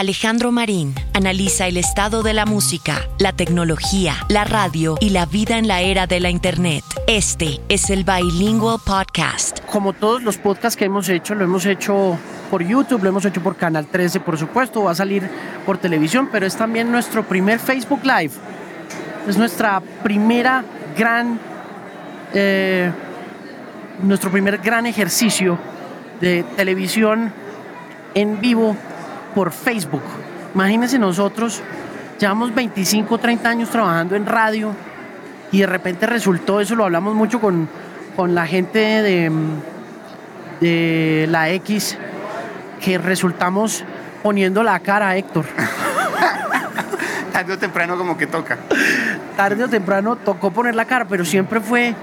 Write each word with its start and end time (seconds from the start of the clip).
Alejandro 0.00 0.50
Marín 0.50 0.94
analiza 1.12 1.66
el 1.66 1.76
estado 1.76 2.22
de 2.22 2.32
la 2.32 2.46
música, 2.46 3.06
la 3.18 3.34
tecnología, 3.34 4.14
la 4.30 4.44
radio 4.44 4.96
y 4.98 5.10
la 5.10 5.26
vida 5.26 5.58
en 5.58 5.68
la 5.68 5.82
era 5.82 6.06
de 6.06 6.20
la 6.20 6.30
Internet. 6.30 6.82
Este 7.06 7.60
es 7.68 7.90
el 7.90 8.04
Bilingual 8.04 8.78
Podcast. 8.82 9.60
Como 9.66 9.92
todos 9.92 10.22
los 10.22 10.38
podcasts 10.38 10.78
que 10.78 10.86
hemos 10.86 11.06
hecho, 11.10 11.34
lo 11.34 11.44
hemos 11.44 11.66
hecho 11.66 12.16
por 12.50 12.66
YouTube, 12.66 13.02
lo 13.02 13.10
hemos 13.10 13.26
hecho 13.26 13.42
por 13.42 13.56
Canal 13.56 13.88
13, 13.88 14.20
por 14.20 14.38
supuesto, 14.38 14.84
va 14.84 14.92
a 14.92 14.94
salir 14.94 15.28
por 15.66 15.76
televisión, 15.76 16.30
pero 16.32 16.46
es 16.46 16.56
también 16.56 16.90
nuestro 16.90 17.22
primer 17.22 17.58
Facebook 17.58 18.00
Live. 18.02 18.32
Es 19.28 19.36
nuestra 19.36 19.82
primera 20.02 20.64
gran, 20.96 21.38
eh, 22.32 22.90
nuestro 24.02 24.30
primer 24.30 24.56
gran 24.56 24.86
ejercicio 24.86 25.58
de 26.22 26.42
televisión 26.56 27.34
en 28.14 28.40
vivo 28.40 28.74
por 29.34 29.52
Facebook. 29.52 30.02
Imagínense 30.54 30.98
nosotros, 30.98 31.62
llevamos 32.18 32.54
25, 32.54 33.18
30 33.18 33.48
años 33.48 33.70
trabajando 33.70 34.16
en 34.16 34.26
radio 34.26 34.74
y 35.52 35.60
de 35.60 35.66
repente 35.66 36.06
resultó, 36.06 36.60
eso 36.60 36.74
lo 36.74 36.84
hablamos 36.84 37.14
mucho 37.14 37.40
con, 37.40 37.68
con 38.16 38.34
la 38.34 38.46
gente 38.46 38.78
de, 38.78 39.30
de 40.60 41.26
la 41.28 41.50
X, 41.50 41.96
que 42.80 42.98
resultamos 42.98 43.84
poniendo 44.22 44.62
la 44.62 44.78
cara 44.80 45.10
a 45.10 45.16
Héctor. 45.16 45.46
Tarde 47.32 47.54
o 47.54 47.58
temprano 47.58 47.96
como 47.96 48.16
que 48.18 48.26
toca. 48.26 48.58
Tarde 49.36 49.64
o 49.64 49.68
temprano 49.68 50.16
tocó 50.16 50.50
poner 50.50 50.74
la 50.74 50.84
cara, 50.84 51.06
pero 51.06 51.24
siempre 51.24 51.60
fue 51.60 51.94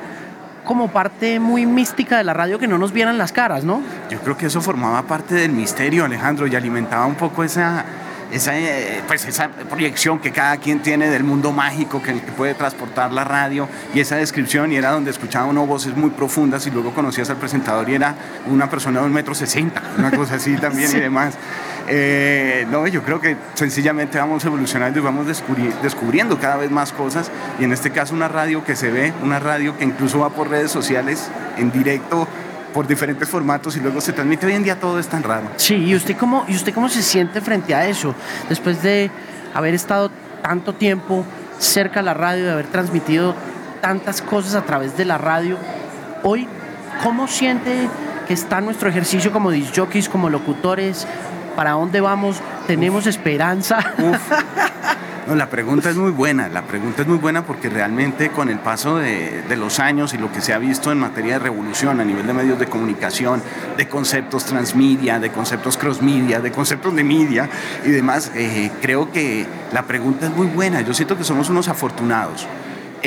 como 0.68 0.90
parte 0.90 1.40
muy 1.40 1.66
mística 1.66 2.18
de 2.18 2.24
la 2.24 2.34
radio 2.34 2.60
que 2.60 2.68
no 2.68 2.78
nos 2.78 2.92
vieran 2.92 3.18
las 3.18 3.32
caras, 3.32 3.64
¿no? 3.64 3.82
Yo 4.12 4.20
creo 4.20 4.38
que 4.38 4.46
eso 4.46 4.62
formaba 4.62 5.02
parte 5.04 5.34
del 5.34 5.52
misterio, 5.54 6.06
Alejandro, 6.06 6.46
y 6.46 6.56
alimentaba 6.56 7.08
un 7.08 7.16
poco 7.16 7.44
esa, 7.44 7.86
esa, 8.32 8.58
eh, 8.58 9.02
pues 9.08 9.26
esa 9.26 9.50
proyección 9.50 10.20
que 10.20 10.32
cada 10.32 10.58
quien 10.58 10.82
tiene 10.82 11.10
del 11.10 11.24
mundo 11.24 11.52
mágico 11.52 12.02
que, 12.02 12.14
puede 12.38 12.54
transportar 12.54 13.12
la 13.12 13.24
radio 13.24 13.68
y 13.94 14.00
esa 14.00 14.16
descripción 14.18 14.72
y 14.72 14.76
era 14.76 14.92
donde 14.92 15.12
escuchaba 15.12 15.46
uno 15.46 15.66
voces 15.66 15.96
muy 15.96 16.10
profundas 16.12 16.68
y 16.68 16.72
luego 16.72 16.94
conocías 16.94 17.30
al 17.30 17.38
presentador 17.38 17.90
y 17.90 17.96
era 17.96 18.16
una 18.48 18.70
persona 18.70 19.00
de 19.00 19.06
un 19.06 19.14
metro 19.14 19.34
sesenta, 19.34 19.82
una 19.98 20.12
cosa 20.12 20.36
así 20.36 20.56
también 20.62 20.92
y 20.92 21.00
demás. 21.00 21.36
Eh, 21.90 22.68
no, 22.70 22.86
yo 22.88 23.02
creo 23.02 23.22
que 23.22 23.38
sencillamente 23.54 24.18
vamos 24.18 24.44
evolucionando 24.44 25.00
y 25.00 25.02
vamos 25.02 25.26
descubriendo 25.82 26.38
cada 26.38 26.58
vez 26.58 26.70
más 26.70 26.92
cosas 26.92 27.32
y 27.60 27.64
en 27.64 27.72
este 27.72 27.92
caso 27.92 28.14
una 28.14 28.28
radio 28.28 28.64
que 28.64 28.76
se 28.76 28.92
ve, 28.92 29.14
una 29.24 29.40
radio 29.40 29.78
que 29.78 29.86
incluso 29.86 30.20
va 30.20 30.30
por 30.30 30.50
redes 30.50 30.70
sociales 30.70 31.30
en 31.58 31.72
directo 31.72 32.28
por 32.78 32.86
diferentes 32.86 33.28
formatos 33.28 33.76
y 33.76 33.80
luego 33.80 34.00
se 34.00 34.14
transmite. 34.14 34.46
Hoy 34.46 34.54
en 34.54 34.64
día 34.64 34.80
todo 34.80 35.00
es 35.00 35.08
tan 35.08 35.24
raro. 35.24 35.48
Sí, 35.56 35.74
¿y 35.74 35.96
usted 35.96 36.16
cómo, 36.16 36.46
y 36.48 36.54
usted 36.54 36.76
cómo 36.76 36.90
se 36.90 37.02
siente 37.02 37.42
frente 37.42 37.74
a 37.74 37.88
eso? 37.88 38.14
Después 38.50 38.84
de 38.84 39.10
haber 39.56 39.74
estado 39.74 40.12
tanto 40.44 40.76
tiempo 40.76 41.26
cerca 41.58 42.02
de 42.02 42.06
la 42.06 42.14
radio, 42.14 42.46
de 42.46 42.52
haber 42.52 42.68
transmitido 42.68 43.34
tantas 43.82 44.22
cosas 44.22 44.54
a 44.54 44.62
través 44.62 44.96
de 44.96 45.06
la 45.06 45.18
radio, 45.18 45.58
hoy, 46.22 46.48
¿cómo 47.02 47.28
siente 47.28 47.90
que 48.28 48.36
está 48.36 48.62
nuestro 48.62 48.90
ejercicio 48.90 49.32
como 49.32 49.50
disjockeys, 49.50 50.08
como 50.08 50.30
locutores? 50.30 51.08
¿Para 51.56 51.72
dónde 51.72 52.00
vamos? 52.00 52.38
¿Tenemos 52.68 53.08
esperanza? 53.08 53.80
No, 55.28 55.36
la 55.36 55.50
pregunta 55.50 55.90
es 55.90 55.98
muy 55.98 56.12
buena, 56.12 56.48
la 56.48 56.62
pregunta 56.62 57.02
es 57.02 57.08
muy 57.08 57.18
buena 57.18 57.46
porque 57.46 57.68
realmente 57.68 58.30
con 58.30 58.48
el 58.48 58.60
paso 58.60 58.96
de, 58.96 59.44
los 59.58 59.80
años 59.82 60.14
y 60.14 60.18
lo 60.18 60.32
que 60.32 60.40
se 60.40 60.54
ha 60.54 60.58
visto 60.58 60.90
en 60.90 61.00
materia 61.00 61.34
de 61.34 61.40
revolución 61.40 62.00
a 62.00 62.06
nivel 62.06 62.26
de 62.26 62.34
medios 62.34 62.58
de 62.58 62.68
comunicación, 62.68 63.44
de 63.76 63.90
conceptos 63.90 64.46
transmedia, 64.46 65.20
de 65.20 65.30
conceptos 65.30 65.76
crossmedia, 65.76 66.40
de 66.40 66.52
conceptos 66.54 66.96
de 66.96 67.04
media 67.04 67.50
y 67.84 67.90
demás, 67.90 68.32
eh, 68.36 68.72
creo 68.82 69.12
que 69.12 69.46
la 69.74 69.84
pregunta 69.84 70.28
es 70.28 70.32
muy 70.34 70.48
buena. 70.48 70.80
Yo 70.80 70.94
siento 70.94 71.18
que 71.18 71.26
somos 71.26 71.50
unos 71.50 71.68
afortunados 71.68 72.48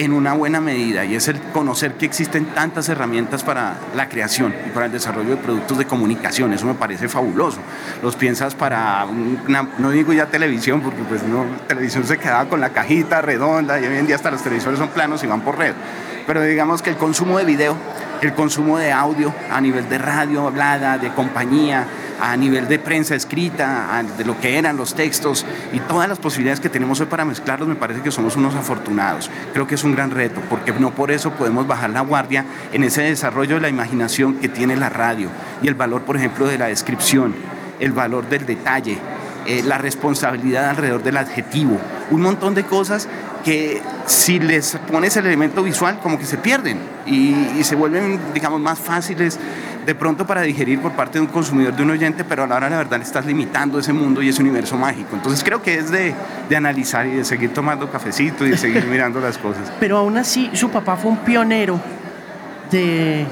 en 0.00 0.14
una 0.14 0.32
buena 0.32 0.62
medida 0.62 1.04
y 1.04 1.14
es 1.14 1.28
el 1.28 1.38
conocer 1.52 1.92
que 1.92 2.06
existen 2.06 2.46
tantas 2.46 2.88
herramientas 2.88 3.44
para 3.44 3.76
la 3.94 4.08
creación 4.08 4.54
y 4.66 4.70
para 4.70 4.86
el 4.86 4.92
desarrollo 4.92 5.28
de 5.30 5.36
productos 5.36 5.76
de 5.76 5.84
comunicación. 5.84 6.54
Eso 6.54 6.64
me 6.64 6.72
parece 6.72 7.06
fabuloso. 7.06 7.58
Los 8.02 8.16
piensas 8.16 8.54
para, 8.54 9.04
no 9.04 9.90
digo 9.90 10.14
ya 10.14 10.24
televisión, 10.24 10.80
porque 10.80 11.02
pues 11.02 11.22
no, 11.22 11.44
televisión 11.68 12.04
se 12.04 12.16
quedaba 12.16 12.48
con 12.48 12.60
la 12.60 12.70
cajita 12.70 13.20
redonda 13.20 13.78
y 13.78 13.84
hoy 13.84 13.98
en 13.98 14.06
día 14.06 14.16
hasta 14.16 14.30
los 14.30 14.42
televisores 14.42 14.78
son 14.78 14.88
planos 14.88 15.22
y 15.22 15.26
van 15.26 15.42
por 15.42 15.58
red. 15.58 15.74
Pero 16.26 16.40
digamos 16.40 16.80
que 16.80 16.88
el 16.88 16.96
consumo 16.96 17.36
de 17.36 17.44
video, 17.44 17.76
el 18.22 18.34
consumo 18.34 18.78
de 18.78 18.92
audio 18.92 19.32
a 19.50 19.60
nivel 19.60 19.88
de 19.88 19.98
radio 19.98 20.46
hablada, 20.46 20.98
de 20.98 21.10
compañía, 21.10 21.86
a 22.20 22.36
nivel 22.36 22.68
de 22.68 22.78
prensa 22.78 23.14
escrita, 23.14 24.02
de 24.16 24.24
lo 24.24 24.38
que 24.38 24.58
eran 24.58 24.76
los 24.76 24.94
textos 24.94 25.46
y 25.72 25.80
todas 25.80 26.08
las 26.08 26.18
posibilidades 26.18 26.60
que 26.60 26.68
tenemos 26.68 27.00
hoy 27.00 27.06
para 27.06 27.24
mezclarlos, 27.24 27.68
me 27.68 27.76
parece 27.76 28.02
que 28.02 28.10
somos 28.10 28.36
unos 28.36 28.54
afortunados. 28.54 29.30
Creo 29.52 29.66
que 29.66 29.74
es 29.74 29.84
un 29.84 29.94
gran 29.94 30.10
reto, 30.10 30.40
porque 30.50 30.72
no 30.72 30.90
por 30.90 31.10
eso 31.10 31.32
podemos 31.32 31.66
bajar 31.66 31.90
la 31.90 32.02
guardia 32.02 32.44
en 32.72 32.84
ese 32.84 33.02
desarrollo 33.02 33.54
de 33.54 33.62
la 33.62 33.68
imaginación 33.68 34.34
que 34.34 34.48
tiene 34.48 34.76
la 34.76 34.90
radio 34.90 35.30
y 35.62 35.68
el 35.68 35.74
valor, 35.74 36.02
por 36.02 36.16
ejemplo, 36.16 36.46
de 36.46 36.58
la 36.58 36.66
descripción, 36.66 37.34
el 37.78 37.92
valor 37.92 38.28
del 38.28 38.44
detalle, 38.44 38.98
eh, 39.46 39.62
la 39.64 39.78
responsabilidad 39.78 40.70
alrededor 40.70 41.02
del 41.02 41.16
adjetivo, 41.16 41.78
un 42.10 42.20
montón 42.20 42.54
de 42.54 42.64
cosas 42.64 43.08
que 43.44 43.82
si 44.06 44.38
les 44.38 44.76
pones 44.90 45.16
el 45.16 45.26
elemento 45.26 45.62
visual 45.62 45.98
como 46.02 46.18
que 46.18 46.26
se 46.26 46.36
pierden 46.36 46.78
y, 47.06 47.34
y 47.58 47.64
se 47.64 47.74
vuelven, 47.74 48.20
digamos, 48.34 48.60
más 48.60 48.78
fáciles 48.78 49.38
de 49.86 49.94
pronto 49.94 50.26
para 50.26 50.42
digerir 50.42 50.80
por 50.80 50.92
parte 50.92 51.18
de 51.18 51.24
un 51.24 51.30
consumidor, 51.30 51.74
de 51.74 51.82
un 51.82 51.90
oyente, 51.90 52.24
pero 52.24 52.44
a 52.44 52.46
la 52.46 52.56
hora 52.56 52.70
la 52.70 52.76
verdad 52.76 52.98
le 52.98 53.04
estás 53.04 53.26
limitando 53.26 53.78
ese 53.78 53.92
mundo 53.92 54.22
y 54.22 54.28
ese 54.28 54.42
universo 54.42 54.76
mágico. 54.76 55.16
Entonces 55.16 55.42
creo 55.42 55.62
que 55.62 55.78
es 55.78 55.90
de, 55.90 56.14
de 56.48 56.56
analizar 56.56 57.06
y 57.06 57.12
de 57.16 57.24
seguir 57.24 57.52
tomando 57.52 57.90
cafecito 57.90 58.46
y 58.46 58.50
de 58.50 58.58
seguir 58.58 58.84
mirando 58.90 59.20
las 59.20 59.38
cosas. 59.38 59.72
Pero 59.80 59.98
aún 59.98 60.16
así, 60.16 60.50
su 60.52 60.70
papá 60.70 60.96
fue 60.96 61.10
un 61.10 61.18
pionero 61.18 61.80
de 62.70 63.26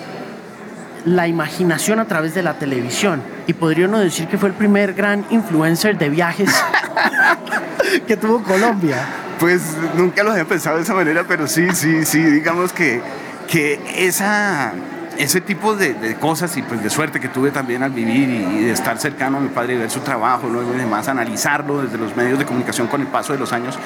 la 1.04 1.28
imaginación 1.28 2.00
a 2.00 2.06
través 2.06 2.34
de 2.34 2.42
la 2.42 2.54
televisión. 2.54 3.22
Y 3.48 3.54
podría 3.54 3.86
uno 3.86 3.98
decir 3.98 4.28
que 4.28 4.36
fue 4.36 4.50
el 4.50 4.54
primer 4.54 4.92
gran 4.92 5.24
influencer 5.30 5.96
de 5.96 6.10
viajes 6.10 6.54
que 8.06 8.16
tuvo 8.16 8.42
Colombia. 8.42 8.98
Pues 9.40 9.62
nunca 9.96 10.22
lo 10.22 10.32
había 10.32 10.44
pensado 10.44 10.76
de 10.76 10.82
esa 10.82 10.92
manera, 10.92 11.24
pero 11.26 11.48
sí, 11.48 11.66
sí, 11.72 12.04
sí, 12.04 12.22
digamos 12.22 12.74
que, 12.74 13.00
que 13.48 13.80
esa 13.96 14.74
ese 15.16 15.40
tipo 15.40 15.74
de, 15.74 16.16
cosas 16.20 16.56
y 16.56 16.62
pues 16.62 16.82
de 16.82 16.90
suerte 16.90 17.20
que 17.20 17.28
tuve 17.28 17.50
también 17.50 17.82
al 17.82 17.90
vivir 17.90 18.28
y, 18.28 18.64
de 18.64 18.70
estar 18.70 18.98
cercano 18.98 19.38
a 19.38 19.40
mi 19.40 19.48
padre 19.48 19.74
y 19.74 19.78
ver 19.78 19.90
su 19.90 20.00
trabajo, 20.00 20.48
luego 20.48 20.74
y 20.74 20.76
demás, 20.76 21.08
analizarlo 21.08 21.82
desde 21.82 21.98
los 21.98 22.14
medios 22.16 22.38
de 22.38 22.44
comunicación 22.44 22.86
con 22.86 23.00
el 23.00 23.08
paso 23.08 23.32
de 23.32 23.38
los 23.38 23.52
años, 23.52 23.78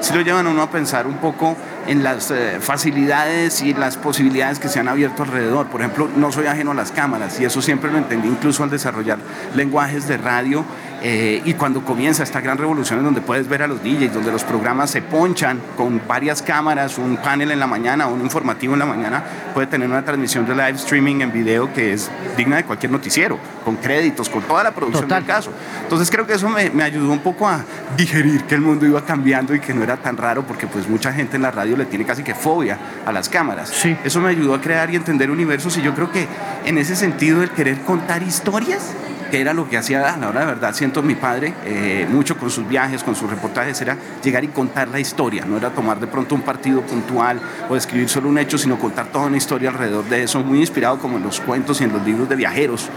sí 0.00 0.14
lo 0.14 0.20
llevan 0.22 0.46
a 0.46 0.50
uno 0.50 0.62
a 0.62 0.70
pensar 0.70 1.06
un 1.06 1.16
poco 1.18 1.56
en 1.86 2.02
las 2.02 2.30
eh, 2.30 2.58
facilidades 2.60 3.62
y 3.62 3.74
las 3.74 3.96
posibilidades 3.96 4.58
que 4.58 4.68
se 4.68 4.80
han 4.80 4.88
abierto 4.88 5.22
alrededor. 5.22 5.66
Por 5.66 5.80
ejemplo, 5.80 6.08
no 6.16 6.32
soy 6.32 6.46
ajeno 6.46 6.72
a 6.72 6.74
las 6.74 6.92
cámaras 6.92 7.40
y 7.40 7.44
eso 7.44 7.62
siempre 7.62 7.90
lo 7.90 7.98
entendí 7.98 8.28
incluso 8.28 8.62
al 8.62 8.70
desarrollar 8.70 9.18
lenguajes 9.54 10.08
de 10.08 10.16
radio 10.16 10.64
eh, 11.02 11.40
y 11.44 11.54
cuando 11.54 11.82
comienza 11.82 12.22
esta 12.22 12.40
gran 12.40 12.58
revolución 12.58 12.98
en 12.98 13.06
donde 13.06 13.22
puedes 13.22 13.48
ver 13.48 13.62
a 13.62 13.66
los 13.66 13.82
DJs, 13.82 14.12
donde 14.12 14.30
los 14.30 14.44
programas 14.44 14.90
se 14.90 15.00
ponchan 15.00 15.58
con 15.76 16.00
varias 16.06 16.42
cámaras, 16.42 16.98
un 16.98 17.16
panel 17.16 17.50
en 17.50 17.58
la 17.58 17.66
mañana, 17.66 18.06
un 18.06 18.20
informativo 18.20 18.74
en 18.74 18.80
la 18.80 18.86
mañana, 18.86 19.24
puede 19.54 19.66
tener 19.66 19.88
una 19.88 20.04
transmisión 20.04 20.46
de 20.46 20.54
live 20.54 20.72
streaming 20.72 21.22
en 21.22 21.32
video 21.32 21.72
que 21.72 21.94
es 21.94 22.10
digna 22.36 22.56
de 22.56 22.64
cualquier 22.64 22.92
noticiero, 22.92 23.38
con 23.64 23.76
créditos, 23.76 24.28
con 24.28 24.42
toda 24.42 24.62
la 24.62 24.72
producción 24.72 25.08
del 25.08 25.24
caso. 25.24 25.50
Entonces 25.82 26.10
creo 26.10 26.26
que 26.26 26.34
eso 26.34 26.48
me, 26.50 26.68
me 26.70 26.82
ayudó 26.82 27.10
un 27.10 27.20
poco 27.20 27.48
a 27.48 27.64
digerir 27.96 28.44
que 28.44 28.54
el 28.54 28.60
mundo 28.60 28.84
iba 28.84 29.02
cambiando 29.04 29.54
y 29.54 29.60
que 29.60 29.72
no 29.72 29.82
era 29.82 29.96
tan 29.96 30.18
raro 30.18 30.46
porque 30.46 30.66
pues 30.66 30.86
mucha 30.86 31.12
gente 31.12 31.36
en 31.36 31.42
la 31.42 31.50
radio 31.50 31.76
le 31.78 31.86
tiene 31.86 32.04
casi 32.04 32.22
que 32.22 32.34
fobia 32.34 32.78
a 33.06 33.12
las 33.12 33.28
cámaras. 33.28 33.70
Sí. 33.70 33.96
Eso 34.04 34.20
me 34.20 34.28
ayudó 34.28 34.54
a 34.54 34.60
crear 34.60 34.90
y 34.90 34.96
entender 34.96 35.30
universos 35.30 35.78
y 35.78 35.82
yo 35.82 35.94
creo 35.94 36.12
que 36.12 36.28
en 36.66 36.76
ese 36.76 36.94
sentido 36.94 37.42
el 37.42 37.50
querer 37.50 37.80
contar 37.80 38.22
historias 38.22 38.94
que 39.30 39.40
era 39.40 39.54
lo 39.54 39.68
que 39.68 39.76
hacía 39.76 40.12
a 40.12 40.16
la 40.16 40.30
de 40.30 40.46
verdad, 40.46 40.74
siento 40.74 41.02
mi 41.02 41.14
padre, 41.14 41.54
eh, 41.64 42.06
mucho 42.10 42.36
con 42.36 42.50
sus 42.50 42.66
viajes, 42.68 43.02
con 43.02 43.14
sus 43.14 43.30
reportajes, 43.30 43.80
era 43.80 43.96
llegar 44.22 44.44
y 44.44 44.48
contar 44.48 44.88
la 44.88 45.00
historia, 45.00 45.44
no 45.44 45.56
era 45.56 45.70
tomar 45.70 46.00
de 46.00 46.06
pronto 46.06 46.34
un 46.34 46.42
partido 46.42 46.82
puntual 46.82 47.40
o 47.68 47.76
escribir 47.76 48.08
solo 48.08 48.28
un 48.28 48.38
hecho, 48.38 48.58
sino 48.58 48.78
contar 48.78 49.06
toda 49.06 49.26
una 49.26 49.36
historia 49.36 49.70
alrededor 49.70 50.04
de 50.04 50.24
eso, 50.24 50.40
muy 50.40 50.60
inspirado 50.60 50.98
como 50.98 51.16
en 51.16 51.22
los 51.22 51.40
cuentos 51.40 51.80
y 51.80 51.84
en 51.84 51.92
los 51.92 52.04
libros 52.04 52.28
de 52.28 52.36
viajeros. 52.36 52.88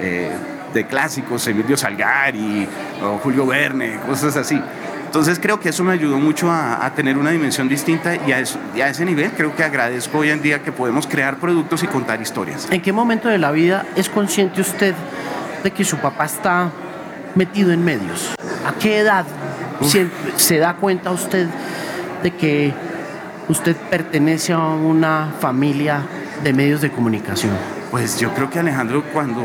Eh, 0.00 0.30
de 0.72 0.84
clásicos, 0.86 1.46
Emilio 1.46 1.76
Salgari 1.76 2.68
o 3.00 3.18
Julio 3.18 3.46
Verne, 3.46 4.00
cosas 4.08 4.36
así. 4.36 4.60
Entonces 5.14 5.38
creo 5.38 5.60
que 5.60 5.68
eso 5.68 5.84
me 5.84 5.92
ayudó 5.92 6.18
mucho 6.18 6.50
a, 6.50 6.90
tener 6.96 7.16
una 7.16 7.30
dimensión 7.30 7.68
distinta 7.68 8.16
y 8.16 8.32
a, 8.32 8.88
ese 8.88 9.04
nivel 9.04 9.30
creo 9.30 9.54
que 9.54 9.62
agradezco 9.62 10.18
hoy 10.18 10.30
en 10.30 10.42
día 10.42 10.60
que 10.64 10.72
podemos 10.72 11.06
crear 11.06 11.36
productos 11.36 11.84
y 11.84 11.86
contar 11.86 12.20
historias. 12.20 12.66
¿En 12.72 12.82
qué 12.82 12.92
momento 12.92 13.28
de 13.28 13.38
la 13.38 13.52
vida 13.52 13.86
es 13.94 14.08
consciente 14.08 14.60
usted 14.60 14.92
de 15.64 15.70
que 15.72 15.82
su 15.82 15.96
papá 15.96 16.26
está 16.26 16.70
metido 17.34 17.72
en 17.72 17.84
medios? 17.84 18.34
¿A 18.64 18.72
qué 18.74 18.98
edad 18.98 19.24
se, 20.36 20.58
da 20.58 20.74
cuenta 20.76 21.10
usted 21.10 21.48
de 22.22 22.30
que 22.30 22.72
usted 23.48 23.74
pertenece 23.74 24.52
a 24.52 24.58
una 24.58 25.32
familia 25.40 26.02
de 26.44 26.52
medios 26.52 26.80
de 26.82 26.90
comunicación? 26.90 27.52
Pues 27.90 28.20
yo 28.20 28.32
creo 28.34 28.50
que 28.50 28.58
Alejandro 28.60 29.02
cuando 29.12 29.42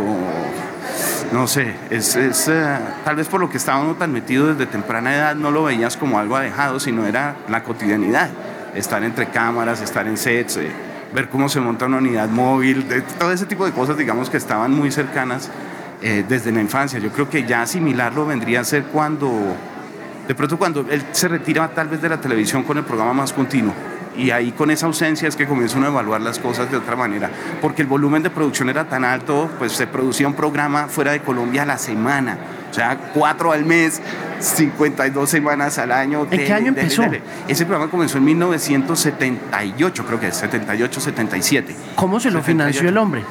no 1.31 1.48
sé, 1.48 1.75
es, 1.89 2.16
eh, 2.16 2.77
tal 3.06 3.16
vez 3.16 3.27
por 3.27 3.39
lo 3.39 3.50
que 3.50 3.57
estábamos 3.57 3.98
tan 3.98 4.12
metidos 4.12 4.57
desde 4.57 4.69
temprana 4.69 5.16
edad 5.16 5.36
no 5.36 5.51
lo 5.51 5.63
veías 5.63 5.95
como 5.95 6.19
algo 6.19 6.36
alejado, 6.36 6.80
sino 6.80 7.06
era 7.06 7.36
la 7.48 7.63
cotidianidad, 7.63 8.30
estar 8.74 9.04
entre 9.04 9.27
cámaras, 9.27 9.80
estar 9.81 10.07
en 10.07 10.18
sets, 10.18 10.57
eh, 10.57 10.71
ver 11.13 11.30
cómo 11.30 11.48
se 11.48 11.60
monta 11.60 11.86
una 11.86 11.98
unidad 11.98 12.30
móvil, 12.30 12.86
todo 13.19 13.31
ese 13.31 13.45
tipo 13.45 13.66
de 13.66 13.71
cosas, 13.71 13.95
digamos 13.98 14.30
que 14.30 14.38
estaban 14.38 14.71
muy 14.74 14.92
cercanas 14.92 15.51
eh, 16.01 16.24
desde 16.28 16.51
la 16.51 16.62
infancia. 16.62 17.00
Yo 17.00 17.10
creo 17.12 17.30
que 17.30 17.46
ya 17.46 17.62
asimilarlo 17.62 18.25
vendría 18.25 18.62
a 18.62 18.63
ser 18.63 18.84
cuando, 18.84 19.31
de 20.28 20.36
pronto 20.36 20.57
cuando 20.57 20.86
él 20.90 21.04
se 21.12 21.28
retira 21.28 21.68
tal 21.69 21.88
vez 21.88 22.01
de 22.01 22.10
la 22.10 22.19
televisión 22.19 22.63
con 22.63 22.78
el 22.78 22.84
programa 22.84 23.13
más 23.13 23.34
continuo 23.34 23.74
y 24.19 24.31
ahí 24.31 24.51
con 24.51 24.69
esa 24.69 24.86
ausencia 24.86 25.28
es 25.28 25.36
que 25.36 25.48
comienza 25.48 25.78
uno 25.78 25.88
a 25.88 25.90
evaluar 25.90 26.22
las 26.22 26.40
cosas 26.40 26.69
de 26.69 26.78
otra 26.78 26.96
manera, 26.96 27.30
porque 27.62 27.81
el 27.81 27.88
volumen 27.88 28.22
de 28.22 28.30
producción 28.30 28.69
era 28.69 28.86
tan 28.86 29.06
alto, 29.06 29.50
pues 29.57 29.72
se 29.72 29.88
producía 29.88 30.28
un 30.28 30.34
programa 30.34 30.88
fuera 30.88 31.12
de 31.12 31.22
Colombia 31.22 31.63
a 31.63 31.66
la 31.66 31.78
semana, 31.78 32.38
o 32.69 32.74
sea, 32.74 32.98
cuatro 33.13 33.52
al 33.52 33.66
mes, 33.66 34.02
52 34.40 35.30
semanas 35.30 35.78
al 35.78 35.92
año. 35.92 36.28
¿En 36.30 36.45
qué 36.45 36.54
año 36.54 36.68
empezó? 36.68 37.04
Ese 37.48 37.66
programa 37.66 37.90
comenzó 37.90 38.18
en 38.18 38.25
1978, 38.25 40.06
creo 40.06 40.19
que 40.19 40.28
es, 40.28 40.36
78, 40.38 41.00
77. 41.00 41.75
¿Cómo 41.95 42.19
se 42.19 42.30
lo 42.31 42.44
financió 42.44 42.90
el 42.90 42.98
hombre? 42.98 43.24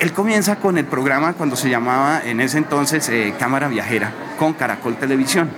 Él 0.00 0.12
comienza 0.12 0.56
con 0.56 0.78
el 0.78 0.84
programa 0.84 1.32
cuando 1.32 1.56
se 1.56 1.68
llamaba 1.70 2.20
en 2.24 2.40
ese 2.40 2.58
entonces 2.58 3.08
eh, 3.08 3.34
Cámara 3.36 3.66
Viajera 3.66 4.12
con 4.38 4.52
Caracol 4.52 4.96
Televisión. 4.96 5.50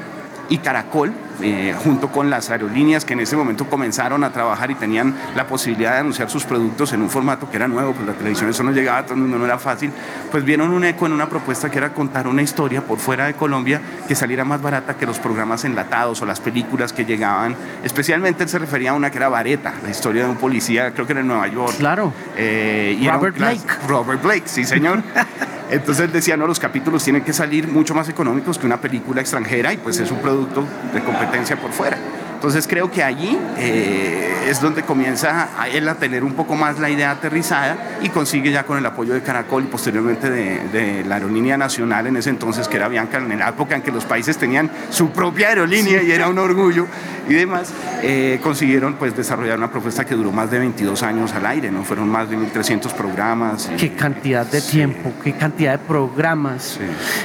Y 0.50 0.58
Caracol 0.58 1.14
eh, 1.42 1.74
junto 1.82 2.08
con 2.08 2.28
las 2.28 2.50
aerolíneas 2.50 3.04
que 3.04 3.14
en 3.14 3.20
ese 3.20 3.36
momento 3.36 3.64
comenzaron 3.66 4.24
a 4.24 4.30
trabajar 4.30 4.70
y 4.70 4.74
tenían 4.74 5.14
la 5.34 5.46
posibilidad 5.46 5.92
de 5.92 5.98
anunciar 6.00 6.28
sus 6.28 6.44
productos 6.44 6.92
en 6.92 7.02
un 7.02 7.08
formato 7.08 7.48
que 7.50 7.56
era 7.56 7.66
nuevo, 7.66 7.92
pues 7.92 8.06
la 8.06 8.12
televisión 8.12 8.50
eso 8.50 8.62
no 8.62 8.72
llegaba 8.72 9.02
todo 9.04 9.14
el 9.14 9.20
mundo, 9.20 9.38
no 9.38 9.46
era 9.46 9.58
fácil, 9.58 9.90
pues 10.30 10.44
vieron 10.44 10.70
un 10.70 10.84
eco 10.84 11.06
en 11.06 11.12
una 11.12 11.28
propuesta 11.28 11.70
que 11.70 11.78
era 11.78 11.94
contar 11.94 12.26
una 12.26 12.42
historia 12.42 12.82
por 12.82 12.98
fuera 12.98 13.26
de 13.26 13.34
Colombia 13.34 13.80
que 14.06 14.14
saliera 14.14 14.44
más 14.44 14.60
barata 14.60 14.96
que 14.96 15.06
los 15.06 15.18
programas 15.18 15.64
enlatados 15.64 16.20
o 16.20 16.26
las 16.26 16.40
películas 16.40 16.92
que 16.92 17.04
llegaban, 17.04 17.56
especialmente 17.82 18.42
él 18.42 18.48
se 18.48 18.58
refería 18.58 18.90
a 18.90 18.94
una 18.94 19.10
que 19.10 19.16
era 19.16 19.28
Vareta, 19.28 19.72
la 19.82 19.90
historia 19.90 20.24
de 20.24 20.30
un 20.30 20.36
policía, 20.36 20.92
creo 20.92 21.06
que 21.06 21.12
era 21.12 21.22
en 21.22 21.28
Nueva 21.28 21.46
York. 21.46 21.76
Claro. 21.78 22.12
Eh, 22.36 22.98
y 23.00 23.08
Robert 23.08 23.36
Blake. 23.36 23.60
Robert 23.88 24.22
Blake, 24.22 24.42
sí 24.46 24.64
señor. 24.64 25.02
Entonces 25.70 26.12
decía, 26.12 26.36
no, 26.36 26.46
los 26.46 26.58
capítulos 26.58 27.04
tienen 27.04 27.22
que 27.22 27.32
salir 27.32 27.68
mucho 27.68 27.94
más 27.94 28.08
económicos 28.08 28.58
que 28.58 28.66
una 28.66 28.80
película 28.80 29.20
extranjera 29.20 29.72
y 29.72 29.76
pues 29.76 29.98
es 30.00 30.10
un 30.10 30.18
producto 30.18 30.64
de 30.92 31.00
competencia 31.02 31.56
por 31.56 31.70
fuera. 31.70 31.96
Entonces 32.40 32.66
creo 32.66 32.90
que 32.90 33.04
allí 33.04 33.36
eh, 33.58 34.46
es 34.48 34.62
donde 34.62 34.82
comienza 34.82 35.50
a 35.58 35.68
él 35.68 35.86
a 35.90 35.96
tener 35.96 36.24
un 36.24 36.32
poco 36.32 36.56
más 36.56 36.78
la 36.78 36.88
idea 36.88 37.10
aterrizada 37.10 37.98
y 38.00 38.08
consigue 38.08 38.50
ya 38.50 38.64
con 38.64 38.78
el 38.78 38.86
apoyo 38.86 39.12
de 39.12 39.20
Caracol 39.20 39.64
y 39.64 39.66
posteriormente 39.66 40.30
de, 40.30 41.04
la 41.04 41.16
aerolínea 41.16 41.58
nacional 41.58 42.06
en 42.06 42.16
ese 42.16 42.30
entonces 42.30 42.66
que 42.66 42.78
era 42.78 42.88
Bianca, 42.88 43.18
en 43.18 43.38
la 43.38 43.50
época 43.50 43.76
en 43.76 43.82
que 43.82 43.92
los 43.92 44.06
países 44.06 44.38
tenían 44.38 44.70
su 44.88 45.10
propia 45.10 45.48
aerolínea 45.48 46.02
y 46.02 46.12
era 46.12 46.28
un 46.28 46.38
orgullo 46.38 46.86
y 47.28 47.34
demás, 47.34 47.74
eh, 48.02 48.40
consiguieron 48.42 48.94
pues 48.94 49.14
desarrollar 49.14 49.58
una 49.58 49.70
propuesta 49.70 50.06
que 50.06 50.14
duró 50.14 50.32
más 50.32 50.50
de 50.50 50.60
22 50.60 51.02
años 51.02 51.34
al 51.34 51.44
aire, 51.44 51.70
¿no? 51.70 51.84
Fueron 51.84 52.08
más 52.08 52.30
de 52.30 52.38
1.300 52.38 52.90
programas. 52.94 53.70
Qué 53.76 53.92
cantidad 53.92 54.46
de 54.46 54.62
tiempo, 54.62 55.12
qué 55.22 55.34
cantidad 55.34 55.72
de 55.72 55.78
programas. 55.86 56.80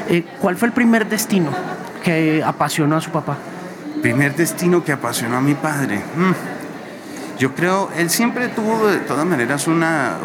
Eh, 0.10 0.26
¿Cuál 0.42 0.58
fue 0.58 0.68
el 0.68 0.74
primer 0.74 1.08
destino 1.08 1.52
que 2.04 2.44
apasionó 2.46 2.98
a 2.98 3.02
su 3.02 3.12
papá? 3.12 3.38
Primer 4.02 4.36
destino 4.36 4.84
que 4.84 4.92
apasionó 4.92 5.38
a 5.38 5.42
mi 5.42 5.54
padre. 5.54 5.98
Mm. 5.98 6.32
Yo 7.38 7.54
creo, 7.54 7.90
él 7.98 8.10
siempre 8.10 8.48
tuvo 8.48 8.88
de 8.88 9.00
todas 9.00 9.26
maneras 9.26 9.68
una, 9.68 10.18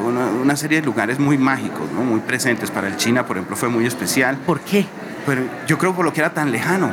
una, 0.42 0.56
serie 0.56 0.80
de 0.80 0.86
lugares 0.86 1.18
muy 1.18 1.36
mágicos, 1.36 1.90
¿no? 1.92 2.02
muy 2.02 2.20
presentes. 2.20 2.70
Para 2.70 2.86
el 2.86 2.96
China, 2.96 3.26
por 3.26 3.36
ejemplo, 3.36 3.56
fue 3.56 3.68
muy 3.68 3.84
especial. 3.84 4.36
¿Por 4.46 4.60
qué? 4.60 4.86
Pero 5.26 5.42
yo 5.66 5.76
creo 5.76 5.94
por 5.94 6.04
lo 6.04 6.12
que 6.12 6.20
era 6.20 6.32
tan 6.32 6.52
lejano. 6.52 6.92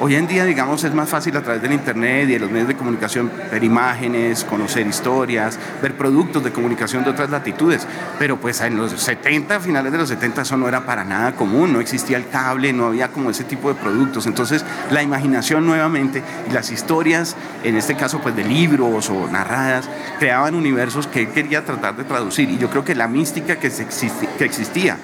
Hoy 0.00 0.14
en 0.14 0.28
día, 0.28 0.44
digamos, 0.44 0.84
es 0.84 0.94
más 0.94 1.08
fácil 1.08 1.36
a 1.36 1.42
través 1.42 1.60
del 1.60 1.72
Internet 1.72 2.28
y 2.28 2.34
de 2.34 2.38
los 2.38 2.48
medios 2.52 2.68
de 2.68 2.76
comunicación 2.76 3.32
ver 3.50 3.64
imágenes, 3.64 4.44
conocer 4.44 4.86
historias, 4.86 5.58
ver 5.82 5.96
productos 5.96 6.44
de 6.44 6.52
comunicación 6.52 7.02
de 7.02 7.10
otras 7.10 7.30
latitudes. 7.30 7.84
Pero 8.16 8.36
pues 8.36 8.60
en 8.60 8.76
los 8.76 8.92
70, 8.92 9.58
finales 9.58 9.90
de 9.90 9.98
los 9.98 10.08
70, 10.08 10.42
eso 10.42 10.56
no 10.56 10.68
era 10.68 10.86
para 10.86 11.02
nada 11.02 11.32
común, 11.32 11.72
no 11.72 11.80
existía 11.80 12.16
el 12.16 12.28
cable, 12.28 12.72
no 12.72 12.86
había 12.86 13.08
como 13.08 13.30
ese 13.30 13.42
tipo 13.42 13.70
de 13.70 13.74
productos. 13.74 14.28
Entonces, 14.28 14.64
la 14.92 15.02
imaginación 15.02 15.66
nuevamente 15.66 16.22
y 16.48 16.52
las 16.52 16.70
historias, 16.70 17.34
en 17.64 17.76
este 17.76 17.96
caso 17.96 18.20
pues 18.20 18.36
de 18.36 18.44
libros 18.44 19.10
o 19.10 19.26
narradas, 19.26 19.90
creaban 20.20 20.54
universos 20.54 21.08
que 21.08 21.22
él 21.22 21.28
quería 21.30 21.64
tratar 21.64 21.96
de 21.96 22.04
traducir. 22.04 22.48
Y 22.50 22.58
yo 22.58 22.70
creo 22.70 22.84
que 22.84 22.94
la 22.94 23.08
mística 23.08 23.56
que, 23.56 23.72
que 24.38 24.44
existía 24.44 24.96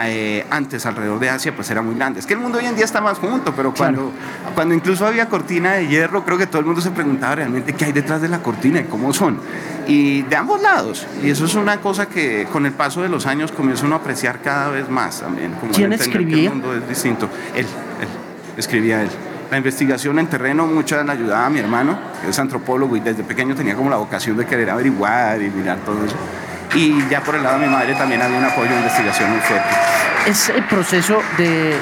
eh, 0.00 0.44
antes 0.50 0.86
alrededor 0.86 1.20
de 1.20 1.30
Asia 1.30 1.54
pues 1.54 1.70
era 1.70 1.82
muy 1.82 1.94
grande. 1.94 2.20
Es 2.20 2.26
que 2.26 2.34
el 2.34 2.40
mundo 2.40 2.58
hoy 2.58 2.66
en 2.66 2.74
día 2.74 2.84
está 2.84 3.00
más 3.00 3.18
junto, 3.18 3.54
pero 3.54 3.72
cuando, 3.72 4.12
cuando 4.54 4.74
incluso 4.74 5.06
había 5.06 5.28
cortina 5.28 5.74
de 5.74 5.86
hierro, 5.86 6.24
creo 6.24 6.36
que 6.36 6.46
todo 6.46 6.60
el 6.60 6.66
mundo 6.66 6.80
se 6.80 6.90
preguntaba 6.90 7.36
realmente 7.36 7.72
qué 7.74 7.86
hay 7.86 7.92
detrás 7.92 8.20
de 8.20 8.28
la 8.28 8.42
cortina 8.42 8.80
y 8.80 8.84
cómo 8.84 9.12
son. 9.12 9.38
Y 9.86 10.22
de 10.22 10.36
ambos 10.36 10.62
lados. 10.62 11.06
Y 11.22 11.30
eso 11.30 11.44
es 11.44 11.54
una 11.54 11.80
cosa 11.80 12.06
que 12.06 12.46
con 12.50 12.66
el 12.66 12.72
paso 12.72 13.02
de 13.02 13.08
los 13.08 13.26
años 13.26 13.52
comienza 13.52 13.84
uno 13.86 13.96
a 13.96 13.98
apreciar 13.98 14.40
cada 14.40 14.70
vez 14.70 14.88
más 14.88 15.20
también. 15.20 15.52
Como 15.52 15.72
¿Quién 15.72 15.92
escribía? 15.92 16.44
el 16.44 16.50
mundo 16.50 16.74
es 16.74 16.88
distinto. 16.88 17.28
Él, 17.54 17.66
él, 18.00 18.08
escribía 18.56 19.02
él. 19.02 19.10
La 19.50 19.58
investigación 19.58 20.18
en 20.18 20.26
terreno, 20.26 20.66
mucha 20.66 21.04
la 21.04 21.12
ayudaba 21.12 21.46
a 21.46 21.50
mi 21.50 21.60
hermano, 21.60 21.98
que 22.20 22.30
es 22.30 22.38
antropólogo 22.38 22.96
y 22.96 23.00
desde 23.00 23.22
pequeño 23.22 23.54
tenía 23.54 23.76
como 23.76 23.90
la 23.90 23.96
vocación 23.96 24.36
de 24.36 24.46
querer 24.46 24.70
averiguar 24.70 25.40
y 25.40 25.50
mirar 25.50 25.78
todo 25.84 26.04
eso 26.04 26.16
y 26.74 27.08
ya 27.08 27.22
por 27.22 27.34
el 27.34 27.42
lado 27.42 27.58
de 27.58 27.66
mi 27.66 27.72
madre 27.72 27.94
también 27.94 28.20
había 28.20 28.38
un 28.38 28.44
apoyo 28.44 28.70
de 28.70 28.76
investigación 28.76 29.30
muy 29.30 29.40
fuerte. 29.40 29.68
¿Es 30.26 30.48
el 30.48 30.64
proceso 30.64 31.22
de 31.36 31.76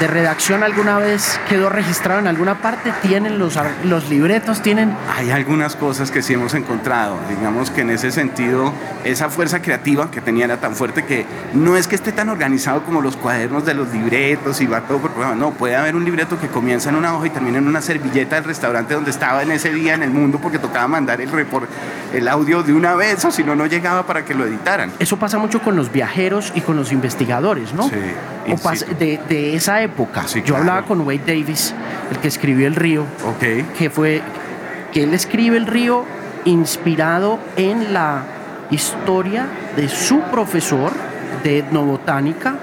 de 0.00 0.06
redacción 0.06 0.62
alguna 0.62 0.98
vez 0.98 1.40
quedó 1.48 1.68
registrado 1.68 2.20
en 2.20 2.26
alguna 2.26 2.56
parte? 2.56 2.92
¿Tienen 3.02 3.38
los, 3.38 3.58
los 3.84 4.08
libretos? 4.10 4.60
¿Tienen? 4.62 4.94
Hay 5.16 5.30
algunas 5.30 5.76
cosas 5.76 6.10
que 6.10 6.22
sí 6.22 6.34
hemos 6.34 6.54
encontrado. 6.54 7.18
Digamos 7.28 7.70
que 7.70 7.80
en 7.80 7.90
ese 7.90 8.12
sentido, 8.12 8.72
esa 9.04 9.30
fuerza 9.30 9.62
creativa 9.62 10.10
que 10.10 10.20
tenía 10.20 10.44
era 10.44 10.58
tan 10.58 10.74
fuerte 10.74 11.04
que 11.04 11.26
no 11.54 11.76
es 11.76 11.86
que 11.86 11.94
esté 11.94 12.12
tan 12.12 12.28
organizado 12.28 12.82
como 12.84 13.00
los 13.00 13.16
cuadernos 13.16 13.64
de 13.64 13.74
los 13.74 13.92
libretos 13.92 14.60
y 14.60 14.66
va 14.66 14.82
todo 14.82 14.98
por 14.98 15.12
programa. 15.12 15.34
No, 15.34 15.52
puede 15.52 15.76
haber 15.76 15.96
un 15.96 16.04
libreto 16.04 16.38
que 16.38 16.48
comienza 16.48 16.90
en 16.90 16.96
una 16.96 17.14
hoja 17.14 17.28
y 17.28 17.30
termina 17.30 17.58
en 17.58 17.66
una 17.66 17.80
servilleta 17.80 18.36
del 18.36 18.44
restaurante 18.44 18.94
donde 18.94 19.10
estaba 19.10 19.42
en 19.42 19.50
ese 19.50 19.72
día 19.72 19.94
en 19.94 20.02
el 20.02 20.10
mundo 20.10 20.38
porque 20.42 20.58
tocaba 20.58 20.88
mandar 20.88 21.20
el, 21.20 21.30
report, 21.30 21.68
el 22.12 22.28
audio 22.28 22.62
de 22.62 22.72
una 22.72 22.94
vez 22.94 23.24
o 23.24 23.30
si 23.30 23.42
no, 23.42 23.56
no 23.56 23.66
llegaba 23.66 24.06
para 24.06 24.24
que 24.24 24.34
lo 24.34 24.44
editaran. 24.44 24.92
Eso 24.98 25.16
pasa 25.16 25.38
mucho 25.38 25.62
con 25.62 25.76
los 25.76 25.90
viajeros 25.90 26.52
y 26.54 26.60
con 26.60 26.76
los 26.76 26.92
investigadores, 26.92 27.72
¿no? 27.72 27.88
Sí. 27.88 27.94
O 28.48 28.94
de, 28.98 29.20
de 29.28 29.56
esa 29.56 29.82
época. 29.82 29.85
Yo 30.44 30.56
hablaba 30.56 30.82
con 30.82 31.00
Wade 31.02 31.22
Davis, 31.26 31.74
el 32.10 32.18
que 32.18 32.28
escribió 32.28 32.66
El 32.66 32.74
Río, 32.74 33.04
que 33.78 33.90
fue 33.90 34.22
que 34.92 35.04
él 35.04 35.14
escribe 35.14 35.56
El 35.56 35.66
Río 35.66 36.04
inspirado 36.44 37.38
en 37.56 37.92
la 37.92 38.22
historia 38.70 39.46
de 39.76 39.88
su 39.88 40.20
profesor 40.22 40.92
de 41.42 41.58
etnobotánica 41.58 42.56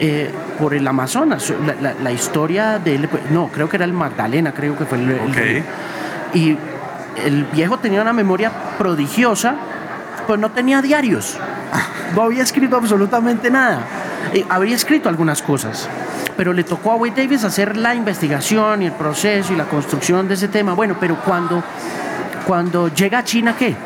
eh, 0.00 0.30
por 0.58 0.74
el 0.74 0.86
Amazonas, 0.86 1.52
la, 1.80 2.12
historia 2.12 2.78
de 2.78 2.96
él, 2.96 3.08
no, 3.30 3.48
creo 3.48 3.68
que 3.68 3.76
era 3.76 3.84
el 3.84 3.92
Magdalena, 3.92 4.52
creo 4.52 4.76
que 4.76 4.84
fue 4.84 4.98
el, 4.98 5.06
río. 5.32 5.62
Y 6.32 6.56
el 7.24 7.44
viejo 7.44 7.78
tenía 7.78 8.02
una 8.02 8.12
memoria 8.12 8.50
prodigiosa, 8.76 9.54
pues 10.26 10.40
no 10.40 10.50
tenía 10.50 10.82
diarios, 10.82 11.38
no 12.14 12.22
había 12.22 12.42
escrito 12.42 12.76
absolutamente 12.76 13.50
nada. 13.50 13.80
Eh, 14.32 14.44
habría 14.48 14.74
escrito 14.74 15.08
algunas 15.08 15.42
cosas, 15.42 15.88
pero 16.36 16.52
le 16.52 16.64
tocó 16.64 16.92
a 16.92 16.96
Wade 16.96 17.22
Davis 17.22 17.44
hacer 17.44 17.76
la 17.76 17.94
investigación 17.94 18.82
y 18.82 18.86
el 18.86 18.92
proceso 18.92 19.52
y 19.52 19.56
la 19.56 19.64
construcción 19.64 20.28
de 20.28 20.34
ese 20.34 20.48
tema. 20.48 20.74
Bueno, 20.74 20.96
pero 20.98 21.16
cuando, 21.16 21.62
cuando 22.46 22.88
llega 22.88 23.18
a 23.18 23.24
China, 23.24 23.54
¿qué? 23.58 23.76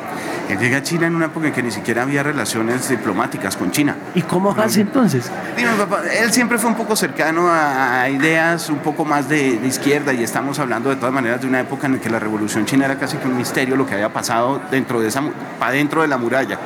Él 0.49 0.59
llega 0.59 0.79
a 0.79 0.83
China 0.83 1.07
en 1.07 1.15
una 1.15 1.27
época 1.27 1.49
en 1.49 1.53
que 1.53 1.63
ni 1.63 1.71
siquiera 1.71 2.03
había 2.03 2.23
relaciones 2.23 2.89
diplomáticas 2.89 3.55
con 3.55 3.71
China. 3.71 3.97
¿Y 4.15 4.23
cómo 4.23 4.55
hace 4.59 4.81
entonces? 4.81 5.31
él 5.59 6.33
siempre 6.33 6.57
fue 6.57 6.71
un 6.71 6.77
poco 6.77 6.97
cercano 6.97 7.49
a 7.51 8.09
ideas 8.09 8.71
un 8.71 8.79
poco 8.79 9.05
más 9.05 9.29
de, 9.29 9.59
de, 9.59 9.67
izquierda 9.67 10.15
y 10.15 10.23
estamos 10.23 10.59
hablando 10.59 10.89
de 10.89 10.97
todas 10.97 11.13
maneras 11.13 11.43
de 11.43 11.49
una 11.49 11.61
época 11.61 11.87
en 11.87 11.95
la 11.95 12.01
que 12.01 12.09
la 12.09 12.19
revolución 12.19 12.65
china 12.65 12.87
era 12.87 12.99
casi 12.99 13.19
que 13.19 13.29
un 13.29 13.37
misterio 13.37 13.77
lo 13.77 13.85
que 13.85 13.95
había 13.95 14.11
pasado 14.11 14.63
dentro 14.71 15.01
de 15.01 15.09
esa, 15.09 15.23
para 15.59 15.73
dentro 15.73 16.01
de 16.01 16.09
la 16.09 16.17
muralla. 16.17 16.59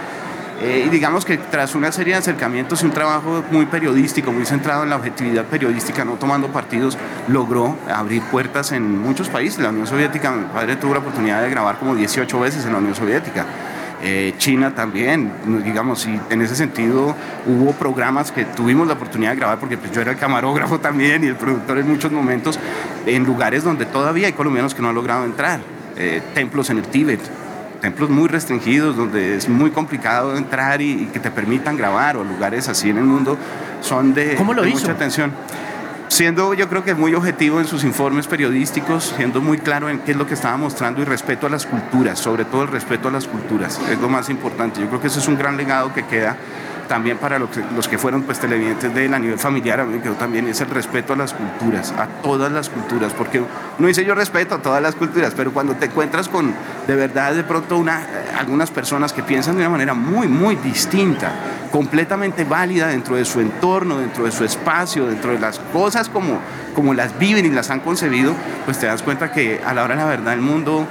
Eh, 0.62 0.84
y 0.86 0.90
digamos 0.90 1.24
que 1.24 1.38
tras 1.38 1.74
una 1.74 1.90
serie 1.90 2.14
de 2.14 2.20
acercamientos 2.20 2.82
y 2.82 2.86
un 2.86 2.92
trabajo 2.92 3.42
muy 3.50 3.66
periodístico, 3.66 4.30
muy 4.30 4.46
centrado 4.46 4.84
en 4.84 4.90
la 4.90 4.96
objetividad 4.96 5.44
periodística, 5.44 6.04
no 6.04 6.12
tomando 6.12 6.48
partidos, 6.48 6.96
logró 7.26 7.76
abrir 7.92 8.22
puertas 8.22 8.70
en 8.70 9.00
muchos 9.00 9.28
países. 9.28 9.58
La 9.58 9.70
Unión 9.70 9.88
Soviética, 9.88 10.30
mi 10.30 10.44
padre 10.44 10.76
tuvo 10.76 10.94
la 10.94 11.00
oportunidad 11.00 11.42
de 11.42 11.50
grabar 11.50 11.78
como 11.78 11.96
18 11.96 12.38
veces 12.38 12.64
en 12.64 12.72
la 12.72 12.78
Unión 12.78 12.94
Soviética. 12.94 13.44
Eh, 14.04 14.34
China 14.38 14.74
también, 14.74 15.32
digamos, 15.64 16.06
y 16.06 16.20
en 16.30 16.42
ese 16.42 16.56
sentido 16.56 17.14
hubo 17.46 17.72
programas 17.72 18.32
que 18.32 18.44
tuvimos 18.44 18.86
la 18.86 18.94
oportunidad 18.94 19.30
de 19.30 19.36
grabar, 19.36 19.58
porque 19.58 19.78
pues, 19.78 19.92
yo 19.92 20.00
era 20.00 20.12
el 20.12 20.16
camarógrafo 20.16 20.78
también 20.78 21.22
y 21.24 21.28
el 21.28 21.36
productor 21.36 21.78
en 21.78 21.88
muchos 21.88 22.10
momentos, 22.10 22.58
en 23.06 23.24
lugares 23.24 23.62
donde 23.64 23.86
todavía 23.86 24.26
hay 24.26 24.32
colombianos 24.32 24.74
que 24.74 24.82
no 24.82 24.88
han 24.88 24.94
logrado 24.96 25.24
entrar, 25.24 25.60
eh, 25.96 26.20
templos 26.34 26.70
en 26.70 26.78
el 26.78 26.84
Tíbet, 26.84 27.20
templos 27.82 28.08
muy 28.08 28.28
restringidos 28.28 28.96
donde 28.96 29.36
es 29.36 29.48
muy 29.48 29.72
complicado 29.72 30.36
entrar 30.36 30.80
y, 30.80 31.06
que 31.12 31.18
te 31.18 31.30
permitan 31.30 31.76
grabar 31.76 32.16
o 32.16 32.24
lugares 32.24 32.68
así 32.68 32.88
en 32.88 32.98
el 32.98 33.04
mundo 33.04 33.36
son 33.82 34.14
de, 34.14 34.36
¿Cómo 34.36 34.54
lo 34.54 34.62
de 34.62 34.70
hizo? 34.70 34.80
mucha 34.80 34.92
atención 34.92 35.32
siendo 36.08 36.54
yo 36.54 36.68
creo 36.68 36.84
que 36.84 36.94
muy 36.94 37.14
objetivo 37.14 37.58
en 37.58 37.66
sus 37.66 37.84
informes 37.84 38.26
periodísticos, 38.26 39.14
siendo 39.16 39.40
muy 39.40 39.58
claro 39.58 39.88
en 39.88 39.98
qué 40.00 40.12
es 40.12 40.16
lo 40.16 40.26
que 40.26 40.34
estaba 40.34 40.56
mostrando 40.58 41.00
y 41.00 41.04
respeto 41.04 41.46
a 41.46 41.50
las 41.50 41.64
culturas, 41.64 42.18
sobre 42.18 42.44
todo 42.44 42.62
el 42.62 42.68
respeto 42.68 43.08
a 43.08 43.10
las 43.10 43.26
culturas, 43.26 43.80
es 43.90 43.98
lo 43.98 44.10
más 44.10 44.28
importante. 44.28 44.80
Yo 44.80 44.88
creo 44.88 45.00
que 45.00 45.06
ese 45.06 45.20
es 45.20 45.28
un 45.28 45.38
gran 45.38 45.56
legado 45.56 45.94
que 45.94 46.04
queda 46.04 46.36
también 46.88 47.18
para 47.18 47.38
los 47.38 47.88
que, 47.88 47.98
fueron 47.98 48.22
pues 48.22 48.38
televidentes 48.38 48.94
de 48.94 49.06
él 49.06 49.14
a 49.14 49.18
nivel 49.18 49.38
familiar, 49.38 49.80
a 49.80 49.84
mí 49.84 49.96
me 49.96 50.02
quedó 50.02 50.14
también 50.14 50.46
es 50.48 50.60
el 50.60 50.70
respeto 50.70 51.12
a 51.12 51.16
las 51.16 51.34
culturas, 51.34 51.92
a 51.96 52.06
todas 52.22 52.50
las 52.50 52.68
culturas, 52.68 53.12
porque 53.12 53.40
uno 53.40 53.88
dice 53.88 54.04
yo 54.04 54.14
respeto 54.14 54.56
a 54.56 54.58
todas 54.58 54.82
las 54.82 54.94
culturas, 54.94 55.34
pero 55.36 55.52
cuando 55.52 55.74
te 55.74 55.86
encuentras 55.86 56.28
con 56.28 56.54
de 56.86 56.94
verdad 56.94 57.34
de 57.34 57.44
pronto 57.44 57.78
una, 57.78 58.02
algunas 58.38 58.70
personas 58.70 59.12
que 59.12 59.22
piensan 59.22 59.56
de 59.56 59.62
una 59.62 59.70
manera 59.70 59.94
muy, 59.94 60.28
muy 60.28 60.56
distinta, 60.56 61.32
completamente 61.70 62.44
válida 62.44 62.88
dentro 62.88 63.16
de 63.16 63.24
su 63.24 63.40
entorno, 63.40 63.98
dentro 63.98 64.24
de 64.24 64.32
su 64.32 64.44
espacio, 64.44 65.06
dentro 65.06 65.32
de 65.32 65.38
las 65.38 65.58
cosas 65.72 66.08
como, 66.08 66.38
como 66.74 66.94
las 66.94 67.18
viven 67.18 67.46
y 67.46 67.50
las 67.50 67.70
han 67.70 67.80
concebido, 67.80 68.34
pues 68.64 68.78
te 68.78 68.86
das 68.86 69.02
cuenta 69.02 69.32
que 69.32 69.60
a 69.64 69.72
la 69.72 69.84
hora 69.84 69.94
de 69.94 70.02
la 70.02 70.06
verdad 70.06 70.34
el 70.34 70.40
mundo 70.40 70.86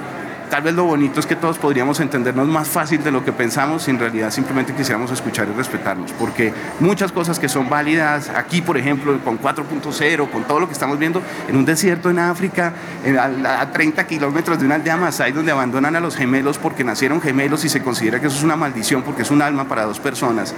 tal 0.52 0.60
vez 0.60 0.74
lo 0.74 0.84
bonito 0.84 1.18
es 1.18 1.24
que 1.24 1.34
todos 1.34 1.56
podríamos 1.56 1.98
entendernos 2.00 2.46
más 2.46 2.68
fácil 2.68 3.02
de 3.02 3.10
lo 3.10 3.24
que 3.24 3.32
pensamos 3.32 3.84
si 3.84 3.90
en 3.90 3.98
realidad 3.98 4.30
simplemente 4.30 4.74
quisiéramos 4.74 5.10
escuchar 5.10 5.48
y 5.48 5.56
respetarnos, 5.56 6.12
porque 6.12 6.52
muchas 6.78 7.10
cosas 7.10 7.38
que 7.38 7.48
son 7.48 7.70
válidas 7.70 8.28
aquí, 8.28 8.60
por 8.60 8.76
ejemplo, 8.76 9.18
con 9.24 9.40
4.0, 9.40 10.30
con 10.30 10.44
todo 10.44 10.60
lo 10.60 10.66
que 10.66 10.74
estamos 10.74 10.98
viendo 10.98 11.22
en 11.48 11.56
un 11.56 11.64
desierto 11.64 12.10
en 12.10 12.18
África, 12.18 12.74
a, 13.18 13.70
30 13.72 14.06
kilómetros 14.06 14.58
de 14.58 14.66
una 14.66 14.74
aldea 14.74 14.98
Masai 14.98 15.32
donde 15.32 15.52
abandonan 15.52 15.96
a 15.96 16.00
los 16.00 16.16
gemelos 16.16 16.58
porque 16.58 16.84
nacieron 16.84 17.22
gemelos 17.22 17.64
y 17.64 17.70
se 17.70 17.82
considera 17.82 18.20
que 18.20 18.26
eso 18.26 18.36
es 18.36 18.44
una 18.44 18.56
maldición 18.56 19.00
porque 19.04 19.22
es 19.22 19.30
un 19.30 19.40
alma 19.40 19.64
para 19.64 19.86
dos 19.86 20.00
personas 20.00 20.54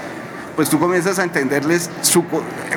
pues 0.56 0.70
tú 0.70 0.78
comienzas 0.78 1.18
a 1.18 1.24
entenderles 1.24 1.90
su, 2.00 2.24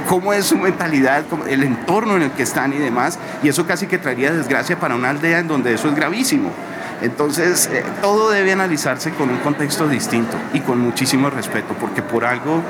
cómo 0.07 0.33
es 0.33 0.45
su 0.45 0.57
mentalidad, 0.57 1.23
el 1.47 1.61
entorno 1.61 2.15
en 2.15 2.23
el 2.23 2.31
que 2.31 2.41
están 2.41 2.73
y 2.73 2.77
demás, 2.77 3.19
y 3.43 3.49
eso 3.49 3.67
casi 3.67 3.85
que 3.85 3.99
traería 3.99 4.33
desgracia 4.33 4.79
para 4.79 4.95
una 4.95 5.11
aldea 5.11 5.37
en 5.37 5.47
donde 5.47 5.75
eso 5.75 5.87
es 5.87 5.95
gravísimo. 5.95 6.51
Entonces, 7.01 7.69
eh, 7.71 7.83
todo 8.01 8.31
debe 8.31 8.51
analizarse 8.51 9.11
con 9.11 9.29
un 9.29 9.37
contexto 9.37 9.87
distinto 9.87 10.37
y 10.53 10.61
con 10.61 10.79
muchísimo 10.79 11.29
respeto, 11.29 11.75
porque 11.79 12.01
por 12.01 12.25
algo 12.25 12.63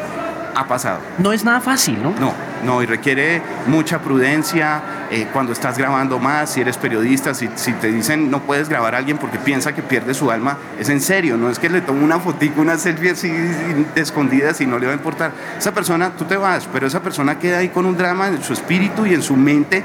ha 0.57 0.67
pasado. 0.67 0.99
No 1.19 1.31
es 1.33 1.43
nada 1.43 1.61
fácil, 1.61 2.01
¿no? 2.01 2.13
No, 2.19 2.33
no, 2.63 2.81
y 2.81 2.87
requiere 2.87 3.43
mucha 3.67 3.99
prudencia 3.99 4.81
eh, 5.11 5.27
cuando 5.31 5.53
estás 5.53 5.77
grabando 5.77 6.17
más, 6.17 6.51
si 6.51 6.61
eres 6.61 6.77
periodista, 6.77 7.35
si, 7.35 7.47
si, 7.55 7.73
te 7.73 7.91
dicen 7.91 8.31
no 8.31 8.41
puedes 8.41 8.67
grabar 8.67 8.95
a 8.95 8.97
alguien 8.97 9.19
porque 9.19 9.37
piensa 9.37 9.73
que 9.75 9.83
pierde 9.83 10.15
su 10.15 10.31
alma, 10.31 10.57
es 10.79 10.89
en 10.89 10.99
serio, 10.99 11.37
no 11.37 11.51
es 11.51 11.59
que 11.59 11.69
le 11.69 11.81
tome 11.81 12.03
una 12.03 12.19
fotico, 12.19 12.59
una 12.59 12.77
selfie 12.77 13.11
así 13.11 13.29
de 13.29 14.01
escondidas 14.01 14.59
y 14.59 14.65
no 14.65 14.79
le 14.79 14.87
va 14.87 14.93
a 14.93 14.95
importar. 14.95 15.31
Esa 15.59 15.73
persona, 15.73 16.09
tú 16.17 16.25
te 16.25 16.37
vas, 16.37 16.67
pero 16.73 16.87
esa 16.87 17.01
persona 17.01 17.37
queda 17.37 17.59
ahí 17.59 17.69
con 17.69 17.85
un 17.85 17.95
drama 17.95 18.27
en 18.27 18.41
su 18.43 18.53
espíritu 18.53 19.05
y 19.05 19.13
en 19.13 19.21
su 19.21 19.35
mente 19.35 19.83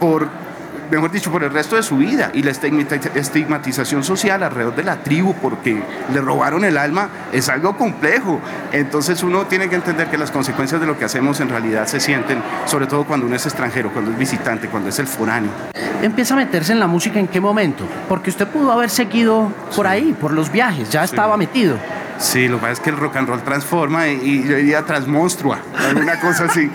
por 0.00 0.47
mejor 0.90 1.10
dicho, 1.10 1.30
por 1.30 1.42
el 1.44 1.52
resto 1.52 1.76
de 1.76 1.82
su 1.82 1.96
vida. 1.96 2.30
Y 2.34 2.42
la 2.42 2.50
estigmatización 2.50 4.04
social 4.04 4.42
alrededor 4.42 4.76
de 4.76 4.84
la 4.84 5.02
tribu 5.02 5.34
porque 5.34 5.82
le 6.12 6.20
robaron 6.20 6.64
el 6.64 6.76
alma 6.76 7.08
es 7.32 7.48
algo 7.48 7.76
complejo. 7.76 8.40
Entonces 8.72 9.22
uno 9.22 9.46
tiene 9.46 9.68
que 9.68 9.76
entender 9.76 10.08
que 10.08 10.18
las 10.18 10.30
consecuencias 10.30 10.80
de 10.80 10.86
lo 10.86 10.98
que 10.98 11.04
hacemos 11.04 11.40
en 11.40 11.48
realidad 11.48 11.86
se 11.86 12.00
sienten, 12.00 12.42
sobre 12.66 12.86
todo 12.86 13.04
cuando 13.04 13.26
uno 13.26 13.36
es 13.36 13.46
extranjero, 13.46 13.92
cuando 13.92 14.10
es 14.10 14.18
visitante, 14.18 14.68
cuando 14.68 14.88
es 14.88 14.98
el 14.98 15.06
foráneo. 15.06 15.50
¿Empieza 16.02 16.34
a 16.34 16.36
meterse 16.36 16.72
en 16.72 16.80
la 16.80 16.86
música 16.86 17.18
en 17.18 17.26
qué 17.26 17.40
momento? 17.40 17.84
Porque 18.08 18.30
usted 18.30 18.46
pudo 18.46 18.70
haber 18.70 18.88
seguido 18.88 19.52
por 19.74 19.86
ahí, 19.86 20.14
por 20.18 20.32
los 20.32 20.52
viajes, 20.52 20.90
ya 20.90 21.02
estaba 21.02 21.36
metido. 21.36 21.76
Sí, 22.18 22.48
lo 22.48 22.56
que 22.56 22.62
pasa 22.62 22.72
es 22.72 22.80
que 22.80 22.90
el 22.90 22.96
rock 22.96 23.16
and 23.16 23.28
roll 23.28 23.42
transforma 23.42 24.08
y, 24.08 24.44
yo 24.44 24.56
diría 24.56 24.82
transmonstrua, 24.82 25.58
alguna 25.88 26.18
cosa 26.20 26.44
así. 26.44 26.70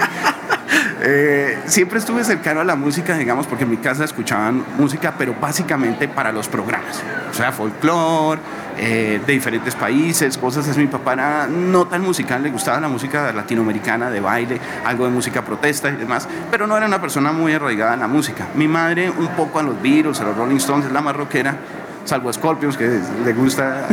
Eh, 1.06 1.60
siempre 1.66 2.00
estuve 2.00 2.24
cercano 2.24 2.62
a 2.62 2.64
la 2.64 2.78
música, 2.78 3.18
digamos, 3.18 3.46
porque 3.46 3.66
en 3.66 3.72
mi 3.72 3.76
casa 3.76 4.06
escuchaban 4.06 4.64
música, 4.78 5.16
pero 5.18 5.36
básicamente 5.40 6.08
para 6.08 6.32
los 6.32 6.48
programas. 6.48 7.04
O 7.30 7.34
sea, 7.34 7.52
folclore, 7.52 8.40
eh, 8.78 9.20
de 9.26 9.34
diferentes 9.34 9.76
países, 9.76 10.38
cosas 10.38 10.66
así. 10.66 10.80
Mi 10.80 10.88
papá 10.88 11.12
era 11.14 11.48
no 11.48 11.86
tan 11.88 12.04
musical, 12.04 12.42
le 12.42 12.52
gustaba 12.52 12.80
la 12.80 12.88
música 12.88 13.34
latinoamericana, 13.34 14.10
de 14.10 14.22
baile, 14.22 14.62
algo 14.86 15.04
de 15.04 15.12
música 15.12 15.44
protesta 15.44 15.90
y 15.90 15.98
demás, 15.98 16.26
pero 16.50 16.68
no 16.68 16.78
era 16.78 16.86
una 16.86 17.02
persona 17.02 17.34
muy 17.34 17.52
arraigada 17.52 17.96
en 17.96 18.00
la 18.00 18.08
música. 18.08 18.48
Mi 18.56 18.70
madre, 18.70 19.10
un 19.10 19.28
poco 19.36 19.60
a 19.60 19.64
los 19.64 19.82
Beatles, 19.82 20.22
a 20.22 20.24
los 20.24 20.38
Rolling 20.38 20.56
Stones, 20.56 20.86
es 20.86 20.94
la 20.94 21.02
más 21.02 21.18
rockera, 21.18 21.58
salvo 22.06 22.30
a 22.30 22.34
Scorpions, 22.34 22.78
que 22.78 23.02
le 23.26 23.34
gusta 23.34 23.88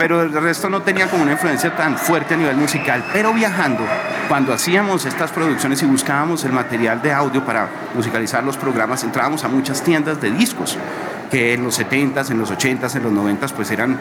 pero 0.00 0.22
el 0.22 0.32
resto 0.32 0.70
no 0.70 0.80
tenía 0.80 1.08
como 1.08 1.24
una 1.24 1.32
influencia 1.32 1.76
tan 1.76 1.98
fuerte 1.98 2.32
a 2.32 2.36
nivel 2.38 2.56
musical. 2.56 3.04
Pero 3.12 3.34
viajando, 3.34 3.84
cuando 4.30 4.52
hacíamos 4.52 5.06
estas 5.06 5.32
producciones 5.32 5.82
y 5.82 5.86
buscábamos 5.86 6.44
el 6.44 6.52
material 6.52 7.02
de 7.02 7.12
audio 7.12 7.44
para 7.44 7.68
musicalizar 7.96 8.44
los 8.44 8.56
programas, 8.56 9.02
entrábamos 9.02 9.42
a 9.42 9.48
muchas 9.48 9.82
tiendas 9.82 10.20
de 10.20 10.30
discos, 10.30 10.78
que 11.32 11.54
en 11.54 11.64
los 11.64 11.80
70s, 11.80 12.30
en 12.30 12.38
los 12.38 12.52
80s, 12.52 12.94
en 12.94 13.02
los 13.02 13.12
90s, 13.12 13.50
pues 13.50 13.72
eran 13.72 13.98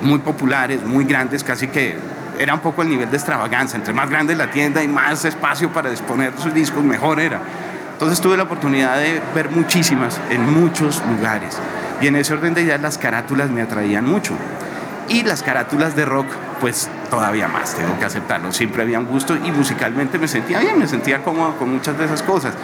muy 0.00 0.20
populares, 0.20 0.82
muy 0.82 1.04
grandes, 1.04 1.44
casi 1.44 1.68
que 1.68 1.94
era 2.38 2.54
un 2.54 2.60
poco 2.60 2.80
el 2.80 2.88
nivel 2.88 3.10
de 3.10 3.18
extravaganza. 3.18 3.76
Entre 3.76 3.92
más 3.92 4.08
grande 4.08 4.34
la 4.34 4.50
tienda 4.50 4.82
y 4.82 4.88
más 4.88 5.26
espacio 5.26 5.70
para 5.70 5.90
exponer 5.90 6.32
sus 6.38 6.54
discos, 6.54 6.82
mejor 6.82 7.20
era. 7.20 7.38
Entonces 7.92 8.22
tuve 8.22 8.38
la 8.38 8.44
oportunidad 8.44 8.96
de 8.96 9.20
ver 9.34 9.50
muchísimas 9.50 10.18
en 10.30 10.50
muchos 10.54 11.02
lugares. 11.06 11.58
Y 12.00 12.06
en 12.06 12.16
ese 12.16 12.32
orden 12.32 12.54
de 12.54 12.62
ideas 12.62 12.80
las 12.80 12.96
carátulas 12.96 13.50
me 13.50 13.60
atraían 13.60 14.06
mucho. 14.06 14.32
Y 15.06 15.22
las 15.22 15.42
carátulas 15.42 15.94
de 15.94 16.06
rock, 16.06 16.28
pues 16.62 16.88
todavía 17.10 17.48
más, 17.48 17.74
tengo 17.74 17.98
que 17.98 18.04
aceptarlo. 18.04 18.52
Siempre 18.52 18.82
había 18.82 18.98
un 18.98 19.06
gusto 19.06 19.36
y 19.36 19.50
musicalmente 19.50 20.18
me 20.18 20.28
sentía 20.28 20.60
bien, 20.60 20.78
me 20.78 20.86
sentía 20.86 21.22
cómodo 21.22 21.56
con 21.56 21.72
muchas 21.72 21.96
de 21.98 22.04
esas 22.04 22.22
cosas. 22.22 22.54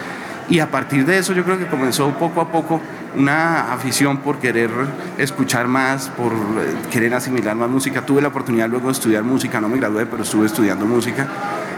Y 0.49 0.59
a 0.59 0.69
partir 0.69 1.05
de 1.05 1.17
eso 1.17 1.33
yo 1.33 1.43
creo 1.45 1.57
que 1.57 1.67
comenzó 1.67 2.09
poco 2.11 2.41
a 2.41 2.51
poco 2.51 2.81
una 3.15 3.71
afición 3.73 4.17
por 4.17 4.39
querer 4.39 4.69
escuchar 5.17 5.67
más, 5.67 6.09
por 6.09 6.33
eh, 6.33 6.73
querer 6.91 7.13
asimilar 7.13 7.55
más 7.55 7.69
música. 7.69 8.05
Tuve 8.05 8.21
la 8.21 8.29
oportunidad 8.29 8.69
luego 8.69 8.87
de 8.87 8.93
estudiar 8.93 9.23
música, 9.23 9.61
no 9.61 9.69
me 9.69 9.77
gradué, 9.77 10.05
pero 10.05 10.23
estuve 10.23 10.47
estudiando 10.47 10.85
música. 10.85 11.27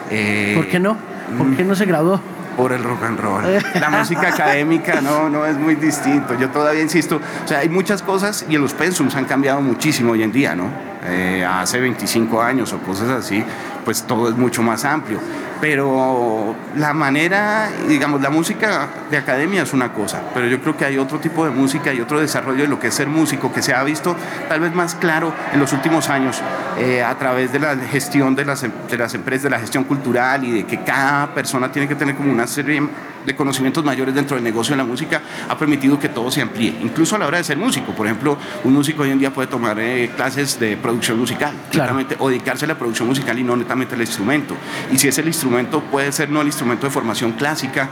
Eh, 0.09 0.53
¿Por 0.55 0.67
qué 0.67 0.79
no? 0.79 0.97
¿Por 1.37 1.55
qué 1.55 1.63
no 1.63 1.75
se 1.75 1.85
graduó? 1.85 2.19
Por 2.57 2.71
el 2.71 2.83
rock 2.83 3.03
and 3.03 3.19
roll. 3.19 3.43
La 3.79 3.89
música 3.89 4.29
académica 4.29 5.01
no, 5.01 5.29
no 5.29 5.45
es 5.45 5.57
muy 5.57 5.75
distinto. 5.75 6.35
Yo 6.35 6.49
todavía 6.49 6.81
insisto, 6.81 7.19
o 7.43 7.47
sea, 7.47 7.59
hay 7.59 7.69
muchas 7.69 8.01
cosas 8.01 8.45
y 8.47 8.57
los 8.57 8.73
pensums 8.73 9.15
han 9.15 9.25
cambiado 9.25 9.61
muchísimo 9.61 10.13
hoy 10.13 10.23
en 10.23 10.31
día, 10.31 10.55
¿no? 10.55 10.69
Eh, 11.05 11.45
hace 11.45 11.79
25 11.79 12.41
años 12.41 12.71
o 12.73 12.79
cosas 12.79 13.09
así, 13.09 13.43
pues 13.83 14.03
todo 14.03 14.29
es 14.29 14.35
mucho 14.35 14.61
más 14.61 14.85
amplio. 14.85 15.19
Pero 15.63 16.53
la 16.75 16.91
manera, 16.91 17.69
digamos, 17.87 18.21
la 18.21 18.29
música 18.29 18.89
de 19.09 19.15
academia 19.15 19.61
es 19.61 19.71
una 19.71 19.93
cosa, 19.93 20.21
pero 20.33 20.45
yo 20.45 20.59
creo 20.59 20.75
que 20.75 20.83
hay 20.83 20.97
otro 20.97 21.19
tipo 21.19 21.45
de 21.45 21.51
música 21.51 21.93
y 21.93 22.01
otro 22.01 22.19
desarrollo 22.19 22.63
de 22.63 22.67
lo 22.67 22.81
que 22.81 22.87
es 22.87 22.93
ser 22.93 23.07
músico 23.07 23.53
que 23.53 23.61
se 23.61 23.73
ha 23.73 23.81
visto 23.85 24.13
tal 24.49 24.59
vez 24.59 24.75
más 24.75 24.93
claro 24.95 25.33
en 25.53 25.61
los 25.61 25.71
últimos 25.71 26.09
años 26.09 26.41
eh, 26.77 27.01
a 27.01 27.17
través 27.17 27.53
de 27.53 27.59
la 27.59 27.77
gestión 27.77 28.35
de 28.35 28.43
las, 28.43 28.61
de 28.63 28.97
las 28.97 29.13
empresas, 29.13 29.43
de 29.43 29.51
la 29.51 29.59
gestión 29.59 29.85
cultural 29.85 30.43
y 30.43 30.51
de 30.51 30.63
que 30.65 30.83
cada 30.83 31.33
persona 31.33 31.71
tiene 31.71 31.87
que 31.87 31.95
tener 31.95 32.15
como 32.15 32.29
una 32.29 32.45
serie 32.45 32.81
de 33.25 33.35
conocimientos 33.35 33.83
mayores 33.83 34.13
dentro 34.13 34.35
del 34.35 34.43
negocio 34.43 34.73
de 34.73 34.77
la 34.77 34.83
música 34.83 35.21
ha 35.47 35.57
permitido 35.57 35.99
que 35.99 36.09
todo 36.09 36.29
se 36.29 36.41
amplíe, 36.41 36.75
incluso 36.81 37.15
a 37.15 37.19
la 37.19 37.27
hora 37.27 37.37
de 37.37 37.43
ser 37.43 37.57
músico. 37.57 37.93
Por 37.93 38.05
ejemplo, 38.05 38.37
un 38.63 38.73
músico 38.73 39.03
hoy 39.03 39.11
en 39.11 39.19
día 39.19 39.33
puede 39.33 39.47
tomar 39.47 39.79
eh, 39.79 40.11
clases 40.15 40.59
de 40.59 40.77
producción 40.77 41.17
musical 41.17 41.53
o 42.19 42.29
dedicarse 42.29 42.65
a 42.65 42.67
la 42.67 42.77
producción 42.77 43.07
musical 43.07 43.37
y 43.39 43.43
no 43.43 43.55
netamente 43.55 43.95
al 43.95 44.01
instrumento. 44.01 44.55
Y 44.91 44.97
si 44.97 45.07
es 45.07 45.17
el 45.17 45.27
instrumento, 45.27 45.52
puede 45.91 46.11
ser 46.11 46.29
no 46.29 46.41
el 46.41 46.47
instrumento 46.47 46.87
de 46.87 46.91
formación 46.91 47.33
clásica, 47.33 47.89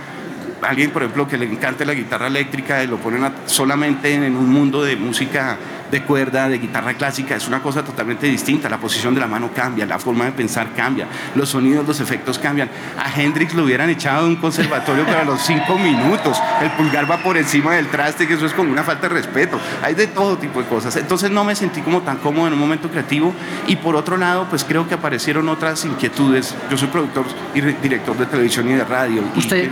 alguien, 0.62 0.92
por 0.92 1.04
ejemplo, 1.04 1.28
que 1.28 1.38
le 1.38 1.46
encante 1.46 1.86
la 1.86 1.94
guitarra 1.94 2.28
eléctrica 2.28 2.84
lo 2.84 2.98
ponen 2.98 3.32
solamente 3.46 4.14
en 4.14 4.36
un 4.36 4.50
mundo 4.50 4.84
de 4.84 4.96
música 4.96 5.58
de 5.92 6.04
cuerda, 6.04 6.50
de 6.50 6.58
guitarra 6.58 6.94
clásica, 6.94 7.36
es 7.36 7.48
una 7.48 7.62
cosa 7.62 7.84
totalmente 7.84 8.28
distinta. 8.28 8.70
La 8.70 8.78
posición 8.78 9.14
de 9.14 9.20
la 9.20 9.28
mano 9.28 9.52
cambia, 9.54 9.86
la 9.86 10.00
forma 10.00 10.26
de 10.26 10.32
pensar 10.32 10.74
cambia, 10.76 11.08
los 11.36 11.50
sonidos, 11.50 11.88
los 11.88 12.00
efectos 12.00 12.40
cambian. 12.40 12.70
A 12.98 13.12
Hendrix 13.12 13.54
lo 13.54 13.64
hubieran 13.64 13.90
echado 13.90 14.24
de 14.24 14.30
un 14.30 14.36
conservatorio 14.38 15.06
para 15.06 15.24
los 15.24 15.42
cinco 15.42 15.78
minutos. 15.78 16.38
El 16.62 16.72
pulgar 16.72 17.10
va 17.10 17.18
por 17.18 17.38
encima 17.38 17.76
del 17.76 17.88
traste, 17.88 18.28
que 18.28 18.36
eso 18.36 18.46
es 18.46 18.54
como 18.54 18.72
una 18.72 18.84
falta 18.84 19.08
de 19.08 19.16
respeto. 19.16 19.60
Hay 19.84 19.94
de 19.94 20.08
todo 20.08 20.38
tipo 20.38 20.62
de 20.62 20.68
cosas. 20.68 20.96
Entonces 20.96 21.30
no 21.30 21.44
me 21.44 21.56
sentí 21.56 21.82
como 21.82 22.02
tan 22.02 22.18
cómodo 22.18 22.48
en 22.48 22.54
un 22.54 22.60
momento 22.60 22.90
creativo. 22.90 23.34
Y 23.68 23.76
por 23.76 23.96
otro 23.96 24.18
lado, 24.18 24.48
pues 24.50 24.64
creo 24.64 24.88
que 24.88 24.96
aparecieron 24.96 25.50
otras 25.50 25.84
inquietudes. 25.86 26.56
Yo 26.70 26.78
soy 26.78 26.88
productor 26.88 27.26
y 27.54 27.62
director 27.62 28.18
de 28.18 28.26
televisión 28.26 28.70
y 28.70 28.74
de 28.74 28.86
radio. 28.86 29.24
¿Usted 29.36 29.70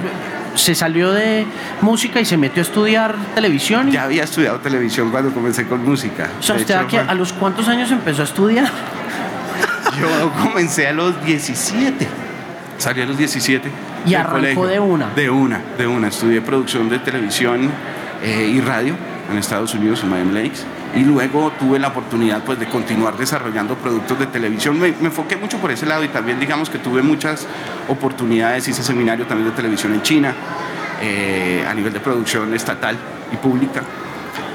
se 0.56 0.76
salió 0.76 1.12
de 1.12 1.46
música 1.82 2.20
y 2.20 2.26
se 2.26 2.38
metió 2.38 2.62
a 2.62 2.66
estudiar 2.66 3.16
televisión? 3.36 3.92
Ya 3.92 4.04
había 4.04 4.24
estudiado 4.24 4.60
televisión 4.60 5.12
cuando 5.12 5.34
comencé 5.34 5.66
con 5.68 5.84
música. 5.84 6.30
O 6.40 6.44
sea, 6.44 6.56
¿usted 6.56 6.76
a 6.76 7.14
los 7.14 7.34
cuántos 7.34 7.68
años 7.68 7.92
empezó 7.92 8.22
a 8.22 8.26
estudiar? 8.26 8.70
Yo 10.00 10.32
comencé 10.44 10.88
a 10.88 10.94
los 10.94 11.24
17. 11.26 12.08
Salí 12.78 13.02
a 13.02 13.06
los 13.06 13.18
17. 13.18 13.70
¿Y 14.06 14.14
arrancó 14.14 14.66
de 14.68 14.80
una? 14.80 15.10
De 15.10 15.30
una, 15.30 15.62
de 15.78 15.88
una. 15.88 16.08
Estudié 16.08 16.42
producción 16.42 16.90
de 16.90 17.00
televisión 17.00 17.70
eh, 18.24 18.52
y 18.54 18.62
radio 18.62 18.96
en 19.30 19.38
Estados 19.38 19.74
Unidos, 19.74 20.02
en 20.04 20.10
Miami 20.10 20.34
Lakes. 20.34 20.60
Y 20.96 21.04
luego 21.04 21.52
tuve 21.60 21.80
la 21.80 21.90
oportunidad 21.90 22.44
pues 22.44 22.60
de 22.60 22.68
continuar 22.68 23.18
desarrollando 23.18 23.76
productos 23.76 24.18
de 24.20 24.26
televisión. 24.28 24.80
Me, 24.80 24.88
enfoqué 24.88 25.38
mucho 25.38 25.58
por 25.58 25.72
ese 25.72 25.86
lado 25.86 26.04
y 26.04 26.08
también 26.08 26.40
digamos 26.40 26.70
que 26.70 26.80
tuve 26.80 27.02
muchas 27.02 27.48
oportunidades, 27.88 28.68
hice 28.68 28.84
seminario 28.84 29.26
también 29.26 29.50
de 29.50 29.56
televisión 29.56 29.94
en 29.94 30.02
China, 30.02 30.34
eh, 31.02 31.66
a 31.68 31.74
nivel 31.74 31.94
de 31.94 32.00
producción 32.00 32.54
estatal 32.54 32.98
y 33.32 33.38
pública 33.38 33.84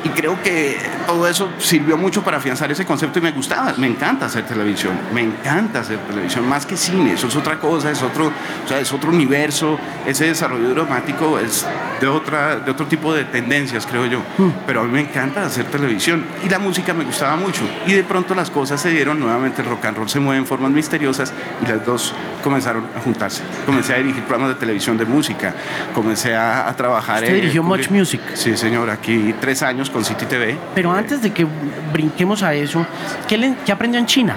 y 0.04 0.10
creo 0.10 0.40
que 0.42 0.76
todo 1.06 1.26
eso 1.26 1.50
sirvió 1.58 1.96
mucho 1.96 2.22
para 2.22 2.36
afianzar 2.36 2.70
ese 2.70 2.84
concepto 2.84 3.18
y 3.18 3.22
me 3.22 3.32
gustaba, 3.32 3.74
me 3.78 3.86
encanta 3.86 4.26
hacer 4.26 4.44
televisión, 4.46 4.92
me 5.12 5.22
encanta 5.22 5.80
hacer 5.80 5.98
televisión, 5.98 6.46
más 6.46 6.66
que 6.66 6.76
cine, 6.76 7.14
eso 7.14 7.28
es 7.28 7.36
otra 7.36 7.58
cosa, 7.58 7.90
es 7.90 8.02
otro, 8.02 8.26
o 8.26 8.68
sea, 8.68 8.78
es 8.80 8.92
otro 8.92 9.10
universo, 9.10 9.78
ese 10.06 10.26
desarrollo 10.26 10.74
dramático 10.74 11.38
es 11.38 11.66
de, 12.00 12.06
otra, 12.06 12.56
de 12.56 12.70
otro 12.70 12.86
tipo 12.86 13.14
de 13.14 13.24
tendencias, 13.24 13.86
creo 13.86 14.06
yo, 14.06 14.20
hmm. 14.38 14.50
pero 14.66 14.82
a 14.82 14.84
mí 14.84 14.92
me 14.92 15.00
encanta 15.00 15.44
hacer 15.44 15.64
televisión 15.66 16.24
y 16.44 16.48
la 16.48 16.58
música 16.58 16.92
me 16.92 17.04
gustaba 17.04 17.36
mucho. 17.36 17.62
Y 17.86 17.92
de 17.92 18.04
pronto 18.04 18.34
las 18.34 18.50
cosas 18.50 18.80
se 18.80 18.90
dieron, 18.90 19.18
nuevamente 19.18 19.62
el 19.62 19.68
rock 19.68 19.86
and 19.86 19.96
roll 19.96 20.08
se 20.08 20.20
mueve 20.20 20.38
en 20.38 20.46
formas 20.46 20.70
misteriosas 20.70 21.32
y 21.62 21.66
las 21.66 21.84
dos 21.84 22.14
comenzaron 22.44 22.84
a 22.94 23.00
juntarse. 23.00 23.42
Comencé 23.64 23.94
a 23.94 23.96
dirigir 23.96 24.22
programas 24.24 24.54
de 24.54 24.60
televisión 24.60 24.98
de 24.98 25.06
música, 25.06 25.54
comencé 25.94 26.36
a, 26.36 26.72
trabajar... 26.76 27.22
¿Usted 27.22 27.34
dirigió 27.34 27.62
Much 27.62 27.88
Music? 27.88 28.20
Sí, 28.34 28.54
señor, 28.56 28.90
aquí 28.90 29.34
tres 29.40 29.62
años 29.62 29.88
con 29.88 30.04
City 30.04 30.26
TV. 30.26 30.58
Pero 30.74 30.92
antes 30.92 31.22
de 31.22 31.32
que 31.32 31.46
brinquemos 31.92 32.42
a 32.42 32.52
eso, 32.52 32.86
¿qué, 33.26 33.54
qué 33.64 33.72
aprendió 33.72 33.98
en 33.98 34.06
China? 34.06 34.36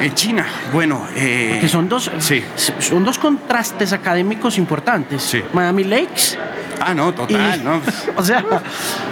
En 0.00 0.12
China, 0.14 0.46
bueno. 0.72 1.06
Eh, 1.16 1.58
que 1.60 1.68
son 1.68 1.88
dos, 1.88 2.10
sí. 2.18 2.44
son 2.78 3.04
dos 3.04 3.18
contrastes 3.18 3.94
académicos 3.94 4.58
importantes. 4.58 5.22
Sí. 5.22 5.42
Miami 5.54 5.84
Lakes 5.84 6.36
Ah, 6.80 6.94
no, 6.94 7.12
total, 7.12 7.62
no. 7.64 7.80
o 8.16 8.22
sea. 8.22 8.44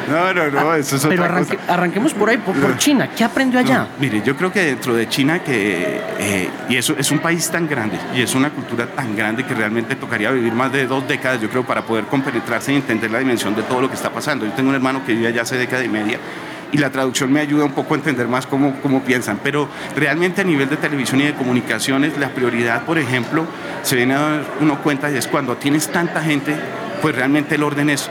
No, 0.08 0.34
no, 0.34 0.50
no, 0.50 0.74
eso 0.74 0.96
es 0.96 1.06
Pero 1.06 1.24
arranquemos 1.24 2.14
por 2.14 2.28
ahí, 2.28 2.38
por, 2.38 2.76
China. 2.78 3.08
¿Qué 3.16 3.24
aprendió 3.24 3.60
allá? 3.60 3.86
mire, 3.98 4.22
yo 4.24 4.36
creo 4.36 4.52
que 4.52 4.62
dentro 4.64 4.94
de 4.94 5.08
China, 5.08 5.40
que. 5.40 6.00
Eh, 6.18 6.50
y 6.68 6.76
eso 6.76 6.94
es 6.98 7.10
un 7.10 7.18
país 7.18 7.50
tan 7.50 7.68
grande 7.68 7.98
y 8.14 8.22
es 8.22 8.34
una 8.34 8.50
cultura 8.50 8.86
tan 8.86 9.16
grande 9.16 9.44
que 9.44 9.54
realmente 9.54 9.96
tocaría 9.96 10.30
vivir 10.30 10.52
más 10.52 10.72
de 10.72 10.86
dos 10.86 11.06
décadas, 11.06 11.40
yo 11.40 11.48
creo, 11.48 11.64
para 11.64 11.82
poder 11.82 12.04
compenetrarse 12.06 12.72
y 12.72 12.76
entender 12.76 13.10
la 13.10 13.18
dimensión 13.18 13.54
de 13.54 13.62
todo 13.62 13.80
lo 13.80 13.88
que 13.88 13.94
está 13.94 14.10
pasando. 14.10 14.44
Yo 14.44 14.52
tengo 14.52 14.70
un 14.70 14.74
hermano 14.74 15.04
que 15.04 15.14
vive 15.14 15.28
allá 15.28 15.42
hace 15.42 15.56
década 15.56 15.84
y 15.84 15.88
media 15.88 16.18
y 16.72 16.78
la 16.78 16.90
traducción 16.90 17.30
me 17.30 17.40
ayuda 17.40 17.66
un 17.66 17.72
poco 17.72 17.94
a 17.94 17.98
entender 17.98 18.26
más 18.26 18.46
cómo, 18.46 18.74
cómo 18.82 19.02
piensan. 19.02 19.38
Pero 19.42 19.68
realmente 19.94 20.40
a 20.40 20.44
nivel 20.44 20.68
de 20.68 20.78
televisión 20.78 21.20
y 21.20 21.24
de 21.24 21.34
comunicaciones, 21.34 22.16
la 22.18 22.30
prioridad, 22.30 22.84
por 22.84 22.98
ejemplo, 22.98 23.44
se 23.82 23.94
viene 23.94 24.14
a 24.14 24.20
dar 24.20 24.44
uno 24.60 24.82
cuenta 24.82 25.10
y 25.10 25.16
es 25.16 25.28
cuando 25.28 25.56
tienes 25.56 25.88
tanta 25.88 26.22
gente 26.22 26.56
pues 27.02 27.14
realmente 27.14 27.56
el 27.56 27.64
orden 27.64 27.90
es 27.90 28.08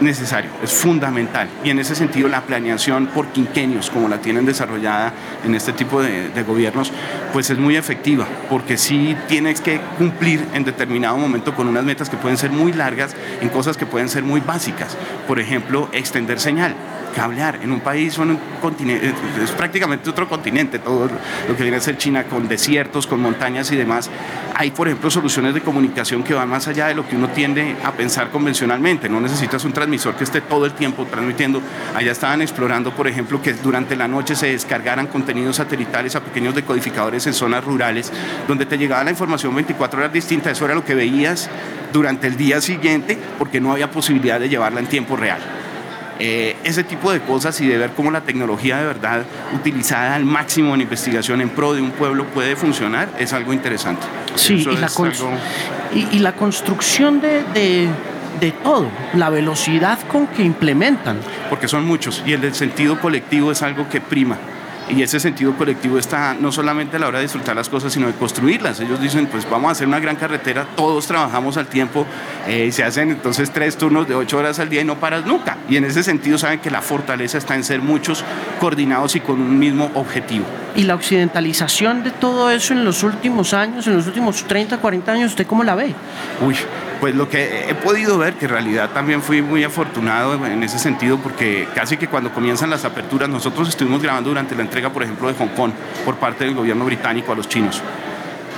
necesario, 0.00 0.50
es 0.62 0.72
fundamental. 0.72 1.48
Y 1.64 1.70
en 1.70 1.78
ese 1.78 1.94
sentido 1.94 2.28
la 2.28 2.42
planeación 2.42 3.06
por 3.06 3.28
quinquenios, 3.28 3.90
como 3.90 4.08
la 4.08 4.18
tienen 4.18 4.44
desarrollada 4.44 5.12
en 5.44 5.54
este 5.54 5.72
tipo 5.72 6.02
de, 6.02 6.30
gobiernos, 6.46 6.92
pues 7.32 7.48
es 7.50 7.58
muy 7.58 7.76
efectiva, 7.76 8.26
porque 8.50 8.76
sí 8.76 9.16
tienes 9.28 9.60
que 9.60 9.80
cumplir 9.96 10.46
en 10.52 10.64
determinado 10.64 11.16
momento 11.16 11.54
con 11.54 11.68
unas 11.68 11.84
metas 11.84 12.10
que 12.10 12.18
pueden 12.18 12.36
ser 12.36 12.50
muy 12.50 12.72
largas 12.72 13.16
en 13.40 13.48
cosas 13.48 13.76
que 13.78 13.86
pueden 13.86 14.08
ser 14.08 14.22
muy 14.22 14.40
básicas. 14.40 14.96
Por 15.26 15.40
ejemplo, 15.40 15.88
extender 15.92 16.38
señal 16.38 16.74
cablear 17.14 17.60
en 17.62 17.72
un 17.72 17.80
país 17.80 18.18
continente, 18.60 19.12
es 19.42 19.50
prácticamente 19.52 20.10
otro 20.10 20.28
continente, 20.28 20.78
todo 20.78 21.08
lo 21.48 21.56
que 21.56 21.62
viene 21.62 21.76
a 21.76 21.80
ser 21.80 21.96
China 21.96 22.24
con 22.24 22.48
desiertos, 22.48 23.06
con 23.06 23.20
montañas 23.20 23.70
y 23.72 23.76
demás. 23.76 24.10
Hay, 24.54 24.70
por 24.70 24.88
ejemplo, 24.88 25.10
soluciones 25.10 25.54
de 25.54 25.60
comunicación 25.60 26.22
que 26.22 26.34
van 26.34 26.48
más 26.48 26.68
allá 26.68 26.86
de 26.86 26.94
lo 26.94 27.08
que 27.08 27.16
uno 27.16 27.28
tiende 27.28 27.76
a 27.82 27.92
pensar 27.92 28.30
convencionalmente. 28.30 29.08
No 29.08 29.20
necesitas 29.20 29.64
un 29.64 29.72
transmisor 29.72 30.14
que 30.14 30.24
esté 30.24 30.40
todo 30.40 30.66
el 30.66 30.72
tiempo 30.72 31.06
transmitiendo. 31.06 31.60
Allá 31.94 32.12
estaban 32.12 32.42
explorando, 32.42 32.92
por 32.92 33.08
ejemplo, 33.08 33.40
que 33.42 33.52
durante 33.54 33.96
la 33.96 34.06
noche 34.06 34.36
se 34.36 34.48
descargaran 34.48 35.06
contenidos 35.06 35.56
satelitales 35.56 36.14
a 36.16 36.20
pequeños 36.20 36.54
decodificadores 36.54 37.26
en 37.26 37.34
zonas 37.34 37.64
rurales, 37.64 38.12
donde 38.46 38.66
te 38.66 38.78
llegaba 38.78 39.04
la 39.04 39.10
información 39.10 39.54
24 39.54 40.00
horas 40.00 40.12
distinta. 40.12 40.50
Eso 40.50 40.64
era 40.64 40.74
lo 40.74 40.84
que 40.84 40.94
veías 40.94 41.50
durante 41.92 42.26
el 42.26 42.36
día 42.36 42.60
siguiente, 42.60 43.18
porque 43.38 43.60
no 43.60 43.72
había 43.72 43.90
posibilidad 43.90 44.38
de 44.40 44.48
llevarla 44.48 44.80
en 44.80 44.86
tiempo 44.86 45.16
real. 45.16 45.63
Eh, 46.18 46.56
ese 46.62 46.84
tipo 46.84 47.10
de 47.12 47.20
cosas 47.20 47.60
y 47.60 47.66
de 47.66 47.76
ver 47.76 47.90
cómo 47.90 48.10
la 48.10 48.20
tecnología 48.20 48.78
de 48.78 48.86
verdad 48.86 49.24
utilizada 49.52 50.14
al 50.14 50.24
máximo 50.24 50.74
en 50.74 50.80
investigación 50.80 51.40
en 51.40 51.50
pro 51.50 51.74
de 51.74 51.82
un 51.82 51.90
pueblo 51.90 52.24
puede 52.26 52.54
funcionar 52.54 53.08
es 53.18 53.32
algo 53.32 53.52
interesante. 53.52 54.06
Sí, 54.36 54.54
y 54.54 54.76
la, 54.76 54.90
y, 55.92 56.18
la, 56.20 56.32
construcción 56.32 57.20
de, 57.20 57.42
de 58.40 58.50
todo, 58.62 58.88
la 59.14 59.30
velocidad 59.30 59.98
con 60.06 60.28
que 60.28 60.44
implementan. 60.44 61.18
Porque 61.50 61.66
son 61.66 61.84
muchos 61.84 62.22
y 62.24 62.32
el 62.32 62.54
sentido 62.54 63.00
colectivo 63.00 63.50
es 63.50 63.62
algo 63.62 63.88
que 63.88 64.00
prima 64.00 64.38
y 64.88 65.02
ese 65.02 65.18
sentido 65.18 65.54
colectivo 65.54 65.98
está 65.98 66.34
no 66.38 66.52
solamente 66.52 66.96
a 66.96 67.00
la 67.00 67.08
hora 67.08 67.18
de 67.18 67.24
disfrutar 67.24 67.56
las 67.56 67.68
cosas, 67.68 67.92
sino 67.92 68.06
de 68.06 68.12
construirlas. 68.14 68.80
Ellos 68.80 69.00
dicen, 69.00 69.26
pues 69.26 69.48
vamos 69.48 69.68
a 69.68 69.72
hacer 69.72 69.86
una 69.86 70.00
gran 70.00 70.16
carretera, 70.16 70.66
todos 70.76 71.06
trabajamos 71.06 71.56
al 71.56 71.66
tiempo, 71.66 72.06
eh, 72.46 72.70
se 72.72 72.84
hacen 72.84 73.10
entonces 73.10 73.50
tres 73.50 73.76
turnos 73.76 74.06
de 74.06 74.14
ocho 74.14 74.38
horas 74.38 74.58
al 74.58 74.68
día 74.68 74.82
y 74.82 74.84
no 74.84 74.96
paras 74.96 75.24
nunca. 75.24 75.56
Y 75.68 75.76
en 75.76 75.84
ese 75.84 76.02
sentido 76.02 76.38
saben 76.38 76.60
que 76.60 76.70
la 76.70 76.82
fortaleza 76.82 77.38
está 77.38 77.54
en 77.54 77.64
ser 77.64 77.80
muchos 77.80 78.24
coordinados 78.60 79.16
y 79.16 79.20
con 79.20 79.40
un 79.40 79.58
mismo 79.58 79.90
objetivo. 79.94 80.44
¿Y 80.76 80.82
la 80.82 80.96
occidentalización 80.96 82.02
de 82.02 82.10
todo 82.10 82.50
eso 82.50 82.72
en 82.72 82.84
los 82.84 83.02
últimos 83.04 83.54
años, 83.54 83.86
en 83.86 83.96
los 83.96 84.06
últimos 84.06 84.44
30, 84.44 84.78
40 84.78 85.12
años, 85.12 85.30
usted 85.30 85.46
cómo 85.46 85.62
la 85.62 85.74
ve? 85.74 85.94
Uy, 86.44 86.56
pues 87.04 87.14
lo 87.14 87.28
que 87.28 87.68
he 87.68 87.74
podido 87.74 88.16
ver, 88.16 88.32
que 88.32 88.46
en 88.46 88.52
realidad 88.52 88.88
también 88.94 89.20
fui 89.20 89.42
muy 89.42 89.62
afortunado 89.62 90.42
en 90.46 90.62
ese 90.62 90.78
sentido, 90.78 91.18
porque 91.18 91.68
casi 91.74 91.98
que 91.98 92.08
cuando 92.08 92.32
comienzan 92.32 92.70
las 92.70 92.86
aperturas, 92.86 93.28
nosotros 93.28 93.68
estuvimos 93.68 94.00
grabando 94.00 94.30
durante 94.30 94.54
la 94.54 94.62
entrega, 94.62 94.88
por 94.88 95.02
ejemplo, 95.02 95.28
de 95.28 95.34
Hong 95.34 95.48
Kong 95.48 95.72
por 96.06 96.14
parte 96.14 96.44
del 96.44 96.54
gobierno 96.54 96.86
británico 96.86 97.32
a 97.32 97.34
los 97.34 97.46
chinos. 97.46 97.82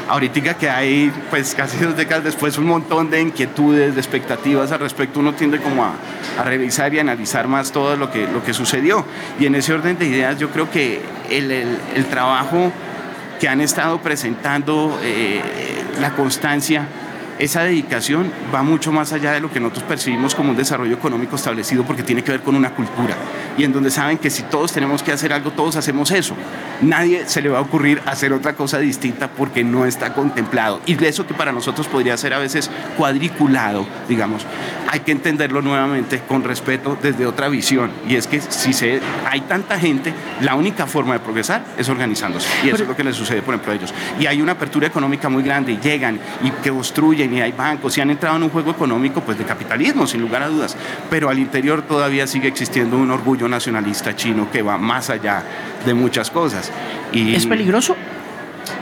Ahorita 0.08 0.56
que 0.56 0.70
hay, 0.70 1.12
pues 1.28 1.56
casi 1.56 1.76
dos 1.78 1.96
décadas 1.96 2.22
después, 2.22 2.56
un 2.56 2.66
montón 2.66 3.10
de 3.10 3.20
inquietudes, 3.20 3.96
de 3.96 4.00
expectativas 4.00 4.70
al 4.70 4.78
respecto, 4.78 5.18
uno 5.18 5.34
tiende 5.34 5.58
como 5.58 5.84
a, 5.84 5.96
revisar 6.44 6.94
y 6.94 7.00
analizar 7.00 7.48
más 7.48 7.72
todo 7.72 7.96
lo 7.96 8.12
que, 8.12 8.28
lo 8.28 8.44
que 8.44 8.54
sucedió. 8.54 9.04
Y 9.40 9.46
en 9.46 9.56
ese 9.56 9.74
orden 9.74 9.98
de 9.98 10.06
ideas, 10.06 10.38
yo 10.38 10.50
creo 10.50 10.70
que 10.70 11.02
el, 11.30 11.50
el, 11.50 12.04
trabajo 12.04 12.70
que 13.40 13.48
han 13.48 13.60
estado 13.60 14.00
presentando, 14.00 15.00
eh, 15.02 15.42
la 16.00 16.12
constancia, 16.12 16.86
esa 17.38 17.62
dedicación 17.62 18.32
va 18.54 18.62
mucho 18.62 18.92
más 18.92 19.12
allá 19.12 19.32
de 19.32 19.40
lo 19.40 19.50
que 19.50 19.60
nosotros 19.60 19.84
percibimos 19.84 20.34
como 20.34 20.50
un 20.50 20.56
desarrollo 20.56 20.94
económico 20.94 21.36
establecido 21.36 21.84
porque 21.84 22.02
tiene 22.02 22.22
que 22.22 22.32
ver 22.32 22.42
con 22.42 22.54
una 22.54 22.74
cultura 22.74 23.16
y 23.58 23.64
en 23.64 23.72
donde 23.72 23.90
saben 23.90 24.18
que 24.18 24.30
si 24.30 24.42
todos 24.42 24.72
tenemos 24.72 25.02
que 25.02 25.12
hacer 25.12 25.32
algo, 25.32 25.50
todos 25.50 25.76
hacemos 25.76 26.10
eso. 26.10 26.34
Nadie 26.82 27.26
se 27.26 27.40
le 27.40 27.48
va 27.48 27.58
a 27.58 27.62
ocurrir 27.62 28.02
hacer 28.04 28.32
otra 28.32 28.54
cosa 28.54 28.78
distinta 28.78 29.28
porque 29.28 29.64
no 29.64 29.86
está 29.86 30.12
contemplado. 30.12 30.80
Y 30.86 31.02
eso 31.04 31.26
que 31.26 31.34
para 31.34 31.52
nosotros 31.52 31.86
podría 31.88 32.16
ser 32.16 32.34
a 32.34 32.38
veces 32.38 32.70
cuadriculado, 32.96 33.86
digamos, 34.08 34.44
hay 34.88 35.00
que 35.00 35.12
entenderlo 35.12 35.62
nuevamente 35.62 36.22
con 36.28 36.44
respeto 36.44 36.98
desde 37.00 37.26
otra 37.26 37.48
visión. 37.48 37.90
Y 38.08 38.16
es 38.16 38.26
que 38.26 38.40
si 38.40 38.72
se, 38.72 39.00
hay 39.28 39.40
tanta 39.42 39.78
gente, 39.78 40.12
la 40.42 40.54
única 40.54 40.86
forma 40.86 41.14
de 41.14 41.20
progresar 41.20 41.64
es 41.78 41.88
organizándose. 41.88 42.48
Y 42.64 42.68
eso 42.68 42.82
es 42.82 42.88
lo 42.88 42.96
que 42.96 43.04
les 43.04 43.16
sucede, 43.16 43.42
por 43.42 43.54
ejemplo, 43.54 43.72
a 43.72 43.76
ellos. 43.76 43.94
Y 44.20 44.26
hay 44.26 44.42
una 44.42 44.52
apertura 44.52 44.86
económica 44.86 45.28
muy 45.28 45.42
grande 45.42 45.72
y 45.72 45.78
llegan 45.78 46.18
y 46.42 46.50
que 46.50 46.70
construyen 46.70 47.25
y 47.32 47.40
hay 47.40 47.52
bancos 47.52 47.96
y 47.96 48.00
han 48.00 48.10
entrado 48.10 48.36
en 48.36 48.44
un 48.44 48.50
juego 48.50 48.70
económico 48.70 49.20
pues 49.20 49.38
de 49.38 49.44
capitalismo, 49.44 50.06
sin 50.06 50.20
lugar 50.20 50.42
a 50.42 50.48
dudas, 50.48 50.76
pero 51.10 51.28
al 51.28 51.38
interior 51.38 51.82
todavía 51.82 52.26
sigue 52.26 52.48
existiendo 52.48 52.96
un 52.96 53.10
orgullo 53.10 53.48
nacionalista 53.48 54.14
chino 54.14 54.50
que 54.50 54.62
va 54.62 54.78
más 54.78 55.10
allá 55.10 55.42
de 55.84 55.94
muchas 55.94 56.30
cosas. 56.30 56.70
Y 57.12 57.34
¿Es 57.34 57.46
peligroso? 57.46 57.96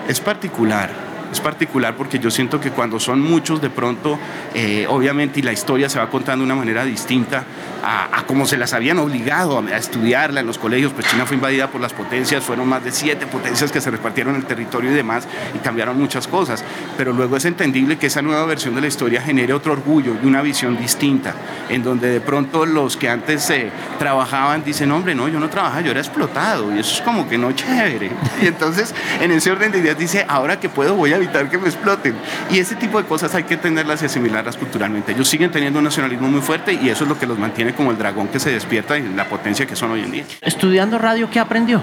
Es 0.09 0.21
particular 0.21 1.14
es 1.35 1.41
particular 1.41 1.97
porque 1.97 2.19
yo 2.19 2.31
siento 2.31 2.61
que 2.61 2.71
cuando 2.71 2.99
son 2.99 3.21
muchos 3.21 3.61
de 3.61 3.69
pronto, 3.71 4.19
eh, 4.55 4.87
obviamente, 4.89 5.41
y 5.41 5.43
la 5.43 5.53
historia 5.53 5.89
se 5.89 5.99
va 5.99 6.09
contando 6.09 6.45
de 6.45 6.53
una 6.53 6.59
manera 6.59 6.85
distinta 6.85 7.45
a, 7.85 8.25
como 8.27 8.47
se 8.47 8.57
las 8.57 8.73
habían 8.73 8.99
obligado 8.99 9.59
a, 9.59 9.77
estudiarla 9.77 10.41
en 10.41 10.47
los 10.47 10.59
colegios, 10.59 10.93
pues 10.93 11.07
China 11.07 11.27
fue 11.27 11.37
invadida 11.37 11.69
por 11.69 11.81
las 11.81 11.93
potencias, 11.93 12.43
fueron 12.43 12.69
más 12.69 12.83
de 12.83 12.93
siete 12.93 13.27
potencias 13.27 13.71
que 13.71 13.81
se 13.81 13.91
repartieron 13.91 14.37
el 14.37 14.45
territorio 14.45 14.91
y 14.91 14.95
demás 14.95 15.27
y 15.55 15.59
cambiaron 15.59 15.99
muchas 15.99 16.27
cosas, 16.27 16.65
pero 16.97 17.13
luego 17.13 17.37
es 17.37 17.45
entendible 17.45 17.99
que 17.99 18.07
esa 18.07 18.23
nueva 18.23 18.47
versión 18.47 18.75
de 18.75 18.81
la 18.81 18.87
historia 18.87 19.21
genere 19.21 19.53
otro 19.53 19.73
orgullo 19.73 20.17
y 20.23 20.27
una 20.27 20.41
visión 20.41 20.79
distinta, 20.79 21.35
en 21.69 21.83
donde 21.83 22.09
de 22.09 22.21
pronto 22.21 22.65
los 22.65 22.97
que 22.97 23.09
antes 23.09 23.43
se 23.43 23.71
trabajaban 23.99 24.65
dicen, 24.65 24.91
hombre, 24.93 25.15
no, 25.15 25.29
yo 25.29 25.39
no 25.39 25.51
trabajaba, 25.51 25.83
yo 25.83 25.91
era 25.91 26.01
explotado 26.01 26.75
y 26.75 26.79
eso 26.79 26.95
es 26.95 27.01
como 27.03 27.29
que 27.29 27.37
no 27.37 27.53
chévere. 27.53 28.11
Y 28.43 28.47
entonces 28.47 28.95
en 29.21 29.31
ese 29.31 29.51
orden 29.51 29.73
de 29.73 29.79
ideas 29.79 29.99
dice, 29.99 30.25
ahora 30.29 30.59
que 30.59 30.69
puedo 30.69 30.95
voy 30.95 31.13
a 31.13 31.19
evitar 31.25 31.49
que 31.49 31.59
me 31.59 31.69
exploten. 31.69 32.15
Y 32.51 32.59
ese 32.59 32.75
tipo 32.77 32.99
de 32.99 33.07
cosas 33.07 33.35
hay 33.35 33.45
que 33.45 33.57
tenerlas 33.57 34.03
y 34.03 34.07
asimilarlas 34.07 34.57
culturalmente. 34.57 35.13
Ellos 35.13 35.29
siguen 35.29 35.51
teniendo 35.51 35.79
un 35.79 35.85
nacionalismo 35.85 36.29
muy 36.29 36.41
fuerte 36.41 36.73
y 36.73 36.89
eso 36.89 37.05
es 37.05 37.09
lo 37.09 37.19
que 37.19 37.27
los 37.27 37.39
mantiene 37.39 37.75
como 37.75 37.91
el 37.91 37.99
dragón 37.99 38.29
que 38.29 38.41
se 38.41 38.51
despierta 38.51 38.99
y 38.99 39.03
la 39.15 39.29
potencia 39.29 39.67
que 39.67 39.77
son 39.77 39.93
hoy 39.93 40.03
en 40.03 40.11
día. 40.11 40.25
Estudiando 40.41 40.99
radio, 40.99 41.29
¿qué 41.31 41.41
aprendió? 41.41 41.83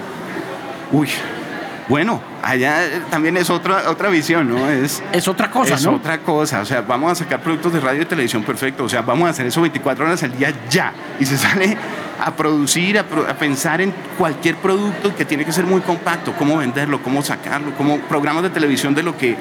Uy, 0.92 1.08
bueno, 1.88 2.22
allá 2.42 2.80
también 3.10 3.38
es 3.38 3.50
otra, 3.50 3.90
otra 3.90 4.10
visión, 4.10 4.50
¿no? 4.50 4.70
Es, 4.70 5.04
es 5.12 5.28
otra 5.28 5.52
cosa, 5.52 5.76
es 5.76 5.86
otra 5.86 6.20
cosa. 6.20 6.62
O 6.62 6.66
sea, 6.66 6.82
vamos 6.82 7.12
a 7.12 7.16
sacar 7.16 7.42
productos 7.42 7.74
de 7.74 7.80
radio 7.80 8.04
y 8.04 8.06
televisión 8.06 8.44
perfecto. 8.44 8.86
O 8.86 8.90
sea, 8.90 9.02
vamos 9.02 9.28
a 9.28 9.32
hacer 9.32 9.46
eso 9.46 9.62
24 9.62 10.06
horas 10.06 10.24
al 10.24 10.38
día 10.38 10.54
ya. 10.70 10.94
Y 11.20 11.26
se 11.26 11.38
sale 11.38 11.78
a 12.24 12.36
producir, 12.36 13.00
a, 13.00 13.04
pensar 13.04 13.82
en 13.82 13.94
cualquier 14.18 14.56
producto 14.58 15.16
que 15.16 15.26
tiene 15.26 15.44
que 15.44 15.52
ser 15.52 15.66
muy 15.66 15.82
compacto, 15.82 16.34
cómo 16.38 16.58
venderlo, 16.58 17.02
cómo 17.02 17.24
sacarlo, 17.24 17.74
como 17.76 18.00
programas 18.02 18.44
de 18.44 18.52
televisión 18.52 18.94
de 18.94 19.04
lo 19.04 19.18
que 19.18 19.36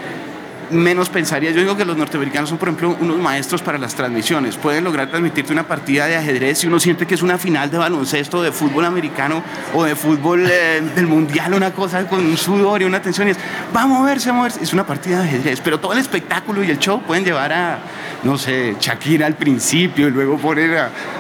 menos 0.71 1.09
pensaría. 1.09 1.51
Yo 1.51 1.61
digo 1.61 1.77
que 1.77 1.85
los 1.85 1.97
norteamericanos 1.97 2.49
son, 2.49 2.59
por 2.59 2.69
ejemplo, 2.69 2.97
unos 3.01 3.19
maestros 3.19 3.63
para 3.63 3.79
las 3.79 3.95
transmisiones. 3.95 4.57
Pueden 4.57 4.85
lograr 4.85 5.09
transmitirte 5.09 5.53
una 5.53 5.65
partida 5.65 6.07
de 6.07 6.17
ajedrez 6.17 6.65
y 6.65 6.67
uno 6.67 6.81
siente 6.81 7.07
que 7.07 7.15
es 7.15 7.23
una 7.23 7.39
final 7.39 7.71
de 7.71 7.79
baloncesto, 7.79 8.43
de 8.43 8.53
fútbol 8.53 8.85
americano 8.85 9.43
o 9.75 9.85
de 9.85 9.97
fútbol 9.97 10.47
eh, 10.51 10.81
del 10.95 11.07
mundial, 11.07 11.55
una 11.55 11.73
cosa 11.73 12.07
con 12.07 12.25
un 12.25 12.37
sudor 12.37 12.83
y 12.83 12.85
una 12.85 13.03
tensión. 13.03 13.29
Y 13.29 13.33
es, 13.33 13.39
va 13.75 13.83
a 13.83 13.87
moverse, 13.87 14.31
a 14.31 14.33
moverse. 14.33 14.63
Es 14.63 14.73
una 14.73 14.87
partida 14.87 15.23
de 15.23 15.29
ajedrez, 15.29 15.61
pero 15.61 15.81
todo 15.81 15.93
el 15.93 15.99
espectáculo 15.99 16.63
y 16.63 16.71
el 16.71 16.79
show 16.79 17.03
pueden 17.03 17.25
llevar 17.25 17.53
a, 17.53 17.79
no 18.23 18.39
sé, 18.39 18.77
Shakira 18.79 19.27
al 19.27 19.35
principio 19.35 20.09
y 20.09 20.11
luego 20.11 20.39
poner 20.39 20.77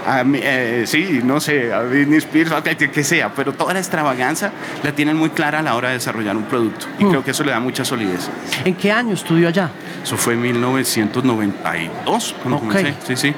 a, 0.06 0.24
eh, 0.34 0.84
sí, 0.86 1.20
no 1.24 1.40
sé, 1.40 1.72
a 1.72 1.80
Britney 1.80 2.18
Spears, 2.18 2.52
a 2.52 2.62
que 2.62 3.04
sea, 3.04 3.32
pero 3.34 3.52
toda 3.52 3.74
la 3.74 3.80
extravaganza 3.80 4.52
la 4.82 4.92
tienen 4.92 5.16
muy 5.16 5.30
clara 5.30 5.58
a 5.58 5.62
la 5.62 5.74
hora 5.74 5.88
de 5.88 5.94
desarrollar 5.94 6.36
un 6.36 6.44
producto. 6.44 6.86
Y 6.98 7.04
mm. 7.04 7.08
creo 7.08 7.24
que 7.24 7.32
eso 7.32 7.44
le 7.44 7.50
da 7.50 7.60
mucha 7.60 7.84
solidez. 7.84 8.28
¿En 8.64 8.74
qué 8.74 8.92
año 8.92 9.14
estudió? 9.14 9.39
Allá? 9.48 9.70
Eso 10.02 10.16
fue 10.16 10.34
en 10.34 10.42
1992, 10.42 12.34
cuando 12.42 12.58
comencé. 12.60 12.94
Sí, 13.06 13.16
sí. 13.16 13.34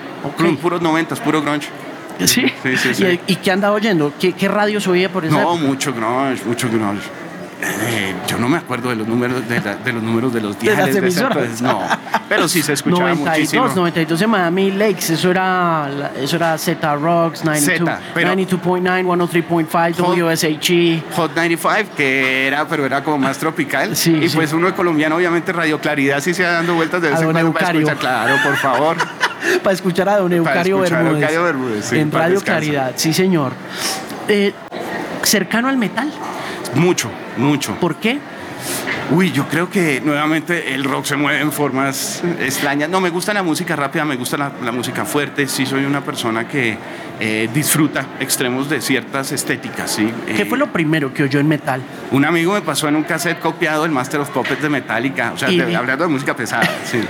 Puros 0.61 0.81
90, 0.81 1.17
puro 1.17 1.43
grunge. 1.43 1.69
¿Sí? 2.21 2.45
Sí, 2.63 2.77
sí, 2.77 2.95
sí. 2.95 3.21
¿Y, 3.27 3.37
qué 3.37 3.51
andaba 3.51 3.75
oyendo? 3.75 4.13
¿Qué, 4.21 4.33
qué 4.33 4.47
radio 4.47 4.81
se 4.81 4.91
oía 4.91 5.11
por 5.11 5.25
eso? 5.25 5.41
No, 5.41 5.57
mucho 5.57 5.93
grunge, 5.93 6.45
mucho 6.45 6.69
grunge. 6.69 7.03
Eh, 7.65 8.15
yo 8.27 8.39
no 8.39 8.49
me 8.49 8.59
acuerdo 8.59 8.91
de 8.91 8.97
los 8.97 9.07
números 9.07 9.49
de, 9.49 9.61
de 9.61 9.93
los 9.93 10.03
números 10.03 10.35
de 10.35 10.41
los 10.41 10.59
diales 10.59 10.95
de, 10.95 11.01
las 11.01 11.63
no, 11.63 11.81
pero 12.29 12.49
sí 12.49 12.61
se 12.61 12.73
escuchaba 12.73 13.11
92, 13.11 13.37
muchísimo. 13.37 13.69
92 13.69 14.23
en 14.23 14.31
Miami 14.31 14.71
Lakes, 14.73 15.13
eso 15.15 15.31
era 15.31 15.89
eso 16.17 16.37
era 16.37 16.59
Z 16.59 16.95
Rocks 16.97 17.45
92.9, 17.45 18.01
103.5 18.13 19.95
WSHE. 19.97 21.03
Hot 21.15 21.37
95 21.37 21.95
que 21.97 22.49
era 22.49 22.67
pero 22.67 22.85
era 22.85 23.05
como 23.05 23.19
más 23.19 23.39
tropical 23.39 23.95
sí, 23.95 24.19
y 24.23 24.29
pues 24.31 24.53
uno 24.53 24.67
de 24.67 24.75
colombiano 24.75 25.15
obviamente 25.15 25.53
Radio 25.53 25.81
Claridad 25.81 26.21
sí 26.21 26.35
se 26.35 26.45
ha 26.45 26.53
dando 26.53 26.75
vueltas 26.75 27.01
de 27.01 27.11
vez 27.11 27.21
en 27.21 27.31
cuando 27.31 27.53
para 27.53 27.71
escuchar, 27.71 27.97
claro, 27.97 28.35
por 28.43 28.57
favor. 28.57 28.97
para 29.63 29.75
escuchar 29.75 30.09
a 30.09 30.17
Don 30.19 30.33
Eucario 30.33 30.81
Bermúdez. 30.81 31.93
en 31.93 32.11
Radio 32.11 32.41
Claridad, 32.41 32.93
sí 32.97 33.13
señor. 33.13 33.53
Eh, 34.27 34.53
cercano 35.23 35.69
al 35.69 35.77
metal. 35.77 36.13
Mucho, 36.75 37.11
mucho. 37.37 37.75
¿Por 37.77 37.97
qué? 37.97 38.19
Uy, 39.11 39.31
yo 39.31 39.47
creo 39.47 39.69
que 39.69 40.01
nuevamente 40.01 40.75
el 40.75 40.85
rock 40.85 41.05
se 41.05 41.17
mueve 41.17 41.41
en 41.41 41.53
formas 41.53 42.23
extrañas. 42.41 42.89
No, 42.89 43.01
me 43.01 43.11
gusta 43.11 43.35
la 43.35 43.43
música 43.43 43.77
rápida, 43.77 44.05
me 44.05 44.17
gusta 44.17 44.39
la, 44.39 44.73
música 44.73 45.05
fuerte. 45.05 45.47
Sí, 45.49 45.67
soy 45.67 45.85
una 45.85 46.01
persona 46.01 46.49
que 46.49 46.79
eh, 47.21 47.49
disfruta 47.53 48.07
extremos 48.21 48.71
de 48.71 48.81
ciertas 48.81 49.33
estéticas. 49.33 49.91
¿sí? 49.91 50.11
¿Qué 50.27 50.47
fue 50.47 50.57
lo 50.57 50.73
primero 50.73 51.13
que 51.13 51.25
oyó 51.25 51.41
en 51.41 51.49
metal? 51.49 51.83
Un 52.11 52.25
amigo 52.25 52.55
me 52.55 52.63
pasó 52.63 52.89
en 52.89 52.97
un 52.97 53.03
cassette 53.03 53.39
copiado 53.39 53.85
el 53.85 53.91
Master 53.91 54.21
of 54.21 54.31
Puppets 54.31 54.63
de 54.63 54.71
Metallica, 54.71 55.33
o 55.35 55.39
sea, 55.39 55.49
hablando 55.49 56.05
de 56.05 56.09
música 56.09 56.35
pesada. 56.35 56.69
sí. 56.85 57.01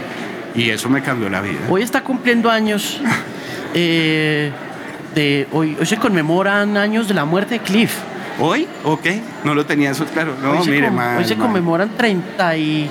Y 0.54 0.70
eso 0.70 0.88
me 0.88 1.02
cambió 1.02 1.30
la 1.30 1.40
vida. 1.40 1.60
Hoy 1.70 1.82
está 1.82 2.02
cumpliendo 2.02 2.50
años. 2.50 3.00
Eh, 3.74 4.52
de, 5.14 5.48
hoy, 5.50 5.78
hoy 5.80 5.86
se 5.86 5.96
conmemoran 5.96 6.76
años 6.76 7.08
de 7.08 7.14
la 7.14 7.24
muerte 7.24 7.54
de 7.54 7.60
Cliff. 7.60 7.94
¿Hoy? 8.40 8.66
Ok, 8.84 9.06
no 9.44 9.54
lo 9.54 9.66
tenía 9.66 9.90
eso 9.90 10.04
claro. 10.06 10.34
No, 10.42 10.52
hoy 10.52 10.68
mire, 10.68 10.90
se, 10.90 11.16
hoy 11.18 11.24
se 11.24 11.36
conmemoran 11.36 11.90
30 11.96 12.56
y 12.56 12.90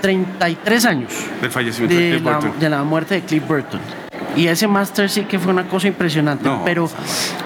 33 0.00 0.84
años 0.84 1.12
del 1.40 1.50
fallecimiento 1.50 1.96
de, 1.96 2.20
la, 2.20 2.40
de 2.58 2.68
la 2.68 2.82
muerte 2.82 3.14
de 3.14 3.20
Cliff 3.22 3.46
Burton. 3.46 3.80
Y 4.36 4.46
ese 4.46 4.66
Master 4.66 5.10
sí 5.10 5.24
que 5.24 5.38
fue 5.38 5.52
una 5.52 5.64
cosa 5.68 5.88
impresionante. 5.88 6.48
pero, 6.64 6.90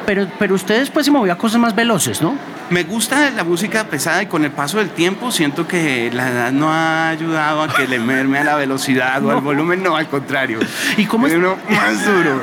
pero, 0.05 0.27
pero 0.39 0.55
usted 0.55 0.81
después 0.81 1.05
se 1.05 1.13
movió 1.13 1.33
a 1.33 1.39
cosas 1.39 1.61
más 1.61 1.75
veloces, 1.75 2.23
¿no? 2.23 2.37
Me 2.69 2.83
gusta 2.83 3.31
la 3.31 3.45
música 3.45 3.85
pesada 3.85 4.25
y 4.25 4.27
con 4.27 4.45
el 4.45 4.51
paso 4.51 4.79
del 4.79 4.91
tiempo 4.91 5.31
siento 5.31 5.69
que 5.69 6.11
la 6.13 6.29
edad 6.29 6.51
no 6.51 6.73
ha 6.73 7.11
ayudado 7.11 7.63
a 7.63 7.69
que 7.69 7.87
le 7.87 8.01
merme 8.01 8.39
a 8.39 8.45
la 8.45 8.57
velocidad 8.57 9.25
o 9.25 9.31
al 9.37 9.41
volumen, 9.41 9.85
no, 9.85 9.95
al 9.95 10.09
contrario. 10.09 10.59
¿Y 10.97 11.05
cómo 11.05 11.29
es? 11.29 11.35
Uno 11.35 11.57
más 11.71 12.05
duro. 12.05 12.43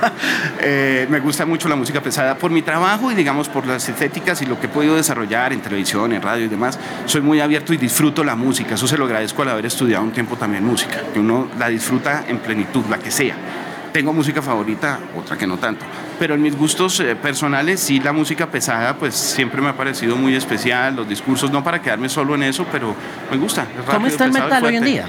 Eh, 0.61 1.07
me 1.09 1.19
gusta 1.19 1.45
mucho 1.45 1.67
la 1.67 1.75
música 1.75 1.99
pesada 2.01 2.37
por 2.37 2.51
mi 2.51 2.61
trabajo 2.61 3.11
y 3.11 3.15
digamos 3.15 3.49
por 3.49 3.67
las 3.67 3.89
estéticas 3.89 4.41
y 4.41 4.45
lo 4.45 4.57
que 4.57 4.67
he 4.67 4.69
podido 4.69 4.95
desarrollar 4.95 5.51
en 5.51 5.61
televisión, 5.61 6.13
en 6.13 6.21
radio 6.21 6.45
y 6.45 6.47
demás. 6.47 6.79
Soy 7.05 7.19
muy 7.19 7.41
abierto 7.41 7.73
y 7.73 7.77
disfruto 7.77 8.23
la 8.23 8.37
música. 8.37 8.75
Eso 8.75 8.87
se 8.87 8.97
lo 8.97 9.03
agradezco 9.03 9.41
al 9.41 9.49
haber 9.49 9.65
estudiado 9.65 10.05
un 10.05 10.11
tiempo 10.11 10.37
también 10.37 10.63
música, 10.63 11.01
que 11.13 11.19
uno 11.19 11.49
la 11.59 11.67
disfruta 11.67 12.23
en 12.29 12.37
plenitud, 12.39 12.85
la 12.89 12.97
que 12.97 13.11
sea 13.11 13.35
tengo 13.93 14.11
música 14.11 14.41
favorita, 14.41 14.99
otra 15.15 15.37
que 15.37 15.47
no 15.47 15.57
tanto. 15.57 15.85
Pero 16.19 16.33
en 16.33 16.41
mis 16.41 16.57
gustos 16.57 16.99
eh, 16.99 17.15
personales, 17.15 17.79
sí, 17.79 17.99
la 17.99 18.11
música 18.11 18.47
pesada, 18.47 18.97
pues 18.97 19.13
siempre 19.15 19.61
me 19.61 19.69
ha 19.69 19.77
parecido 19.77 20.15
muy 20.15 20.35
especial, 20.35 20.95
los 20.95 21.07
discursos, 21.07 21.51
no 21.51 21.63
para 21.63 21.81
quedarme 21.81 22.09
solo 22.09 22.35
en 22.35 22.43
eso, 22.43 22.65
pero 22.71 22.95
me 23.31 23.37
gusta. 23.37 23.65
¿Cómo 23.85 24.07
está 24.07 24.25
el 24.25 24.33
metal 24.33 24.65
hoy 24.65 24.75
en 24.75 24.83
día? 24.83 25.05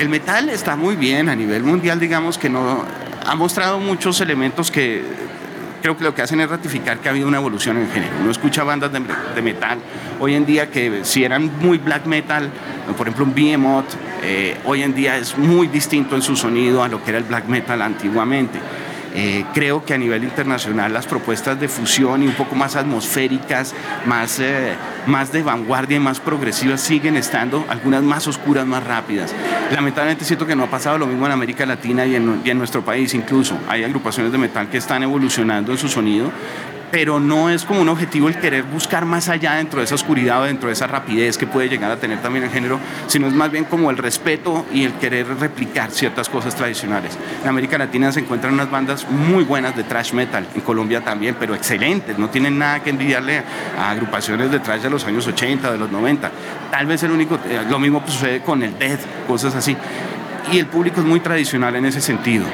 El 0.00 0.08
metal 0.08 0.48
está 0.48 0.74
muy 0.74 0.96
bien 0.96 1.28
a 1.28 1.36
nivel 1.36 1.62
mundial, 1.62 2.00
digamos 2.00 2.38
que 2.38 2.48
no 2.48 2.84
ha 3.24 3.34
mostrado 3.34 3.78
muchos 3.78 4.20
elementos 4.20 4.70
que 4.70 5.04
creo 5.82 5.96
que 5.96 6.04
lo 6.04 6.14
que 6.14 6.22
hacen 6.22 6.40
es 6.40 6.48
ratificar 6.48 6.98
que 6.98 7.08
ha 7.08 7.10
habido 7.10 7.28
una 7.28 7.38
evolución 7.38 7.76
en 7.76 7.82
el 7.84 7.90
género. 7.90 8.12
Uno 8.20 8.30
escucha 8.30 8.64
bandas 8.64 8.90
de, 8.92 9.42
metal 9.42 9.78
hoy 10.20 10.34
en 10.34 10.46
día 10.46 10.70
que 10.70 11.04
si 11.04 11.24
eran 11.24 11.50
muy 11.58 11.78
black 11.78 12.06
metal, 12.06 12.48
por 12.96 13.08
ejemplo 13.08 13.24
un 13.24 13.34
Behemoth, 13.34 13.86
eh, 14.22 14.56
hoy 14.64 14.82
en 14.82 14.94
día 14.94 15.18
es 15.18 15.36
muy 15.36 15.66
distinto 15.66 16.14
en 16.14 16.22
su 16.22 16.36
sonido 16.36 16.82
a 16.82 16.88
lo 16.88 17.02
que 17.02 17.10
era 17.10 17.18
el 17.18 17.24
black 17.24 17.46
metal 17.46 17.82
antiguamente. 17.82 18.58
Eh, 19.14 19.44
creo 19.52 19.84
que 19.84 19.94
a 19.94 19.98
nivel 19.98 20.24
internacional 20.24 20.92
las 20.92 21.06
propuestas 21.06 21.60
de 21.60 21.68
fusión 21.68 22.22
y 22.22 22.26
un 22.26 22.34
poco 22.34 22.54
más 22.54 22.76
atmosféricas, 22.76 23.74
más, 24.06 24.38
eh, 24.40 24.72
más 25.06 25.32
de 25.32 25.42
vanguardia 25.42 25.98
y 25.98 26.00
más 26.00 26.20
progresivas 26.20 26.80
siguen 26.80 27.16
estando, 27.16 27.64
algunas 27.68 28.02
más 28.02 28.26
oscuras, 28.26 28.66
más 28.66 28.84
rápidas. 28.84 29.34
Lamentablemente 29.70 30.24
siento 30.24 30.46
que 30.46 30.56
no 30.56 30.64
ha 30.64 30.70
pasado 30.70 30.98
lo 30.98 31.06
mismo 31.06 31.26
en 31.26 31.32
América 31.32 31.66
Latina 31.66 32.06
y 32.06 32.16
en, 32.16 32.40
y 32.44 32.50
en 32.50 32.58
nuestro 32.58 32.82
país 32.82 33.12
incluso. 33.14 33.58
Hay 33.68 33.84
agrupaciones 33.84 34.32
de 34.32 34.38
metal 34.38 34.68
que 34.70 34.78
están 34.78 35.02
evolucionando 35.02 35.72
en 35.72 35.78
su 35.78 35.88
sonido, 35.88 36.30
pero 36.92 37.18
no 37.18 37.48
es 37.48 37.64
como 37.64 37.80
un 37.80 37.88
objetivo 37.88 38.28
el 38.28 38.36
querer 38.36 38.64
buscar 38.64 39.06
más 39.06 39.30
allá 39.30 39.54
dentro 39.54 39.78
de 39.78 39.86
esa 39.86 39.94
oscuridad 39.94 40.42
o 40.42 40.44
dentro 40.44 40.68
de 40.68 40.74
esa 40.74 40.86
rapidez 40.86 41.38
que 41.38 41.46
puede 41.46 41.70
llegar 41.70 41.90
a 41.90 41.96
tener 41.96 42.20
también 42.20 42.44
el 42.44 42.50
género, 42.50 42.78
sino 43.06 43.26
es 43.26 43.32
más 43.32 43.50
bien 43.50 43.64
como 43.64 43.90
el 43.90 43.96
respeto 43.96 44.66
y 44.74 44.84
el 44.84 44.92
querer 44.92 45.26
replicar 45.38 45.90
ciertas 45.90 46.28
cosas 46.28 46.54
tradicionales. 46.54 47.16
En 47.42 47.48
América 47.48 47.78
Latina 47.78 48.12
se 48.12 48.20
encuentran 48.20 48.52
unas 48.52 48.70
bandas 48.70 49.08
muy 49.08 49.42
buenas 49.42 49.74
de 49.74 49.84
thrash 49.84 50.12
metal, 50.12 50.46
en 50.54 50.60
Colombia 50.60 51.00
también, 51.00 51.34
pero 51.40 51.54
excelentes, 51.54 52.18
no 52.18 52.28
tienen 52.28 52.58
nada 52.58 52.80
que 52.80 52.90
envidiarle 52.90 53.42
a 53.78 53.90
agrupaciones 53.90 54.50
de 54.50 54.60
thrash 54.60 54.82
de 54.82 54.90
los 54.90 55.06
años 55.06 55.26
80, 55.26 55.72
de 55.72 55.78
los 55.78 55.90
90. 55.90 56.30
Tal 56.70 56.84
vez 56.84 57.02
el 57.04 57.10
único, 57.10 57.36
eh, 57.48 57.62
lo 57.70 57.78
mismo 57.78 58.02
sucede 58.06 58.42
con 58.42 58.62
el 58.62 58.78
death, 58.78 59.00
cosas 59.26 59.54
así. 59.54 59.74
Y 60.52 60.58
el 60.58 60.66
público 60.66 61.00
es 61.00 61.06
muy 61.06 61.20
tradicional 61.20 61.74
en 61.74 61.86
ese 61.86 62.02
sentido 62.02 62.44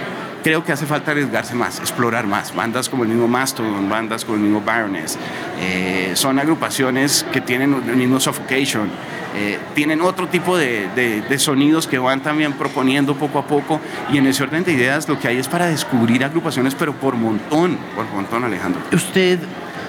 creo 0.43 0.65
que 0.65 0.73
hace 0.73 0.87
falta 0.87 1.11
arriesgarse 1.11 1.55
más, 1.55 1.81
explorar 1.81 2.27
más. 2.27 2.55
Bandas 2.55 2.89
como 2.89 3.03
el 3.05 3.09
mismo 3.09 3.29
Mastodon, 3.29 3.89
bandas 3.89 4.25
como 4.25 4.37
el 4.37 4.43
mismo 4.43 4.61
Baroness, 4.61 5.19
eh, 5.61 6.13
son 6.15 6.39
agrupaciones 6.39 7.25
que 7.33 7.41
tienen 7.41 7.75
el 7.75 7.97
mismo 7.97 8.21
Suffocation, 8.21 8.91
eh, 9.37 9.59
tienen 9.75 10.01
otro 10.01 10.29
tipo 10.29 10.57
de, 10.57 10.89
de, 10.95 11.39
sonidos 11.39 11.87
que 11.87 11.99
van 11.99 12.23
también 12.23 12.55
proponiendo 12.55 13.15
poco 13.15 13.39
a 13.39 13.47
poco 13.47 13.81
y 14.11 14.19
en 14.19 14.27
ese 14.27 14.43
orden 14.43 14.65
de 14.65 14.73
ideas 14.73 15.09
lo 15.09 15.19
que 15.19 15.29
hay 15.29 15.39
es 15.39 15.49
para 15.49 15.67
descubrir 15.67 16.25
agrupaciones, 16.25 16.75
pero 16.75 16.95
por 16.95 17.15
montón, 17.15 17.79
por 17.95 18.07
montón 18.07 18.45
Alejandro. 18.45 18.81
Usted 18.93 19.39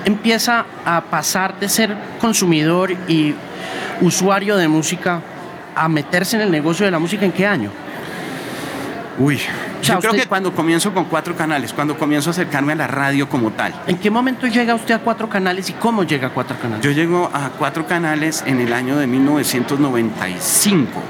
empieza 0.06 0.66
a 0.86 1.02
pasar 1.02 1.60
de 1.60 1.70
ser 1.70 1.96
consumidor 2.20 2.92
y 3.08 3.34
usuario 4.02 4.58
de 4.58 4.68
música 4.68 5.22
a 5.76 5.88
meterse 5.88 6.36
en 6.36 6.44
el 6.44 6.52
negocio 6.52 6.86
de 6.86 6.92
la 6.92 7.00
música 7.00 7.26
en 7.26 7.32
qué 7.32 7.46
año? 7.46 7.72
Uy, 9.20 9.38
yo 9.84 10.00
creo 10.00 10.14
que 10.14 10.26
cuando 10.28 10.54
comienzo 10.56 10.94
con 10.94 11.04
cuatro 11.06 11.36
canales, 11.36 11.74
cuando 11.74 11.98
comienzo 11.98 12.30
a 12.30 12.32
acercarme 12.32 12.72
a 12.72 12.76
la 12.78 12.88
radio 12.88 13.28
como 13.28 13.52
tal. 13.52 13.74
¿En 13.86 13.98
qué 13.98 14.10
momento 14.10 14.48
llega 14.48 14.74
usted 14.74 14.94
a 14.94 15.00
cuatro 15.00 15.28
canales 15.28 15.70
y 15.70 15.74
cómo 15.74 16.04
llega 16.04 16.28
a 16.28 16.30
cuatro 16.30 16.58
canales? 16.58 16.86
Yo 16.86 16.92
llego 16.92 17.30
a 17.34 17.50
cuatro 17.50 17.86
canales 17.86 18.44
en 18.48 18.62
el 18.62 18.72
año 18.72 18.96
de 18.96 19.08
1995. 19.08 21.02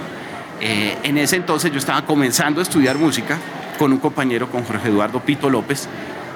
Eh, 0.59 0.97
en 1.03 1.17
ese 1.19 1.35
entonces 1.35 1.71
yo 1.71 1.77
estaba 1.77 2.03
comenzando 2.03 2.61
a 2.61 2.63
estudiar 2.63 2.97
música 2.97 3.37
con 3.77 3.93
un 3.93 3.99
compañero, 3.99 4.49
con 4.49 4.63
Jorge 4.63 4.89
Eduardo 4.89 5.19
Pito 5.19 5.47
López. 5.47 5.87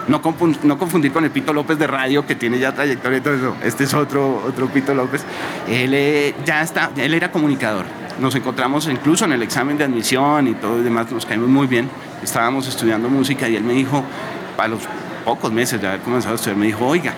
No, 0.08 0.22
confundir 0.22 1.12
con 1.12 1.24
el 1.24 1.32
Pito 1.32 1.54
López 1.54 1.80
de 1.80 1.88
radio 1.88 2.26
que 2.26 2.36
tiene 2.36 2.60
ya 2.60 2.74
trayectoria 2.74 3.20
y 3.20 3.22
todo 3.22 3.34
eso. 3.36 3.56
Este 3.64 3.86
es 3.86 3.94
otro, 3.94 4.44
otro 4.46 4.68
Pito 4.68 4.94
López. 4.94 5.24
Él 5.68 5.94
eh, 5.94 6.36
ya 6.46 6.62
está, 6.62 6.92
él 6.98 7.14
era 7.14 7.32
comunicador 7.32 7.86
nos 8.20 8.36
encontramos 8.36 8.88
incluso 8.88 9.26
en 9.26 9.34
el 9.34 9.44
examen 9.44 9.78
de 9.78 9.86
admisión 9.86 10.48
y 10.48 10.54
todo 10.54 10.80
y 10.80 10.84
demás, 10.84 11.12
nos 11.12 11.26
caímos 11.26 11.50
muy 11.50 11.68
bien. 11.68 11.90
Estábamos 12.22 12.68
estudiando 12.68 13.10
música 13.10 13.50
y 13.50 13.56
él 13.56 13.64
me 13.64 13.74
dijo, 13.74 14.04
a 14.58 14.68
los 14.68 14.82
pocos 15.26 15.52
meses 15.52 15.82
de 15.82 15.88
haber 15.88 16.02
comenzado 16.02 16.34
a 16.34 16.36
estudiar, 16.36 16.58
me 16.58 16.68
dijo, 16.68 16.86
oiga, 16.86 17.14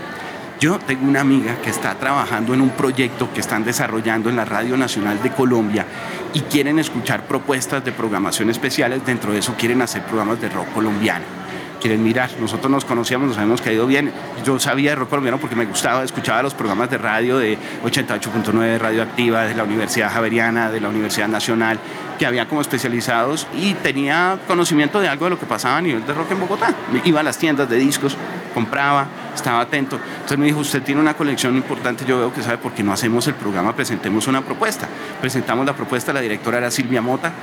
yo 0.59 0.79
tengo 0.79 1.07
una 1.07 1.21
amiga 1.21 1.57
que 1.61 1.69
está 1.69 1.95
trabajando 1.95 2.53
en 2.53 2.61
un 2.61 2.69
proyecto 2.69 3.31
que 3.33 3.41
están 3.41 3.65
desarrollando 3.65 4.29
en 4.29 4.37
la 4.37 4.45
Radio 4.45 4.77
Nacional 4.77 5.21
de 5.21 5.31
Colombia 5.31 5.85
y 6.33 6.41
quieren 6.41 6.79
escuchar 6.79 7.27
propuestas 7.27 7.83
de 7.83 7.91
programación 7.91 8.49
especiales. 8.49 9.05
Dentro 9.05 9.33
de 9.33 9.39
eso 9.39 9.53
quieren 9.57 9.81
hacer 9.81 10.03
programas 10.03 10.39
de 10.39 10.49
rock 10.49 10.71
colombiano 10.73 11.44
quieren 11.85 12.03
mirar. 12.03 12.31
Nosotros 12.39 12.71
nos 12.71 12.83
conocíamos, 12.83 13.27
nos 13.27 13.37
habíamos 13.37 13.61
caído 13.61 13.85
bien. 13.85 14.11
Yo 14.43 14.57
sabía 14.59 14.89
de 14.89 14.95
rock 14.95 15.09
colombiano 15.09 15.37
porque 15.37 15.55
me 15.55 15.65
gustaba, 15.65 16.03
escuchaba 16.03 16.41
los 16.41 16.55
programas 16.55 16.89
de 16.89 16.97
radio 16.97 17.37
de 17.37 17.59
88.9 17.83 18.79
Radioactiva, 18.79 19.43
de 19.43 19.53
la 19.53 19.65
Universidad 19.65 20.11
Javeriana, 20.11 20.71
de 20.71 20.81
la 20.81 20.89
Universidad 20.89 21.27
Nacional, 21.27 21.77
que 22.17 22.25
había 22.25 22.47
como 22.47 22.61
especializados 22.61 23.45
y 23.55 23.75
tenía 23.75 24.39
conocimiento 24.47 24.99
de 24.99 25.09
algo 25.09 25.25
de 25.25 25.29
lo 25.29 25.39
que 25.39 25.45
pasaba 25.45 25.77
a 25.77 25.81
nivel 25.81 26.03
de 26.07 26.13
rock 26.15 26.31
en 26.31 26.39
Bogotá. 26.39 26.73
Iba 27.03 27.19
a 27.19 27.23
las 27.23 27.37
tiendas 27.37 27.69
de 27.69 27.77
discos, 27.77 28.17
compraba, 28.55 29.05
estaba 29.35 29.59
atento. 29.59 29.99
Entonces 30.13 30.37
me 30.37 30.45
dijo, 30.45 30.59
usted 30.59 30.81
tiene 30.81 31.01
una 31.01 31.13
colección 31.13 31.55
importante, 31.55 32.05
yo 32.05 32.17
veo 32.17 32.33
que 32.33 32.41
sabe 32.41 32.57
por 32.57 32.71
qué 32.71 32.81
no 32.83 32.93
hacemos 32.93 33.27
el 33.27 33.35
programa, 33.35 33.75
presentemos 33.75 34.27
una 34.27 34.41
propuesta. 34.41 34.87
Presentamos 35.19 35.65
la 35.65 35.75
propuesta, 35.75 36.13
la 36.13 36.21
directora 36.21 36.57
era 36.57 36.71
Silvia 36.71 37.01
Mota 37.01 37.33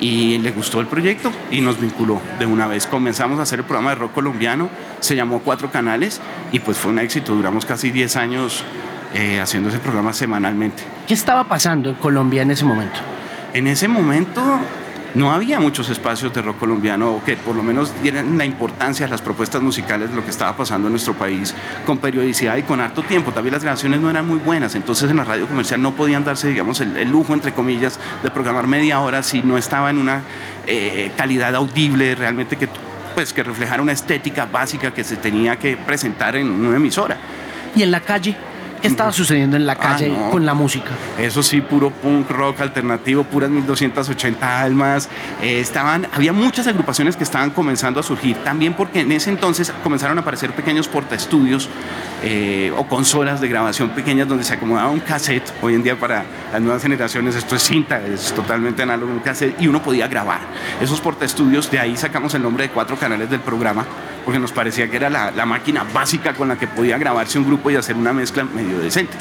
y 0.00 0.38
le 0.38 0.50
gustó 0.50 0.80
el 0.80 0.86
proyecto 0.86 1.30
y 1.50 1.60
nos 1.60 1.78
vinculó 1.78 2.22
de 2.38 2.46
una 2.46 2.66
vez. 2.66 2.86
Comenzamos 2.86 3.38
a 3.38 3.42
hacer 3.42 3.60
el 3.60 3.66
programa 3.66 3.90
de 3.90 3.96
rock 3.96 4.12
colombiano, 4.14 4.70
se 5.00 5.14
llamó 5.14 5.40
Cuatro 5.40 5.70
Canales 5.70 6.22
y 6.52 6.58
pues 6.60 6.78
fue 6.78 6.90
un 6.90 6.98
éxito, 6.98 7.34
duramos 7.34 7.66
casi 7.66 7.90
10 7.90 8.16
años 8.16 8.64
eh, 9.14 9.38
haciendo 9.40 9.68
ese 9.68 9.78
programa 9.78 10.14
semanalmente. 10.14 10.82
¿Qué 11.06 11.12
estaba 11.12 11.44
pasando 11.44 11.90
en 11.90 11.96
Colombia 11.96 12.40
en 12.42 12.50
ese 12.50 12.64
momento? 12.64 12.98
En 13.52 13.66
ese 13.66 13.86
momento 13.88 14.42
no 15.14 15.32
había 15.32 15.60
muchos 15.60 15.90
espacios 15.90 16.32
de 16.32 16.42
rock 16.42 16.58
colombiano 16.58 17.20
que 17.24 17.36
por 17.36 17.54
lo 17.54 17.62
menos 17.62 17.92
dieran 18.02 18.38
la 18.38 18.44
importancia 18.44 19.06
a 19.06 19.08
las 19.08 19.20
propuestas 19.20 19.60
musicales 19.60 20.10
de 20.10 20.16
lo 20.16 20.24
que 20.24 20.30
estaba 20.30 20.56
pasando 20.56 20.88
en 20.88 20.92
nuestro 20.92 21.14
país 21.14 21.54
con 21.84 21.98
periodicidad 21.98 22.56
y 22.56 22.62
con 22.62 22.80
harto 22.80 23.02
tiempo. 23.02 23.32
También 23.32 23.52
las 23.52 23.62
grabaciones 23.62 24.00
no 24.00 24.08
eran 24.08 24.26
muy 24.26 24.38
buenas, 24.38 24.74
entonces 24.74 25.10
en 25.10 25.16
la 25.16 25.24
radio 25.24 25.46
comercial 25.46 25.82
no 25.82 25.92
podían 25.92 26.24
darse, 26.24 26.48
digamos, 26.48 26.80
el, 26.80 27.10
lujo, 27.10 27.34
entre 27.34 27.52
comillas, 27.52 27.98
de 28.22 28.30
programar 28.30 28.66
media 28.66 29.00
hora 29.00 29.22
si 29.22 29.42
no 29.42 29.58
estaba 29.58 29.90
en 29.90 29.98
una 29.98 30.22
eh, 30.66 31.12
calidad 31.16 31.54
audible 31.54 32.14
realmente 32.14 32.56
que, 32.56 32.68
pues, 33.14 33.32
que 33.32 33.42
reflejara 33.42 33.82
una 33.82 33.92
estética 33.92 34.46
básica 34.46 34.94
que 34.94 35.04
se 35.04 35.16
tenía 35.16 35.56
que 35.56 35.76
presentar 35.76 36.36
en 36.36 36.48
una 36.50 36.76
emisora. 36.76 37.18
¿Y 37.76 37.82
en 37.82 37.90
la 37.90 38.00
calle? 38.00 38.36
¿Qué 38.82 38.88
estaba 38.88 39.12
sucediendo 39.12 39.56
en 39.56 39.64
la 39.64 39.74
ah, 39.74 39.78
calle 39.78 40.12
con 40.32 40.44
la 40.44 40.54
música? 40.54 40.90
Eso 41.16 41.42
sí, 41.44 41.60
puro 41.60 41.90
punk 41.90 42.28
rock 42.28 42.60
alternativo, 42.62 43.22
puras 43.22 43.48
1280 43.48 44.60
almas. 44.60 45.08
Eh, 45.40 45.60
estaban, 45.60 46.08
había 46.12 46.32
muchas 46.32 46.66
agrupaciones 46.66 47.16
que 47.16 47.22
estaban 47.22 47.50
comenzando 47.50 48.00
a 48.00 48.02
surgir, 48.02 48.36
también 48.38 48.74
porque 48.74 49.00
en 49.00 49.12
ese 49.12 49.30
entonces 49.30 49.72
comenzaron 49.84 50.18
a 50.18 50.22
aparecer 50.22 50.50
pequeños 50.50 50.88
portaestudios 50.88 51.68
eh, 52.24 52.72
o 52.76 52.88
consolas 52.88 53.40
de 53.40 53.48
grabación 53.48 53.90
pequeñas 53.90 54.26
donde 54.26 54.42
se 54.42 54.54
acomodaba 54.54 54.90
un 54.90 55.00
cassette. 55.00 55.52
Hoy 55.62 55.74
en 55.74 55.84
día 55.84 55.94
para 55.94 56.24
las 56.52 56.60
nuevas 56.60 56.82
generaciones 56.82 57.36
esto 57.36 57.54
es 57.54 57.62
cinta, 57.62 58.04
es 58.04 58.32
totalmente 58.32 58.82
análogo 58.82 59.12
un 59.12 59.20
cassette 59.20 59.60
y 59.60 59.68
uno 59.68 59.80
podía 59.80 60.08
grabar. 60.08 60.40
Esos 60.80 61.00
portaestudios, 61.00 61.70
de 61.70 61.78
ahí 61.78 61.96
sacamos 61.96 62.34
el 62.34 62.42
nombre 62.42 62.64
de 62.64 62.70
cuatro 62.70 62.96
canales 62.96 63.30
del 63.30 63.40
programa 63.40 63.86
porque 64.24 64.38
nos 64.38 64.52
parecía 64.52 64.88
que 64.88 64.96
era 64.96 65.10
la, 65.10 65.30
la, 65.30 65.46
máquina 65.46 65.84
básica 65.92 66.32
con 66.34 66.48
la 66.48 66.56
que 66.56 66.66
podía 66.66 66.96
grabarse 66.98 67.38
un 67.38 67.46
grupo 67.46 67.70
y 67.70 67.76
hacer 67.76 67.96
una 67.96 68.12
mezcla 68.12 68.44
medio 68.44 68.71
decente. 68.78 69.12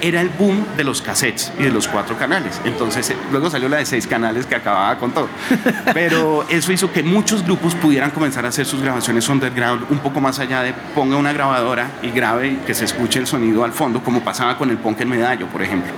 Era 0.00 0.20
el 0.20 0.28
boom 0.28 0.64
de 0.76 0.84
los 0.84 1.02
cassettes 1.02 1.52
y 1.58 1.64
de 1.64 1.70
los 1.70 1.88
cuatro 1.88 2.16
canales. 2.16 2.60
Entonces, 2.64 3.10
eh, 3.10 3.16
luego 3.32 3.50
salió 3.50 3.68
la 3.68 3.78
de 3.78 3.86
seis 3.86 4.06
canales 4.06 4.46
que 4.46 4.54
acababa 4.54 4.96
con 4.98 5.12
todo. 5.12 5.28
Pero 5.94 6.46
eso 6.48 6.72
hizo 6.72 6.92
que 6.92 7.02
muchos 7.02 7.44
grupos 7.44 7.74
pudieran 7.74 8.10
comenzar 8.10 8.44
a 8.44 8.48
hacer 8.48 8.66
sus 8.66 8.80
grabaciones 8.80 9.28
underground 9.28 9.86
un 9.90 9.98
poco 9.98 10.20
más 10.20 10.38
allá 10.38 10.62
de 10.62 10.72
ponga 10.94 11.16
una 11.16 11.32
grabadora 11.32 11.90
y 12.02 12.10
grabe 12.10 12.48
y 12.48 12.56
que 12.66 12.74
se 12.74 12.84
escuche 12.84 13.18
el 13.18 13.26
sonido 13.26 13.64
al 13.64 13.72
fondo, 13.72 14.02
como 14.02 14.20
pasaba 14.20 14.56
con 14.56 14.70
el 14.70 14.78
punk 14.78 15.00
en 15.00 15.08
medallo, 15.08 15.46
por 15.46 15.62
ejemplo 15.62 15.92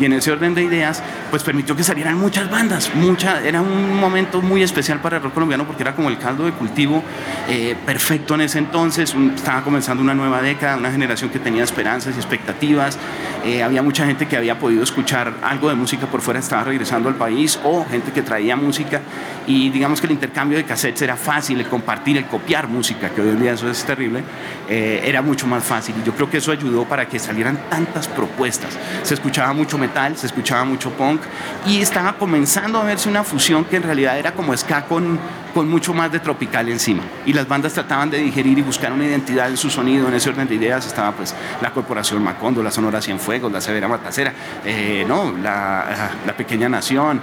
y 0.00 0.04
en 0.06 0.14
ese 0.14 0.32
orden 0.32 0.54
de 0.54 0.62
ideas, 0.62 1.02
pues 1.30 1.42
permitió 1.42 1.76
que 1.76 1.84
salieran 1.84 2.18
muchas 2.18 2.50
bandas. 2.50 2.94
Mucha, 2.94 3.42
era 3.42 3.60
un 3.60 3.98
momento 4.00 4.40
muy 4.40 4.62
especial 4.62 5.00
para 5.00 5.18
el 5.18 5.22
rock 5.22 5.34
colombiano 5.34 5.66
porque 5.66 5.82
era 5.82 5.94
como 5.94 6.08
el 6.08 6.18
caldo 6.18 6.46
de 6.46 6.52
cultivo 6.52 7.02
eh, 7.48 7.76
perfecto 7.84 8.34
en 8.34 8.42
ese 8.42 8.58
entonces. 8.58 9.14
estaba 9.34 9.62
comenzando 9.62 10.02
una 10.02 10.14
nueva 10.14 10.42
década, 10.42 10.76
una 10.76 10.90
generación 10.90 11.30
que 11.30 11.38
tenía 11.38 11.64
esperanzas 11.64 12.14
y 12.16 12.18
expectativas. 12.18 12.98
Eh, 13.44 13.62
había 13.62 13.82
mucha 13.82 14.04
gente 14.06 14.26
que 14.26 14.36
había 14.36 14.58
podido 14.58 14.82
escuchar 14.82 15.34
algo 15.42 15.68
de 15.68 15.74
música 15.74 16.06
por 16.06 16.20
fuera, 16.20 16.40
estaba 16.40 16.64
regresando 16.64 17.08
al 17.08 17.14
país, 17.14 17.58
o 17.64 17.86
gente 17.86 18.12
que 18.12 18.22
traía 18.22 18.56
música. 18.56 19.00
Y 19.46 19.70
digamos 19.70 20.00
que 20.00 20.06
el 20.06 20.12
intercambio 20.12 20.58
de 20.58 20.64
cassettes 20.64 21.02
era 21.02 21.16
fácil, 21.16 21.58
el 21.58 21.66
compartir, 21.66 22.16
el 22.16 22.26
copiar 22.26 22.68
música, 22.68 23.10
que 23.10 23.20
hoy 23.20 23.30
en 23.30 23.40
día 23.40 23.52
eso 23.52 23.68
es 23.68 23.82
terrible, 23.84 24.22
eh, 24.68 25.02
era 25.04 25.22
mucho 25.22 25.46
más 25.46 25.64
fácil. 25.64 25.94
Y 26.00 26.06
yo 26.06 26.14
creo 26.14 26.30
que 26.30 26.38
eso 26.38 26.52
ayudó 26.52 26.84
para 26.84 27.06
que 27.08 27.18
salieran 27.18 27.58
tantas 27.70 28.08
propuestas. 28.08 28.78
Se 29.02 29.14
escuchaba 29.14 29.52
mucho 29.52 29.78
se 30.14 30.26
escuchaba 30.26 30.64
mucho 30.64 30.90
punk 30.90 31.20
y 31.66 31.80
estaba 31.80 32.12
comenzando 32.12 32.78
a 32.78 32.84
verse 32.84 33.08
una 33.08 33.24
fusión 33.24 33.64
que 33.64 33.76
en 33.76 33.82
realidad 33.82 34.18
era 34.18 34.32
como 34.32 34.56
ska 34.56 34.84
con, 34.84 35.18
con 35.52 35.68
mucho 35.68 35.92
más 35.92 36.12
de 36.12 36.20
tropical 36.20 36.68
encima. 36.68 37.02
Y 37.26 37.32
las 37.32 37.48
bandas 37.48 37.72
trataban 37.72 38.08
de 38.08 38.18
digerir 38.18 38.58
y 38.58 38.62
buscar 38.62 38.92
una 38.92 39.04
identidad 39.04 39.48
en 39.48 39.56
su 39.56 39.68
sonido, 39.68 40.08
en 40.08 40.14
ese 40.14 40.30
orden 40.30 40.46
de 40.48 40.54
ideas 40.54 40.86
estaba 40.86 41.12
pues 41.12 41.34
la 41.60 41.72
Corporación 41.72 42.22
Macondo, 42.22 42.62
la 42.62 42.70
Sonora 42.70 43.02
Cienfuegos, 43.02 43.50
la 43.50 43.60
Severa 43.60 43.88
Matacera, 43.88 44.32
eh, 44.64 45.04
no, 45.06 45.32
la, 45.36 46.12
la, 46.24 46.36
Pequeña 46.36 46.68
Nación, 46.68 47.20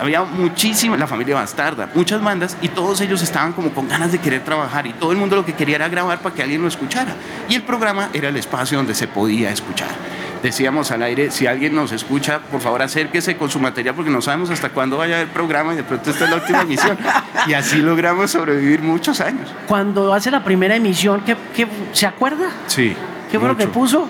había 0.00 0.22
muchísima, 0.24 0.96
la 0.96 1.06
familia 1.06 1.36
Bastarda, 1.36 1.88
muchas 1.94 2.22
bandas 2.22 2.56
y 2.60 2.68
todos 2.68 3.00
ellos 3.00 3.22
estaban 3.22 3.52
como 3.52 3.70
con 3.70 3.88
ganas 3.88 4.12
de 4.12 4.18
querer 4.18 4.42
trabajar 4.42 4.86
y 4.86 4.92
todo 4.92 5.12
el 5.12 5.18
mundo 5.18 5.36
lo 5.36 5.46
que 5.46 5.54
quería 5.54 5.76
era 5.76 5.88
grabar 5.88 6.18
para 6.18 6.34
que 6.34 6.42
alguien 6.42 6.60
lo 6.60 6.68
escuchara. 6.68 7.14
Y 7.48 7.54
el 7.54 7.62
programa 7.62 8.10
era 8.12 8.28
el 8.28 8.36
espacio 8.36 8.76
donde 8.76 8.94
se 8.94 9.06
podía 9.06 9.50
escuchar 9.50 10.09
decíamos 10.42 10.90
al 10.90 11.02
aire, 11.02 11.30
si 11.30 11.46
alguien 11.46 11.74
nos 11.74 11.92
escucha, 11.92 12.40
por 12.40 12.60
favor 12.60 12.82
acérquese 12.82 13.36
con 13.36 13.50
su 13.50 13.60
material 13.60 13.94
porque 13.94 14.10
no 14.10 14.22
sabemos 14.22 14.50
hasta 14.50 14.70
cuándo 14.70 14.96
vaya 14.96 15.20
el 15.20 15.28
programa 15.28 15.74
y 15.74 15.76
de 15.76 15.84
pronto 15.84 16.10
esta 16.10 16.24
es 16.24 16.30
la 16.30 16.36
última 16.36 16.62
emisión. 16.62 16.98
y 17.46 17.54
así 17.54 17.78
logramos 17.78 18.30
sobrevivir 18.30 18.82
muchos 18.82 19.20
años. 19.20 19.52
Cuando 19.66 20.12
hace 20.12 20.30
la 20.30 20.42
primera 20.42 20.76
emisión, 20.76 21.22
¿qué, 21.24 21.66
se 21.92 22.06
acuerda? 22.06 22.50
Sí. 22.66 22.96
¿Qué 23.30 23.38
fue 23.38 23.48
lo 23.48 23.56
que 23.56 23.68
puso? 23.68 24.08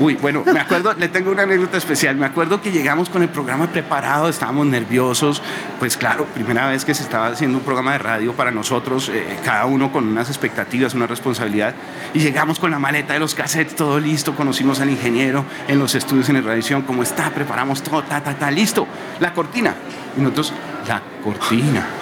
Uy, 0.00 0.14
bueno, 0.14 0.42
me 0.44 0.58
acuerdo, 0.58 0.94
le 0.94 1.08
tengo 1.08 1.30
una 1.30 1.42
anécdota 1.42 1.76
especial. 1.76 2.16
Me 2.16 2.26
acuerdo 2.26 2.60
que 2.60 2.72
llegamos 2.72 3.08
con 3.08 3.22
el 3.22 3.28
programa 3.28 3.68
preparado, 3.68 4.28
estábamos 4.28 4.66
nerviosos. 4.66 5.42
Pues 5.78 5.96
claro, 5.96 6.24
primera 6.26 6.68
vez 6.68 6.84
que 6.84 6.94
se 6.94 7.02
estaba 7.02 7.28
haciendo 7.28 7.58
un 7.58 7.64
programa 7.64 7.92
de 7.92 7.98
radio 7.98 8.32
para 8.32 8.50
nosotros, 8.50 9.08
eh, 9.08 9.38
cada 9.44 9.66
uno 9.66 9.92
con 9.92 10.08
unas 10.08 10.28
expectativas, 10.28 10.94
una 10.94 11.06
responsabilidad. 11.06 11.74
Y 12.14 12.20
llegamos 12.20 12.58
con 12.58 12.70
la 12.70 12.78
maleta 12.78 13.12
de 13.12 13.20
los 13.20 13.34
cassettes, 13.34 13.76
todo 13.76 14.00
listo. 14.00 14.34
Conocimos 14.34 14.80
al 14.80 14.90
ingeniero 14.90 15.44
en 15.68 15.78
los 15.78 15.94
estudios 15.94 16.28
en 16.28 16.36
el 16.36 16.44
radiación, 16.44 16.82
cómo 16.82 17.02
está, 17.02 17.30
preparamos 17.30 17.82
todo, 17.82 18.02
ta, 18.02 18.22
ta, 18.22 18.34
ta, 18.34 18.50
listo. 18.50 18.86
La 19.20 19.32
cortina. 19.32 19.74
Y 20.16 20.20
nosotros, 20.20 20.52
la 20.88 21.00
cortina 21.22 22.01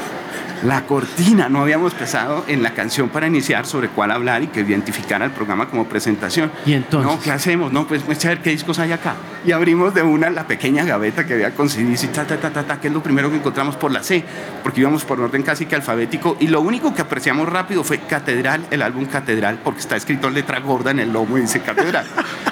la 0.62 0.86
cortina. 0.86 1.48
No 1.48 1.62
habíamos 1.62 1.94
pensado 1.94 2.44
en 2.48 2.62
la 2.62 2.74
canción 2.74 3.08
para 3.08 3.26
iniciar 3.26 3.66
sobre 3.66 3.88
cuál 3.88 4.10
hablar 4.10 4.42
y 4.42 4.48
que 4.48 4.60
identificara 4.60 5.24
el 5.24 5.30
programa 5.30 5.68
como 5.68 5.86
presentación. 5.86 6.50
¿Y 6.66 6.74
entonces? 6.74 7.10
No, 7.10 7.20
¿qué 7.20 7.30
hacemos? 7.30 7.72
No, 7.72 7.86
pues, 7.86 8.02
pues 8.02 8.24
a 8.24 8.28
ver 8.28 8.40
qué 8.40 8.50
discos 8.50 8.78
hay 8.78 8.92
acá. 8.92 9.14
Y 9.44 9.52
abrimos 9.52 9.94
de 9.94 10.02
una 10.02 10.28
la 10.30 10.46
pequeña 10.46 10.84
gaveta 10.84 11.26
que 11.26 11.34
había 11.34 11.54
con 11.54 11.68
CDs 11.68 12.04
y 12.04 12.08
ta, 12.08 12.26
ta, 12.26 12.36
ta, 12.38 12.50
ta, 12.50 12.62
ta, 12.64 12.80
que 12.80 12.88
es 12.88 12.94
lo 12.94 13.02
primero 13.02 13.30
que 13.30 13.36
encontramos 13.36 13.76
por 13.76 13.90
la 13.90 14.02
C, 14.02 14.24
porque 14.62 14.80
íbamos 14.80 15.04
por 15.04 15.20
orden 15.20 15.42
casi 15.42 15.66
que 15.66 15.74
alfabético. 15.74 16.36
Y 16.40 16.48
lo 16.48 16.60
único 16.60 16.94
que 16.94 17.02
apreciamos 17.02 17.48
rápido 17.48 17.84
fue 17.84 17.98
Catedral, 18.00 18.66
el 18.70 18.82
álbum 18.82 19.06
Catedral, 19.06 19.60
porque 19.64 19.80
está 19.80 19.96
escrito 19.96 20.28
en 20.28 20.34
letra 20.34 20.60
gorda 20.60 20.90
en 20.90 21.00
el 21.00 21.12
lomo 21.12 21.38
y 21.38 21.42
dice 21.42 21.60
Catedral. 21.60 22.06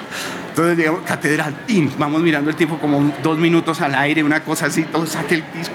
Entonces, 0.59 0.77
digamos, 0.77 1.03
catedral, 1.03 1.55
¡tim! 1.65 1.89
vamos 1.97 2.21
mirando 2.21 2.49
el 2.49 2.55
tiempo 2.57 2.79
como 2.79 3.13
dos 3.23 3.37
minutos 3.37 3.79
al 3.79 3.95
aire, 3.95 4.25
una 4.25 4.41
cosa 4.41 4.65
así, 4.65 4.83
todo 4.83 5.05
saque 5.05 5.35
el 5.35 5.43
disco, 5.53 5.73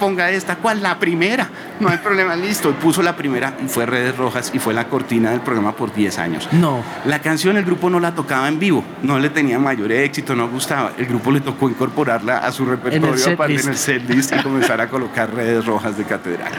ponga 0.00 0.28
esta, 0.32 0.56
¿cuál? 0.56 0.82
La 0.82 0.98
primera, 0.98 1.48
no 1.78 1.88
hay 1.88 1.98
problema, 1.98 2.34
listo. 2.34 2.70
Y 2.70 2.72
puso 2.72 3.04
la 3.04 3.14
primera 3.14 3.54
y 3.64 3.68
fue 3.68 3.86
Redes 3.86 4.16
Rojas 4.16 4.50
y 4.52 4.58
fue 4.58 4.74
la 4.74 4.88
cortina 4.88 5.30
del 5.30 5.42
programa 5.42 5.76
por 5.76 5.94
10 5.94 6.18
años. 6.18 6.48
No. 6.50 6.82
La 7.04 7.20
canción 7.20 7.56
el 7.56 7.64
grupo 7.64 7.88
no 7.88 8.00
la 8.00 8.16
tocaba 8.16 8.48
en 8.48 8.58
vivo, 8.58 8.82
no 9.04 9.20
le 9.20 9.30
tenía 9.30 9.60
mayor 9.60 9.92
éxito, 9.92 10.34
no 10.34 10.48
gustaba. 10.48 10.90
El 10.98 11.06
grupo 11.06 11.30
le 11.30 11.40
tocó 11.40 11.70
incorporarla 11.70 12.38
a 12.38 12.50
su 12.50 12.64
repertorio 12.64 13.14
en 13.44 13.68
el, 13.68 13.76
set 13.76 14.10
list 14.10 14.34
y 14.36 14.42
comenzar 14.42 14.80
a 14.80 14.88
colocar 14.88 15.32
Redes 15.32 15.64
Rojas 15.64 15.96
de 15.96 16.02
catedral. 16.02 16.50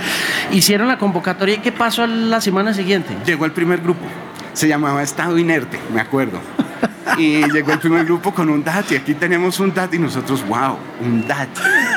Hicieron 0.54 0.88
la 0.88 0.98
convocatoria 0.98 1.56
y 1.56 1.58
¿qué 1.58 1.74
pasó 1.74 2.08
la 2.08 2.40
semana 2.40 2.74
siguiente? 2.74 3.14
Llegó 3.26 3.44
el 3.44 3.52
primer 3.52 3.82
grupo, 3.82 4.06
se 4.54 4.70
llamaba 4.70 5.04
Estado 5.04 5.38
Inerte, 5.38 5.78
me 5.94 6.00
acuerdo 6.00 6.40
y 7.18 7.44
llegó 7.52 7.74
el 7.74 7.80
primer 7.80 8.06
grupo 8.06 8.34
con 8.34 8.50
un 8.50 8.64
DAT 8.64 8.92
y 8.92 8.96
aquí 8.96 9.14
tenemos 9.14 9.60
un 9.60 9.74
DAT 9.74 9.94
y 9.94 10.00
nosotros, 10.00 10.46
wow, 10.48 10.78
un 11.02 11.28
DAT. 11.28 11.50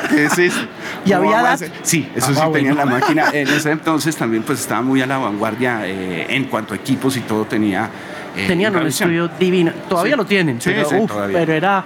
¿Qué 0.08 0.24
es 0.24 0.38
eso? 0.38 0.60
¿Y 1.04 1.12
había 1.12 1.42
DAT? 1.42 1.62
Sí, 1.82 2.08
eso 2.14 2.34
sí 2.34 2.40
tenía 2.52 2.74
la 2.74 2.86
máquina. 2.86 3.26
En 3.32 3.48
ese 3.48 3.70
entonces 3.70 4.16
también 4.16 4.42
pues 4.42 4.60
estaba 4.60 4.82
muy 4.82 5.00
a 5.00 5.06
la 5.06 5.18
vanguardia 5.18 5.86
eh, 5.86 6.26
en 6.28 6.44
cuanto 6.44 6.74
a 6.74 6.76
equipos 6.76 7.16
y 7.16 7.20
todo 7.20 7.44
tenía. 7.44 7.88
Eh, 8.36 8.46
Tenían 8.46 8.74
un 8.76 8.86
estudio 8.86 9.30
divino. 9.38 9.72
Todavía 9.88 10.16
lo 10.16 10.24
tienen, 10.24 10.60
sí, 10.60 10.70
pero, 10.74 11.06
pero 11.32 11.52
era, 11.52 11.84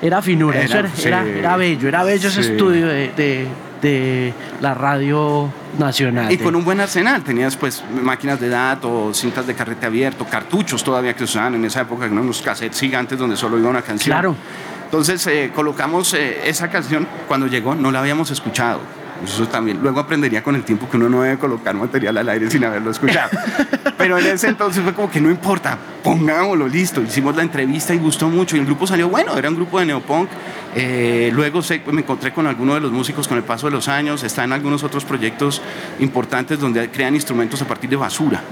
era 0.00 0.22
finura, 0.22 0.60
era, 0.60 0.88
era, 1.02 1.56
bello, 1.56 1.88
era 1.88 2.04
bello 2.04 2.28
ese 2.28 2.40
estudio 2.40 2.86
de 2.86 3.48
de 3.84 4.32
la 4.60 4.72
radio 4.72 5.50
nacional. 5.78 6.32
Y 6.32 6.38
con 6.38 6.54
un 6.56 6.64
buen 6.64 6.80
arsenal, 6.80 7.22
tenías 7.22 7.56
pues 7.56 7.82
máquinas 8.02 8.40
de 8.40 8.48
datos, 8.48 9.18
cintas 9.18 9.46
de 9.46 9.54
carrete 9.54 9.86
abierto, 9.86 10.24
cartuchos 10.24 10.82
todavía 10.82 11.14
que 11.14 11.24
usaban 11.24 11.54
en 11.54 11.64
esa 11.64 11.82
época, 11.82 12.06
unos 12.06 12.42
cassettes 12.42 12.80
gigantes 12.80 13.18
donde 13.18 13.36
solo 13.36 13.58
iba 13.58 13.68
una 13.68 13.82
canción. 13.82 14.14
Claro. 14.14 14.36
Entonces 14.84 15.26
eh, 15.26 15.50
colocamos 15.54 16.14
eh, 16.14 16.48
esa 16.48 16.68
canción, 16.68 17.06
cuando 17.26 17.46
llegó 17.46 17.74
no 17.74 17.90
la 17.90 18.00
habíamos 18.00 18.30
escuchado 18.30 18.80
Eso 19.24 19.48
también. 19.48 19.80
Luego 19.82 20.00
aprendería 20.00 20.42
con 20.42 20.54
el 20.54 20.62
tiempo 20.62 20.88
que 20.88 20.96
uno 20.96 21.08
no 21.08 21.22
debe 21.22 21.38
colocar 21.38 21.74
material 21.74 22.16
al 22.18 22.28
aire 22.28 22.50
sin 22.50 22.64
haberlo 22.64 22.90
escuchado. 22.90 23.30
Pero 23.98 24.18
en 24.18 24.26
ese 24.26 24.48
entonces 24.48 24.82
fue 24.82 24.92
como 24.92 25.10
que 25.10 25.20
no 25.20 25.30
importa, 25.30 25.78
pongámoslo 26.02 26.68
listo. 26.68 27.02
Hicimos 27.02 27.34
la 27.36 27.42
entrevista 27.42 27.94
y 27.94 27.98
gustó 27.98 28.28
mucho 28.28 28.56
y 28.56 28.60
el 28.60 28.66
grupo 28.66 28.86
salió 28.86 29.08
bueno, 29.08 29.36
era 29.36 29.48
un 29.48 29.56
grupo 29.56 29.80
de 29.80 29.86
neopunk. 29.86 30.28
Eh, 30.74 31.30
luego 31.32 31.60
me 31.92 32.00
encontré 32.00 32.32
con 32.32 32.46
algunos 32.46 32.74
de 32.76 32.80
los 32.80 32.92
músicos 32.92 33.28
con 33.28 33.38
el 33.38 33.44
paso 33.44 33.66
de 33.66 33.72
los 33.72 33.88
años, 33.88 34.22
está 34.24 34.44
en 34.44 34.52
algunos 34.52 34.82
otros 34.82 35.04
proyectos 35.04 35.62
importantes 36.00 36.58
donde 36.58 36.90
crean 36.90 37.14
instrumentos 37.14 37.62
a 37.62 37.66
partir 37.66 37.90
de 37.90 37.96
basura 37.96 38.42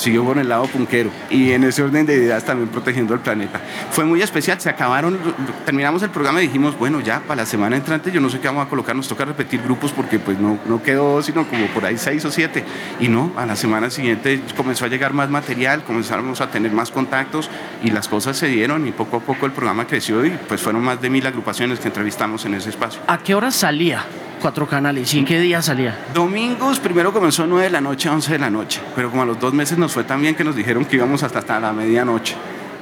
siguió 0.00 0.24
por 0.24 0.38
el 0.38 0.48
lado 0.48 0.64
punquero 0.64 1.10
y 1.28 1.52
en 1.52 1.64
ese 1.64 1.82
orden 1.82 2.06
de 2.06 2.14
ideas 2.14 2.42
también 2.44 2.70
protegiendo 2.70 3.12
el 3.12 3.20
planeta. 3.20 3.60
Fue 3.90 4.04
muy 4.04 4.22
especial, 4.22 4.58
se 4.58 4.70
acabaron, 4.70 5.18
terminamos 5.66 6.02
el 6.02 6.10
programa 6.10 6.40
y 6.40 6.46
dijimos, 6.46 6.78
bueno, 6.78 7.00
ya 7.00 7.20
para 7.20 7.42
la 7.42 7.46
semana 7.46 7.76
entrante 7.76 8.10
yo 8.10 8.20
no 8.20 8.30
sé 8.30 8.40
qué 8.40 8.48
vamos 8.48 8.66
a 8.66 8.70
colocar, 8.70 8.96
nos 8.96 9.08
toca 9.08 9.26
repetir 9.26 9.62
grupos 9.62 9.92
porque 9.92 10.18
pues 10.18 10.38
no, 10.38 10.58
no 10.66 10.82
quedó 10.82 11.22
sino 11.22 11.46
como 11.46 11.66
por 11.66 11.84
ahí 11.84 11.98
seis 11.98 12.24
o 12.24 12.30
siete. 12.30 12.64
Y 12.98 13.08
no, 13.08 13.32
a 13.36 13.44
la 13.44 13.56
semana 13.56 13.90
siguiente 13.90 14.40
comenzó 14.56 14.86
a 14.86 14.88
llegar 14.88 15.12
más 15.12 15.28
material, 15.28 15.84
comenzamos 15.84 16.40
a 16.40 16.50
tener 16.50 16.72
más 16.72 16.90
contactos 16.90 17.50
y 17.82 17.90
las 17.90 18.08
cosas 18.08 18.38
se 18.38 18.46
dieron 18.46 18.88
y 18.88 18.92
poco 18.92 19.18
a 19.18 19.20
poco 19.20 19.44
el 19.44 19.52
programa 19.52 19.86
creció 19.86 20.24
y 20.24 20.30
pues 20.30 20.62
fueron 20.62 20.82
más 20.82 21.02
de 21.02 21.10
mil 21.10 21.26
agrupaciones 21.26 21.78
que 21.78 21.88
entrevistamos 21.88 22.46
en 22.46 22.54
ese 22.54 22.70
espacio. 22.70 23.02
¿A 23.06 23.18
qué 23.18 23.34
hora 23.34 23.50
salía? 23.50 24.04
Cuatro 24.40 24.66
canales. 24.66 25.12
¿Y 25.14 25.18
en 25.20 25.24
qué 25.24 25.38
día 25.38 25.62
salía? 25.62 25.96
Domingos, 26.12 26.80
primero 26.80 27.12
comenzó 27.12 27.46
9 27.46 27.64
de 27.64 27.70
la 27.70 27.80
noche 27.80 28.08
a 28.08 28.12
11 28.12 28.32
de 28.32 28.38
la 28.38 28.50
noche, 28.50 28.80
pero 28.96 29.10
como 29.10 29.22
a 29.22 29.26
los 29.26 29.38
dos 29.38 29.52
meses 29.52 29.78
nos 29.78 29.92
fue 29.92 30.04
tan 30.04 30.20
bien 30.20 30.34
que 30.34 30.42
nos 30.42 30.56
dijeron 30.56 30.84
que 30.84 30.96
íbamos 30.96 31.22
hasta, 31.22 31.38
hasta 31.38 31.60
la 31.60 31.72
medianoche. 31.72 32.34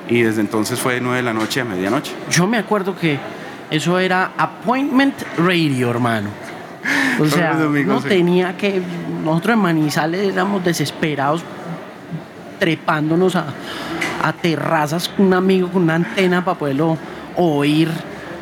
Y 0.09 0.23
desde 0.23 0.41
entonces 0.41 0.79
fue 0.81 0.95
de 0.95 1.01
9 1.01 1.19
de 1.19 1.23
la 1.23 1.35
noche 1.35 1.61
a 1.61 1.65
medianoche. 1.65 2.13
Yo 2.31 2.47
me 2.47 2.57
acuerdo 2.57 2.97
que 2.97 3.19
eso 3.71 3.99
era 3.99 4.33
Appointment 4.39 5.15
Radio, 5.37 5.91
hermano. 5.91 6.31
O 7.21 7.27
sea, 7.27 7.55
no 7.55 8.01
tenía 8.01 8.57
que. 8.57 8.81
Nosotros 9.23 9.55
en 9.55 9.61
Manizales 9.61 10.33
éramos 10.33 10.65
desesperados 10.65 11.43
trepándonos 12.59 13.37
a, 13.37 13.47
a 14.23 14.33
terrazas 14.33 15.09
con 15.09 15.27
un 15.27 15.35
amigo 15.35 15.69
con 15.69 15.83
una 15.83 15.97
antena 15.97 16.45
para 16.45 16.59
poderlo 16.59 16.97
oír, 17.37 17.91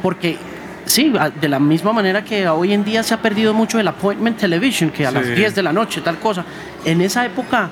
porque 0.02 0.38
Sí, 0.86 1.12
de 1.40 1.48
la 1.48 1.58
misma 1.58 1.92
manera 1.92 2.24
que 2.24 2.48
hoy 2.48 2.72
en 2.72 2.84
día 2.84 3.02
se 3.02 3.12
ha 3.12 3.20
perdido 3.20 3.52
mucho 3.52 3.78
el 3.80 3.88
appointment 3.88 4.38
television, 4.38 4.90
que 4.90 5.04
a 5.04 5.10
las 5.10 5.26
10 5.26 5.54
de 5.54 5.62
la 5.62 5.72
noche, 5.72 6.00
tal 6.00 6.18
cosa. 6.18 6.44
En 6.84 7.00
esa 7.00 7.26
época 7.26 7.68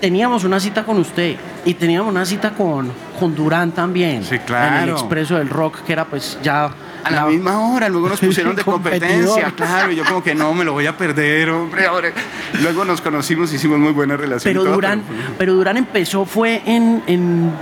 teníamos 0.00 0.42
una 0.42 0.58
cita 0.58 0.82
con 0.82 0.98
usted 0.98 1.36
y 1.64 1.74
teníamos 1.74 2.10
una 2.10 2.26
cita 2.26 2.50
con, 2.50 2.92
con 3.20 3.36
Durán 3.36 3.70
también. 3.70 4.24
Sí, 4.24 4.40
claro. 4.40 4.76
En 4.76 4.82
el 4.82 4.88
Expreso 4.90 5.38
del 5.38 5.48
Rock, 5.48 5.84
que 5.84 5.92
era 5.92 6.04
pues 6.04 6.38
ya... 6.42 6.68
A 7.04 7.10
la, 7.10 7.26
misma 7.26 7.60
hora, 7.60 7.88
luego 7.88 8.08
nos 8.08 8.20
pusieron 8.20 8.56
de 8.56 8.64
competencia, 8.64 9.52
claro, 9.56 9.92
y 9.92 9.96
yo 9.96 10.04
como 10.04 10.22
que 10.22 10.34
no, 10.34 10.52
me 10.54 10.64
lo 10.64 10.72
voy 10.72 10.86
a 10.86 10.96
perder, 10.96 11.50
hombre, 11.50 11.84
Luego 12.60 12.84
nos 12.84 13.00
conocimos, 13.00 13.52
hicimos 13.52 13.78
muy 13.78 13.92
buena 13.92 14.16
relación. 14.16 14.52
Pero, 14.52 14.64
Durán, 14.64 15.02
pero, 15.38 15.54
Durán 15.54 15.76
empezó, 15.76 16.24
fue 16.24 16.62
en 16.64 17.02
en 17.06 17.52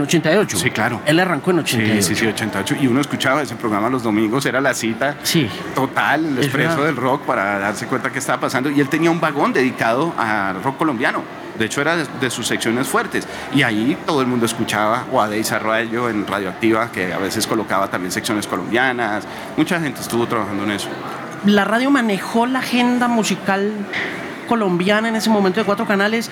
88. 0.00 0.56
Sí, 0.56 0.70
claro. 0.70 1.02
Él 1.04 1.20
arrancó 1.20 1.50
en 1.50 1.58
88. 1.58 2.02
Sí, 2.02 2.14
sí, 2.14 2.20
sí, 2.20 2.26
88. 2.26 2.76
Y 2.80 2.86
uno 2.86 3.02
escuchaba 3.02 3.42
ese 3.42 3.56
programa 3.56 3.90
los 3.90 4.02
domingos, 4.02 4.46
era 4.46 4.60
la 4.60 4.72
cita 4.72 5.16
sí. 5.22 5.46
total, 5.74 6.24
el 6.24 6.38
expreso 6.38 6.82
del 6.84 6.96
rock 6.96 7.22
para 7.22 7.58
darse 7.58 7.86
cuenta 7.86 8.10
qué 8.10 8.18
estaba 8.18 8.40
pasando. 8.40 8.70
Y 8.70 8.80
él 8.80 8.88
tenía 8.88 9.10
un 9.10 9.20
vagón 9.20 9.52
dedicado 9.52 10.14
al 10.16 10.62
rock 10.62 10.78
colombiano. 10.78 11.22
De 11.58 11.66
hecho, 11.66 11.82
era 11.82 11.96
de, 11.96 12.30
sus 12.30 12.46
secciones 12.46 12.88
fuertes. 12.88 13.28
Y 13.54 13.62
ahí 13.62 13.98
todo 14.06 14.22
el 14.22 14.26
mundo 14.26 14.46
escuchaba, 14.46 15.04
o 15.12 15.20
a 15.20 15.28
Deis 15.28 15.52
Arroyo 15.52 16.08
en 16.08 16.26
Radioactiva, 16.26 16.90
que 16.90 17.12
a 17.12 17.18
veces 17.18 17.46
colocaba 17.46 17.88
también 17.88 18.10
secciones 18.10 18.46
colombianas. 18.46 19.24
Mucha 19.58 19.78
gente 19.78 20.00
estuvo 20.00 20.26
trabajando 20.26 20.64
en 20.64 20.70
eso. 20.70 20.88
La 21.44 21.64
radio 21.64 21.90
manejó 21.90 22.46
la 22.46 22.60
agenda 22.60 23.08
musical 23.08 23.72
colombiana 24.48 25.08
en 25.08 25.16
ese 25.16 25.28
momento 25.28 25.60
de 25.60 25.66
cuatro 25.66 25.86
canales, 25.86 26.30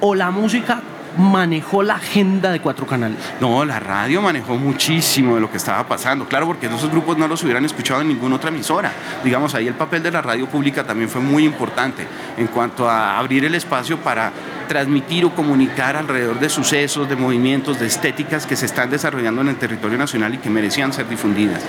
o 0.00 0.14
la 0.14 0.30
música 0.30 0.82
manejó 1.16 1.82
la 1.82 1.94
agenda 1.94 2.50
de 2.50 2.60
cuatro 2.60 2.86
canales? 2.86 3.18
No, 3.40 3.64
la 3.64 3.80
radio 3.80 4.22
manejó 4.22 4.56
muchísimo 4.56 5.34
de 5.34 5.40
lo 5.40 5.50
que 5.50 5.56
estaba 5.56 5.86
pasando, 5.86 6.26
claro, 6.26 6.46
porque 6.46 6.66
esos 6.66 6.90
grupos 6.90 7.16
no 7.18 7.28
los 7.28 7.42
hubieran 7.42 7.64
escuchado 7.64 8.00
en 8.00 8.08
ninguna 8.08 8.36
otra 8.36 8.50
emisora. 8.50 8.92
Digamos, 9.24 9.54
ahí 9.54 9.66
el 9.66 9.74
papel 9.74 10.02
de 10.02 10.10
la 10.10 10.22
radio 10.22 10.46
pública 10.46 10.84
también 10.84 11.08
fue 11.08 11.20
muy 11.20 11.44
importante 11.44 12.06
en 12.36 12.46
cuanto 12.48 12.88
a 12.88 13.18
abrir 13.18 13.44
el 13.44 13.54
espacio 13.54 13.98
para 13.98 14.32
transmitir 14.68 15.24
o 15.24 15.34
comunicar 15.34 15.96
alrededor 15.96 16.38
de 16.38 16.48
sucesos, 16.48 17.08
de 17.08 17.16
movimientos, 17.16 17.78
de 17.78 17.86
estéticas 17.86 18.46
que 18.46 18.56
se 18.56 18.66
están 18.66 18.90
desarrollando 18.90 19.40
en 19.40 19.48
el 19.48 19.56
territorio 19.56 19.96
nacional 19.96 20.34
y 20.34 20.38
que 20.38 20.50
merecían 20.50 20.92
ser 20.92 21.08
difundidas. 21.08 21.62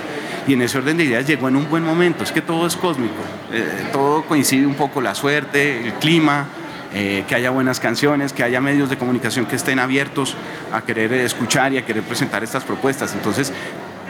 Y 0.46 0.54
en 0.54 0.62
ese 0.62 0.78
orden 0.78 0.96
de 0.96 1.04
ideas 1.04 1.26
llegó 1.26 1.48
en 1.48 1.56
un 1.56 1.68
buen 1.68 1.84
momento, 1.84 2.24
es 2.24 2.32
que 2.32 2.40
todo 2.40 2.66
es 2.66 2.74
cósmico, 2.76 3.22
eh, 3.52 3.88
todo 3.92 4.22
coincide 4.24 4.66
un 4.66 4.74
poco, 4.74 5.00
la 5.00 5.14
suerte, 5.14 5.86
el 5.86 5.92
clima, 5.94 6.46
eh, 6.94 7.24
que 7.28 7.34
haya 7.34 7.50
buenas 7.50 7.80
canciones, 7.80 8.32
que 8.32 8.42
haya 8.42 8.60
medios 8.60 8.88
de 8.88 8.96
comunicación 8.96 9.46
que 9.46 9.56
estén 9.56 9.78
abiertos 9.78 10.36
a 10.72 10.82
querer 10.82 11.12
escuchar 11.12 11.72
y 11.72 11.78
a 11.78 11.84
querer 11.84 12.02
presentar 12.02 12.42
estas 12.42 12.64
propuestas. 12.64 13.14
Entonces, 13.14 13.52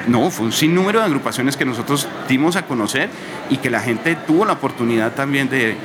no, 0.06 0.30
fue 0.30 0.46
un 0.46 0.52
sinnúmero 0.52 1.00
de 1.00 1.06
agrupaciones 1.06 1.56
que 1.56 1.64
nosotros 1.64 2.08
dimos 2.28 2.56
a 2.56 2.62
conocer 2.62 3.10
y 3.50 3.56
que 3.56 3.68
la 3.68 3.80
gente 3.80 4.16
tuvo 4.26 4.44
la 4.44 4.54
oportunidad 4.54 5.12
también 5.12 5.48
de, 5.50 5.76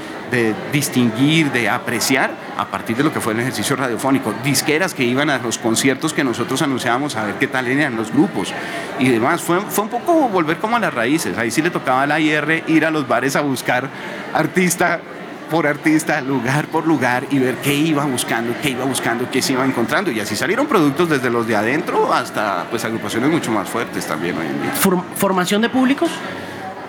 distinguir, 0.71 1.51
de 1.51 1.69
apreciar 1.69 2.31
a 2.57 2.65
partir 2.65 2.97
de 2.97 3.03
lo 3.03 3.13
que 3.13 3.19
fue 3.21 3.33
el 3.33 3.39
ejercicio 3.39 3.75
radiofónico. 3.75 4.33
Disqueras 4.43 4.93
que 4.93 5.03
iban 5.03 5.29
a 5.29 5.37
los 5.37 5.57
conciertos 5.57 6.13
que 6.13 6.23
nosotros 6.23 6.61
anunciábamos 6.61 7.15
a 7.15 7.25
ver 7.25 7.35
qué 7.35 7.47
tal 7.47 7.67
eran 7.67 7.95
los 7.95 8.11
grupos 8.11 8.53
y 8.97 9.09
demás. 9.09 9.41
Fue, 9.41 9.59
fue 9.61 9.83
un 9.83 9.89
poco 9.89 10.29
volver 10.29 10.57
como 10.57 10.77
a 10.77 10.79
las 10.79 10.93
raíces. 10.93 11.37
Ahí 11.37 11.51
sí 11.51 11.61
le 11.61 11.69
tocaba 11.69 12.03
a 12.03 12.07
la 12.07 12.19
IR 12.19 12.63
ir 12.67 12.85
a 12.85 12.91
los 12.91 13.07
bares 13.07 13.35
a 13.35 13.41
buscar 13.41 13.89
artista 14.33 15.01
por 15.49 15.67
artista, 15.67 16.21
lugar 16.21 16.67
por 16.67 16.87
lugar 16.87 17.25
y 17.29 17.39
ver 17.39 17.55
qué 17.57 17.73
iba 17.73 18.05
buscando, 18.05 18.53
qué 18.61 18.71
iba 18.71 18.85
buscando, 18.85 19.29
qué 19.31 19.41
se 19.41 19.53
iba 19.53 19.65
encontrando. 19.65 20.11
Y 20.11 20.19
así 20.19 20.35
salieron 20.35 20.67
productos 20.67 21.09
desde 21.09 21.29
los 21.29 21.47
de 21.47 21.55
adentro 21.55 22.13
hasta 22.13 22.65
pues 22.69 22.83
agrupaciones 22.85 23.29
mucho 23.29 23.51
más 23.51 23.69
fuertes 23.69 24.05
también 24.05 24.37
hoy 24.37 24.47
en 24.47 24.61
día. 24.61 24.71
¿Formación 25.15 25.61
de 25.61 25.69
públicos? 25.69 26.09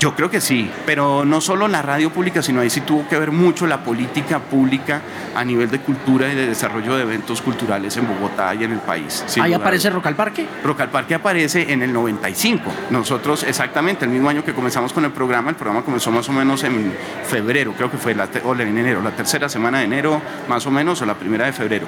Yo 0.04 0.14
creo 0.14 0.28
que 0.28 0.42
sí, 0.42 0.70
pero 0.84 1.24
no 1.24 1.40
solo 1.40 1.66
la 1.66 1.80
radio 1.80 2.10
pública, 2.10 2.42
sino 2.42 2.60
ahí 2.60 2.68
sí 2.68 2.82
tuvo 2.82 3.08
que 3.08 3.18
ver 3.18 3.30
mucho 3.30 3.66
la 3.66 3.82
política 3.82 4.38
pública 4.38 5.00
a 5.34 5.42
nivel 5.46 5.70
de 5.70 5.78
cultura 5.78 6.30
y 6.30 6.34
de 6.34 6.46
desarrollo 6.46 6.94
de 6.96 7.04
eventos 7.04 7.40
culturales 7.40 7.96
en 7.96 8.06
Bogotá 8.06 8.54
y 8.54 8.64
en 8.64 8.72
el 8.72 8.80
país. 8.80 9.24
¿Ahí 9.40 9.54
aparece 9.54 9.88
Rock 9.88 10.08
al 10.08 10.14
Parque? 10.14 10.46
Rock 10.62 10.82
al 10.82 10.90
Parque 10.90 11.14
aparece 11.14 11.72
en 11.72 11.80
el 11.82 11.90
95. 11.90 12.70
Nosotros, 12.90 13.44
exactamente, 13.44 14.04
el 14.04 14.10
mismo 14.10 14.28
año 14.28 14.44
que 14.44 14.52
comenzamos 14.52 14.92
con 14.92 15.06
el 15.06 15.10
programa, 15.10 15.48
el 15.48 15.56
programa 15.56 15.82
comenzó 15.82 16.10
más 16.10 16.28
o 16.28 16.32
menos 16.32 16.64
en 16.64 16.92
febrero, 17.26 17.72
creo 17.74 17.90
que 17.90 17.96
fue 17.96 18.14
la, 18.14 18.28
o 18.44 18.54
en 18.54 18.76
enero, 18.76 19.00
la 19.00 19.12
tercera 19.12 19.48
semana 19.48 19.78
de 19.78 19.84
enero, 19.86 20.20
más 20.50 20.66
o 20.66 20.70
menos, 20.70 21.00
o 21.00 21.06
la 21.06 21.14
primera 21.14 21.46
de 21.46 21.54
febrero 21.54 21.86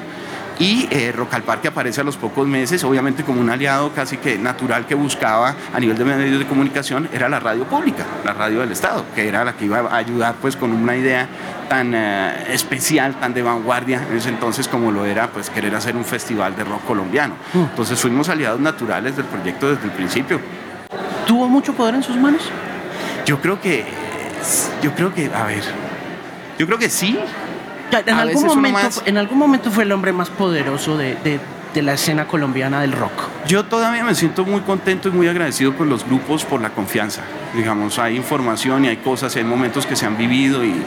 y 0.58 0.88
eh, 0.90 1.12
Rock 1.12 1.34
al 1.34 1.42
Parque 1.42 1.68
aparece 1.68 2.00
a 2.00 2.04
los 2.04 2.16
pocos 2.16 2.46
meses, 2.46 2.82
obviamente 2.84 3.24
como 3.24 3.40
un 3.40 3.50
aliado 3.50 3.92
casi 3.92 4.16
que 4.16 4.38
natural 4.38 4.86
que 4.86 4.94
buscaba 4.94 5.54
a 5.72 5.80
nivel 5.80 5.98
de 5.98 6.04
medios 6.04 6.38
de 6.38 6.46
comunicación, 6.46 7.08
era 7.12 7.28
la 7.28 7.40
radio 7.40 7.64
pública, 7.64 8.04
la 8.24 8.32
radio 8.32 8.60
del 8.60 8.72
Estado, 8.72 9.04
que 9.14 9.28
era 9.28 9.44
la 9.44 9.52
que 9.54 9.66
iba 9.66 9.80
a 9.80 9.96
ayudar 9.96 10.36
pues 10.40 10.56
con 10.56 10.72
una 10.72 10.96
idea 10.96 11.28
tan 11.68 11.92
eh, 11.94 12.52
especial, 12.52 13.14
tan 13.20 13.34
de 13.34 13.42
vanguardia 13.42 14.02
en 14.08 14.16
ese 14.16 14.30
entonces 14.30 14.68
como 14.68 14.90
lo 14.90 15.04
era 15.04 15.28
pues 15.28 15.50
querer 15.50 15.74
hacer 15.74 15.96
un 15.96 16.04
festival 16.04 16.56
de 16.56 16.64
rock 16.64 16.84
colombiano. 16.86 17.34
Mm. 17.52 17.58
Entonces 17.70 18.00
fuimos 18.00 18.28
aliados 18.28 18.60
naturales 18.60 19.16
del 19.16 19.26
proyecto 19.26 19.68
desde 19.68 19.84
el 19.84 19.92
principio. 19.92 20.40
¿Tuvo 21.26 21.48
mucho 21.48 21.74
poder 21.74 21.96
en 21.96 22.02
sus 22.02 22.16
manos? 22.16 22.42
Yo 23.26 23.40
creo 23.40 23.60
que, 23.60 23.84
yo 24.80 24.94
creo 24.94 25.12
que, 25.12 25.30
a 25.34 25.44
ver, 25.44 25.64
yo 26.58 26.66
creo 26.66 26.78
que 26.78 26.88
sí, 26.88 27.18
en 27.92 28.14
algún, 28.14 28.46
momento, 28.46 29.02
en 29.04 29.18
algún 29.18 29.38
momento 29.38 29.70
fue 29.70 29.84
el 29.84 29.92
hombre 29.92 30.12
más 30.12 30.30
poderoso 30.30 30.96
de, 30.96 31.16
de 31.74 31.82
la 31.82 31.94
escena 31.94 32.26
colombiana 32.26 32.80
del 32.80 32.92
rock. 32.92 33.25
Yo 33.46 33.64
todavía 33.64 34.02
me 34.02 34.16
siento 34.16 34.44
muy 34.44 34.62
contento 34.62 35.08
y 35.08 35.12
muy 35.12 35.28
agradecido 35.28 35.76
con 35.76 35.88
los 35.88 36.04
grupos 36.04 36.44
por 36.44 36.60
la 36.60 36.70
confianza. 36.70 37.22
Digamos, 37.54 37.96
hay 38.00 38.16
información 38.16 38.84
y 38.84 38.88
hay 38.88 38.96
cosas, 38.96 39.36
y 39.36 39.38
hay 39.38 39.44
momentos 39.44 39.86
que 39.86 39.94
se 39.94 40.04
han 40.04 40.18
vivido 40.18 40.64
y, 40.64 40.82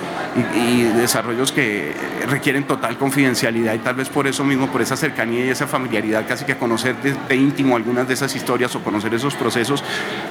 desarrollos 0.97 1.51
que 1.51 1.93
requieren 2.27 2.65
total 2.65 2.97
confidencialidad 2.97 3.73
y 3.73 3.79
tal 3.79 3.95
vez 3.95 4.09
por 4.09 4.27
eso 4.27 4.43
mismo, 4.43 4.67
por 4.67 4.81
esa 4.81 4.95
cercanía 4.95 5.45
y 5.45 5.49
esa 5.49 5.67
familiaridad, 5.67 6.27
casi 6.27 6.45
que 6.45 6.55
conocer 6.57 6.95
de, 7.01 7.35
íntimo 7.35 7.75
algunas 7.75 8.07
de 8.07 8.13
esas 8.13 8.35
historias 8.35 8.75
o 8.75 8.83
conocer 8.83 9.13
esos 9.13 9.35
procesos, 9.35 9.83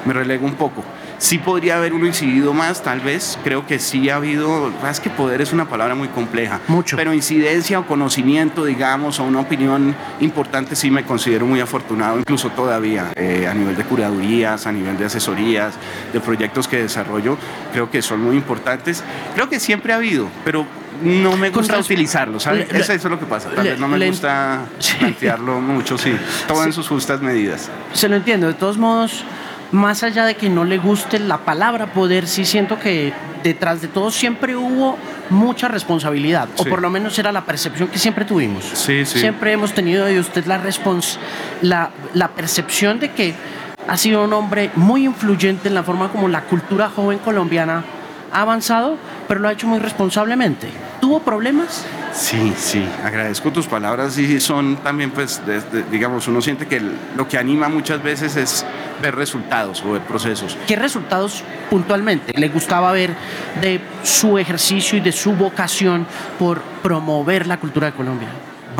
me 0.05 0.13
relego 0.13 0.47
un 0.47 0.55
poco. 0.55 0.85
Sí 1.19 1.39
podría 1.39 1.77
haber 1.77 1.95
uno 1.95 2.07
incidido 2.07 2.53
más, 2.53 2.83
tal 2.83 3.01
vez, 3.01 3.39
creo 3.43 3.67
que 3.67 3.79
sí 3.79 4.11
ha 4.11 4.17
habido, 4.17 4.71
es 4.89 5.01
que 5.01 5.11
poder 5.11 5.41
es 5.41 5.53
una 5.53 5.69
palabra 5.69 5.95
muy 5.95 6.09
compleja, 6.09 6.61
Mucho. 6.69 6.97
pero 6.97 7.13
incidencia 7.13 7.81
o 7.81 7.87
conocimiento, 7.87 8.65
digamos, 8.65 9.19
o 9.19 9.25
una 9.25 9.41
opinión 9.41 9.95
importante 10.21 10.77
sí 10.77 10.91
me 10.91 11.05
considero 11.05 11.47
muy 11.47 11.61
afortunado 11.61 12.18
incluso 12.19 12.51
todavía 12.51 13.13
eh, 13.15 13.47
a 13.49 13.55
nivel 13.55 13.77
de 13.77 13.85
curadurías, 13.85 14.67
a 14.67 14.73
nivel 14.73 14.97
de 14.99 15.07
asesorías, 15.07 15.75
de 16.13 16.21
proyectos 16.21 16.69
que 16.69 16.79
desarrollo, 16.79 17.37
creo 17.73 17.91
que 17.91 18.03
son 18.03 18.23
muy 18.23 18.37
importantes. 18.37 19.03
Creo 19.35 19.49
que 19.49 19.61
siempre 19.61 19.93
ha 19.93 19.97
habido, 19.97 20.29
pero 20.45 20.67
no 21.03 21.37
me 21.37 21.51
gusta 21.51 21.79
utilizarlo, 21.79 22.41
¿sabes? 22.41 22.69
eso, 22.73 22.93
es 22.93 23.05
lo 23.05 23.19
que 23.19 23.27
pasa. 23.27 23.51
Tal 23.51 23.65
vez 23.65 23.79
no 23.79 23.89
me 23.89 24.07
gusta 24.07 24.67
plantearlo 24.99 25.61
mucho, 25.61 25.97
sí. 25.97 26.17
Todo 26.47 26.65
en 26.65 26.73
sus 26.73 26.89
justas 26.89 27.21
medidas. 27.21 27.71
Se 27.93 28.09
lo 28.09 28.17
entiendo. 28.17 28.47
De 28.49 28.55
todos 28.55 28.79
modos, 28.79 29.25
más 29.73 30.03
allá 30.03 30.25
de 30.25 30.35
que 30.35 30.49
no 30.49 30.65
le 30.65 30.79
guste 30.79 31.19
la 31.19 31.39
palabra 31.39 31.93
poder, 31.93 32.27
sí 32.27 32.45
siento 32.45 32.79
que 32.79 33.13
detrás 33.43 33.81
de 33.81 33.89
todo 33.89 34.11
siempre 34.11 34.57
hubo 34.57 34.97
mucha 35.31 35.69
responsabilidad, 35.69 36.49
o 36.57 36.65
por 36.65 36.81
lo 36.81 36.91
menos 36.91 37.19
era 37.19 37.33
la 37.33 37.45
percepción 37.45 37.89
que 37.89 37.99
siempre 37.99 38.25
tuvimos. 38.25 38.65
Sí, 38.65 39.05
sí. 39.05 39.21
Siempre 39.21 39.53
hemos 39.53 39.73
tenido 39.75 40.07
de 40.07 40.19
usted 40.19 40.47
la, 40.47 40.59
respons 40.59 41.19
la, 41.63 41.91
la 42.15 42.29
percepción 42.29 42.99
de 42.99 43.13
que 43.13 43.35
ha 43.87 43.97
sido 43.97 44.25
un 44.25 44.33
hombre 44.33 44.71
muy 44.75 45.05
influyente 45.05 45.69
en 45.69 45.75
la 45.75 45.83
forma 45.83 46.09
como 46.11 46.29
la 46.29 46.43
cultura 46.43 46.91
joven 46.91 47.19
colombiana 47.19 47.85
ha 48.33 48.43
avanzado, 48.43 48.97
pero 49.27 49.41
lo 49.41 49.49
ha 49.49 49.53
hecho 49.53 49.67
muy 49.67 49.79
responsablemente. 49.79 50.69
¿Tuvo 51.01 51.21
problemas? 51.21 51.85
Sí, 52.13 52.53
sí, 52.57 52.87
agradezco 53.05 53.53
tus 53.53 53.67
palabras 53.67 54.19
y 54.19 54.41
son 54.41 54.77
también, 54.77 55.11
pues, 55.11 55.41
digamos, 55.91 56.27
uno 56.29 56.41
siente 56.41 56.67
que 56.67 56.81
lo 57.17 57.29
que 57.29 57.39
anima 57.39 57.69
muchas 57.69 58.03
veces 58.03 58.37
es 58.37 58.65
ver 59.01 59.15
resultados 59.15 59.83
o 59.83 59.93
ver 59.93 60.03
procesos. 60.03 60.57
¿Qué 60.67 60.77
resultados 60.77 61.45
puntualmente 61.71 62.33
le 62.39 62.49
gustaba 62.49 62.93
ver 62.93 63.15
de 63.61 63.81
su 64.03 64.39
ejercicio 64.39 64.99
y 64.99 65.01
de 65.01 65.13
su 65.13 65.33
vocación 65.33 66.07
por 66.39 66.61
promover 66.83 67.47
la 67.47 67.59
cultura 67.59 67.89
de 67.89 67.93
Colombia? 67.93 68.29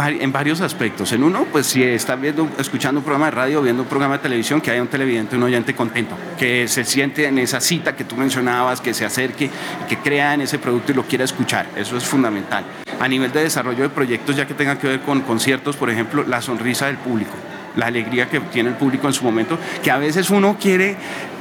en 0.07 0.31
varios 0.31 0.61
aspectos. 0.61 1.13
En 1.13 1.25
uno, 1.25 1.47
pues 1.51 1.67
si 1.67 1.83
estás 1.83 2.21
viendo, 2.21 2.49
escuchando 2.59 3.01
un 3.01 3.05
programa 3.05 3.27
de 3.27 3.31
radio, 3.33 3.63
viendo 3.63 3.83
un 3.83 3.89
programa 3.89 4.19
de 4.19 4.23
televisión, 4.23 4.61
que 4.61 4.71
haya 4.71 4.81
un 4.81 4.89
televidente, 4.89 5.37
un 5.37 5.43
oyente 5.43 5.75
contento, 5.75 6.17
que 6.39 6.69
se 6.69 6.85
siente 6.85 7.27
en 7.27 7.39
esa 7.39 7.61
cita 7.61 7.97
que 7.97 8.05
tú 8.05 8.17
mencionabas, 8.17 8.81
que 8.81 8.95
se 8.95 9.05
acerque, 9.05 9.51
que 9.89 9.99
crea 9.99 10.35
en 10.35 10.43
ese 10.43 10.59
producto 10.59 10.93
y 10.93 10.95
lo 10.95 11.03
quiera 11.03 11.25
escuchar. 11.25 11.67
Eso 11.77 11.97
es 11.97 12.05
fundamental. 12.05 12.65
A 13.01 13.09
nivel 13.09 13.33
de 13.33 13.45
desarrollo 13.45 13.83
de 13.83 13.89
proyectos, 13.91 14.37
ya 14.37 14.47
que 14.47 14.55
tenga 14.55 14.79
que 14.79 14.89
ver 14.89 15.01
con 15.01 15.21
conciertos, 15.23 15.77
por 15.77 15.91
ejemplo, 15.91 16.25
la 16.27 16.43
sonrisa 16.43 16.87
del 16.87 16.97
público 16.97 17.35
la 17.77 17.87
alegría 17.87 18.29
que 18.29 18.41
tiene 18.41 18.71
el 18.71 18.75
público 18.75 19.07
en 19.07 19.13
su 19.13 19.25
momento, 19.25 19.59
que 19.83 19.91
a 19.91 19.99
veces 19.99 20.31
uno 20.31 20.57
quiere 20.61 20.97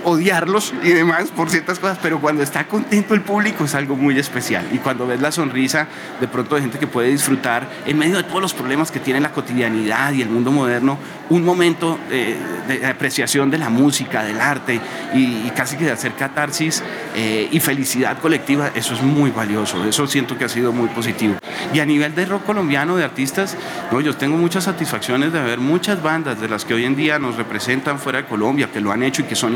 odiarlos 0.08 0.74
y 0.84 0.92
demás 0.92 1.32
por 1.36 1.50
ciertas 1.50 1.80
cosas, 1.80 2.00
pero 2.02 2.22
cuando 2.22 2.42
está 2.42 2.66
contento 2.66 3.14
el 3.14 3.22
público 3.22 3.66
es 3.66 3.76
algo 3.76 3.98
muy 3.98 4.18
especial. 4.18 4.66
Y 4.72 4.78
cuando 4.78 5.06
ves 5.06 5.20
la 5.20 5.34
sonrisa 5.34 5.88
de 6.22 6.28
pronto 6.30 6.56
de 6.56 6.62
gente 6.62 6.80
que 6.80 6.88
puede 6.88 7.10
disfrutar 7.10 7.68
en 7.86 7.98
medio 7.98 8.16
de 8.16 8.24
todos 8.24 8.42
los 8.42 8.54
problemas 8.54 8.90
que 8.90 9.02
tiene 9.02 9.20
la 9.20 9.34
cotidianidad 9.34 10.14
y 10.14 10.22
el 10.22 10.30
mundo 10.30 10.50
moderno, 10.50 10.98
un 11.30 11.44
momento 11.44 12.00
de, 12.10 12.38
apreciación 12.86 13.52
de 13.52 13.58
la 13.58 13.70
música, 13.70 14.24
del 14.24 14.40
arte 14.40 14.80
y, 15.14 15.50
casi 15.56 15.76
que 15.76 15.84
de 15.84 15.92
hacer 15.92 16.14
catarsis 16.14 16.84
eh, 17.16 17.50
y 17.52 17.60
felicidad 17.60 18.20
colectiva, 18.20 18.72
eso 18.76 18.94
es 18.94 19.02
muy 19.02 19.32
valioso, 19.32 19.84
eso 19.86 20.08
siento 20.08 20.38
que 20.38 20.46
ha 20.46 20.50
sido 20.50 20.72
muy 20.72 20.88
positivo. 20.90 21.36
Y 21.74 21.80
a 21.80 21.86
nivel 21.86 22.16
de 22.16 22.26
rock 22.26 22.46
colombiano, 22.46 22.96
de 22.96 23.04
artistas, 23.04 23.58
no, 23.92 24.00
yo 24.00 24.16
tengo 24.16 24.38
muchas 24.38 24.64
satisfacciones 24.64 25.34
de 25.34 25.42
ver 25.42 25.60
muchas 25.60 26.02
bandas 26.02 26.40
de 26.40 26.48
las 26.48 26.64
que 26.64 26.74
hoy 26.74 26.86
en 26.86 26.96
día 26.96 27.20
nos 27.20 27.36
representan 27.36 28.00
fuera 28.00 28.22
de 28.22 28.26
Colombia, 28.26 28.70
que 28.72 28.80
lo 28.80 28.92
han 28.92 29.04
hecho 29.04 29.24
y 29.24 29.26
que 29.26 29.36
son 29.36 29.54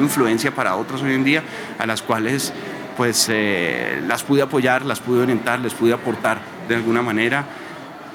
para 0.49 0.75
otros 0.75 1.03
hoy 1.03 1.13
en 1.13 1.23
día, 1.23 1.43
a 1.77 1.85
las 1.85 2.01
cuales 2.01 2.51
pues 2.97 3.27
eh, 3.29 4.01
las 4.07 4.23
pude 4.23 4.41
apoyar, 4.41 4.83
las 4.83 4.99
pude 4.99 5.21
orientar, 5.21 5.59
les 5.59 5.75
pude 5.75 5.93
aportar 5.93 6.39
de 6.67 6.75
alguna 6.75 7.03
manera 7.03 7.45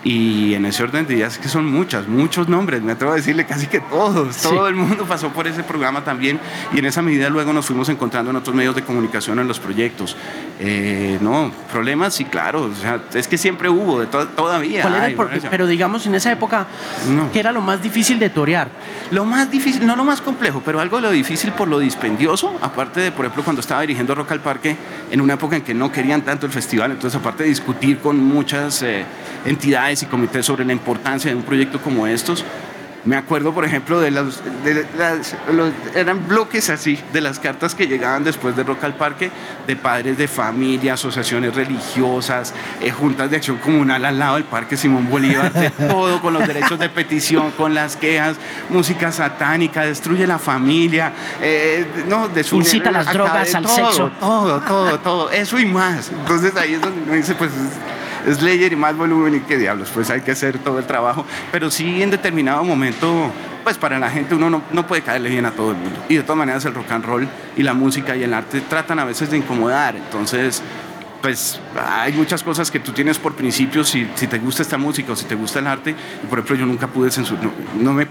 y 0.06 0.54
en 0.54 0.64
ese 0.66 0.84
orden 0.84 1.04
de 1.04 1.14
ideas 1.14 1.36
que 1.36 1.48
son 1.48 1.66
muchas, 1.66 2.06
muchos 2.06 2.48
nombres, 2.48 2.80
me 2.80 2.92
atrevo 2.92 3.12
a 3.12 3.16
decirle 3.16 3.44
casi 3.44 3.66
que 3.66 3.80
todos, 3.80 4.36
todo 4.36 4.68
el 4.68 4.76
mundo 4.76 5.04
pasó 5.04 5.30
por 5.30 5.48
ese 5.48 5.64
programa 5.64 6.04
también 6.04 6.38
y 6.72 6.78
en 6.78 6.84
esa 6.84 7.02
medida 7.02 7.28
luego 7.28 7.52
nos 7.52 7.66
fuimos 7.66 7.88
encontrando 7.88 8.30
en 8.30 8.36
otros 8.36 8.54
medios 8.54 8.76
de 8.76 8.82
comunicación 8.82 9.40
en 9.40 9.48
los 9.48 9.58
proyectos. 9.58 10.16
Eh, 10.60 11.18
no, 11.20 11.50
problemas 11.72 12.14
sí, 12.14 12.24
claro, 12.24 12.70
es 13.14 13.26
que 13.26 13.36
siempre 13.36 13.68
hubo, 13.68 13.98
de 13.98 14.06
todavía. 14.06 14.88
pero 15.50 15.66
digamos 15.66 16.06
en 16.06 16.14
esa 16.14 16.30
época, 16.30 16.68
¿qué 17.32 17.40
era 17.40 17.50
lo 17.50 17.60
más 17.60 17.82
difícil 17.82 18.20
de 18.20 18.30
torear? 18.30 18.68
Lo 19.10 19.24
más 19.24 19.50
difícil, 19.50 19.84
no 19.84 19.96
lo 19.96 20.04
más 20.04 20.20
complejo, 20.20 20.62
pero 20.64 20.78
algo 20.78 20.98
de 20.98 21.02
lo 21.02 21.10
difícil 21.10 21.50
por 21.50 21.66
lo 21.66 21.80
dispendioso, 21.80 22.56
aparte 22.62 23.00
de, 23.00 23.10
por 23.10 23.24
ejemplo, 23.24 23.42
cuando 23.42 23.60
estaba 23.60 23.80
dirigiendo 23.80 24.14
Rock 24.14 24.30
al 24.30 24.40
Parque, 24.40 24.76
en 25.10 25.20
una 25.20 25.34
época 25.34 25.56
en 25.56 25.62
que 25.62 25.74
no 25.74 25.92
querían 25.92 26.22
tanto 26.22 26.46
el 26.46 26.52
festival, 26.52 26.92
entonces 26.92 27.18
aparte 27.18 27.44
de 27.44 27.50
discutir 27.50 27.98
con 27.98 28.22
muchas 28.22 28.82
eh, 28.82 29.04
entidades 29.44 30.02
y 30.02 30.06
comités 30.06 30.44
sobre 30.44 30.64
la 30.64 30.72
importancia 30.72 31.30
de 31.30 31.36
un 31.36 31.42
proyecto 31.42 31.80
como 31.80 32.06
estos, 32.06 32.44
me 33.06 33.16
acuerdo, 33.16 33.54
por 33.54 33.64
ejemplo, 33.64 34.00
de, 34.00 34.10
las, 34.10 34.42
eran 35.94 36.26
bloques 36.26 36.70
así, 36.70 36.98
de 37.12 37.20
las 37.20 37.38
cartas 37.38 37.76
que 37.76 37.86
llegaban 37.86 38.24
después 38.24 38.56
de 38.56 38.64
Rock 38.64 38.82
al 38.82 38.94
Parque, 38.94 39.30
de 39.66 39.76
padres 39.76 40.18
de 40.18 40.26
familia, 40.26 40.94
asociaciones 40.94 41.54
religiosas, 41.54 42.52
eh, 42.80 42.90
juntas 42.90 43.30
de 43.30 43.36
acción 43.36 43.58
comunal 43.58 44.04
al 44.04 44.18
lado 44.18 44.34
del 44.34 44.44
Parque 44.44 44.76
Simón 44.76 45.08
Bolívar, 45.08 45.52
de 45.52 45.70
todo, 45.88 46.20
con 46.20 46.34
los 46.34 46.46
derechos 46.48 46.80
de 46.80 46.88
petición, 46.88 47.52
con 47.52 47.74
las 47.74 47.94
quejas, 47.96 48.36
música 48.70 49.12
satánica, 49.12 49.82
destruye 49.82 50.26
la 50.26 50.40
familia, 50.40 51.12
eh, 51.40 51.86
no, 52.08 52.28
de 52.28 52.42
su 52.42 52.56
Incita 52.56 52.90
las 52.90 53.12
drogas, 53.12 53.54
al 53.54 53.68
sexo. 53.68 54.10
Todo, 54.18 54.60
todo, 54.60 54.98
todo, 54.98 55.30
eso 55.30 55.60
y 55.60 55.66
más. 55.66 56.10
Entonces 56.10 56.56
ahí 56.56 56.74
es 56.74 56.80
donde 56.80 57.02
uno 57.02 57.12
dice, 57.12 57.36
pues 57.36 57.52
Slayer 58.26 58.72
y 58.72 58.76
más 58.76 58.96
volumen 58.96 59.34
y 59.36 59.40
qué 59.40 59.56
diablos, 59.56 59.90
pues 59.92 60.10
hay 60.10 60.20
que 60.20 60.32
hacer 60.32 60.58
todo 60.58 60.78
el 60.78 60.86
trabajo, 60.86 61.24
pero 61.52 61.70
sí 61.70 62.02
en 62.02 62.10
determinado 62.10 62.64
momento, 62.64 63.30
pues 63.64 63.78
para 63.78 63.98
la 63.98 64.10
gente 64.10 64.34
uno 64.34 64.62
no, 64.70 64.86
puede 64.86 65.02
caerle 65.02 65.30
bien 65.30 65.46
a 65.46 65.52
todo 65.52 65.70
el 65.70 65.76
mundo. 65.76 66.04
Y 66.08 66.16
de 66.16 66.22
todas 66.22 66.38
maneras 66.38 66.64
el 66.64 66.74
rock 66.74 66.90
and 66.92 67.04
roll 67.04 67.28
y 67.56 67.62
la 67.62 67.74
música 67.74 68.16
y 68.16 68.22
el 68.22 68.34
arte 68.34 68.60
tratan 68.62 68.98
a 68.98 69.04
veces 69.04 69.30
de 69.30 69.38
incomodar, 69.38 69.96
entonces 69.96 70.62
pues 71.22 71.60
hay 71.74 72.12
muchas 72.12 72.42
cosas 72.42 72.70
que 72.70 72.78
tú 72.78 72.92
tienes 72.92 73.18
por 73.18 73.34
principio 73.34 73.82
si, 73.84 74.04
te 74.04 74.38
gusta 74.38 74.62
esta 74.62 74.78
música 74.78 75.12
o 75.12 75.16
si 75.16 75.24
te 75.24 75.34
gusta 75.34 75.58
el 75.60 75.66
arte, 75.66 75.94
por 76.28 76.38
ejemplo 76.38 76.56
yo 76.56 76.66
nunca 76.66 76.86
pude 76.86 77.10
censurar, 77.10 77.50
no 77.78 77.92
me 77.92 78.06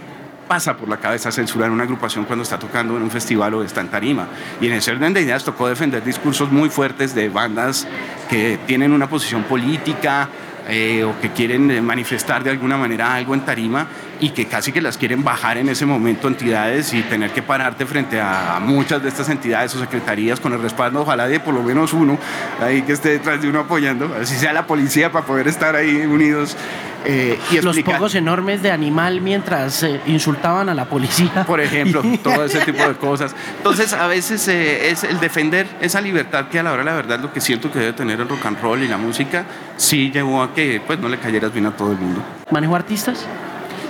pasa 0.47 0.77
por 0.77 0.89
la 0.89 0.97
cabeza 0.97 1.31
censurar 1.31 1.71
una 1.71 1.83
agrupación 1.83 2.25
cuando 2.25 2.43
está 2.43 2.57
tocando 2.59 2.95
en 2.97 3.03
un 3.03 3.11
festival 3.11 3.53
o 3.55 3.63
está 3.63 3.81
en 3.81 3.89
tarima. 3.89 4.27
Y 4.61 4.67
en 4.67 4.73
ese 4.73 4.91
orden 4.91 5.13
de 5.13 5.21
ideas 5.21 5.43
tocó 5.43 5.67
defender 5.67 6.03
discursos 6.03 6.51
muy 6.51 6.69
fuertes 6.69 7.15
de 7.15 7.29
bandas 7.29 7.87
que 8.29 8.59
tienen 8.65 8.93
una 8.93 9.07
posición 9.07 9.43
política 9.43 10.29
eh, 10.67 11.03
o 11.03 11.19
que 11.21 11.29
quieren 11.29 11.69
eh, 11.69 11.79
manifestar 11.79 12.43
de 12.43 12.49
alguna 12.49 12.75
manera 12.75 13.13
algo 13.13 13.35
en 13.35 13.41
tarima 13.41 13.85
y 14.19 14.29
que 14.29 14.47
casi 14.47 14.71
que 14.71 14.81
las 14.81 14.97
quieren 14.97 15.23
bajar 15.23 15.59
en 15.59 15.69
ese 15.69 15.85
momento 15.85 16.27
entidades 16.27 16.91
y 16.91 17.03
tener 17.03 17.29
que 17.29 17.43
pararte 17.43 17.85
frente 17.85 18.19
a 18.19 18.59
muchas 18.59 19.03
de 19.03 19.09
estas 19.09 19.29
entidades 19.29 19.75
o 19.75 19.79
secretarías 19.79 20.39
con 20.39 20.53
el 20.53 20.61
respaldo, 20.63 21.01
ojalá 21.01 21.27
de 21.27 21.39
por 21.39 21.53
lo 21.53 21.61
menos 21.61 21.93
uno 21.93 22.17
ahí 22.59 22.81
que 22.81 22.93
esté 22.93 23.09
detrás 23.09 23.43
de 23.43 23.49
uno 23.49 23.59
apoyando, 23.59 24.11
así 24.19 24.35
sea 24.37 24.53
la 24.53 24.65
policía 24.65 25.11
para 25.11 25.25
poder 25.25 25.47
estar 25.47 25.75
ahí 25.75 25.97
unidos 25.97 26.57
eh, 27.05 27.39
y 27.51 27.61
Los 27.61 27.79
pocos 27.79 28.15
enormes 28.15 28.61
de 28.61 28.71
animal 28.71 29.21
mientras 29.21 29.83
eh, 29.83 30.01
insultaban 30.07 30.69
a 30.69 30.73
la 30.73 30.85
policía. 30.85 31.45
Por 31.45 31.61
ejemplo, 31.61 32.01
todo 32.23 32.45
ese 32.45 32.59
tipo 32.61 32.87
de 32.87 32.95
cosas. 32.95 33.35
Entonces, 33.57 33.93
a 33.93 34.07
veces 34.07 34.47
eh, 34.47 34.89
es 34.89 35.03
el 35.03 35.19
defender 35.19 35.67
esa 35.81 36.01
libertad 36.01 36.47
que 36.47 36.59
a 36.59 36.63
la 36.63 36.71
hora 36.71 36.83
de 36.83 36.85
la 36.85 36.95
verdad 36.95 37.19
lo 37.19 37.31
que 37.31 37.41
siento 37.41 37.71
que 37.71 37.79
debe 37.79 37.93
tener 37.93 38.19
el 38.19 38.27
rock 38.27 38.45
and 38.45 38.61
roll 38.61 38.81
y 38.83 38.87
la 38.87 38.97
música, 38.97 39.45
sí 39.77 40.11
llevó 40.11 40.41
a 40.41 40.53
que 40.53 40.81
pues 40.85 40.99
no 40.99 41.09
le 41.09 41.19
cayeras 41.19 41.53
bien 41.53 41.65
a 41.67 41.71
todo 41.71 41.91
el 41.91 41.97
mundo. 41.97 42.21
¿Manejo 42.51 42.75
artistas? 42.75 43.25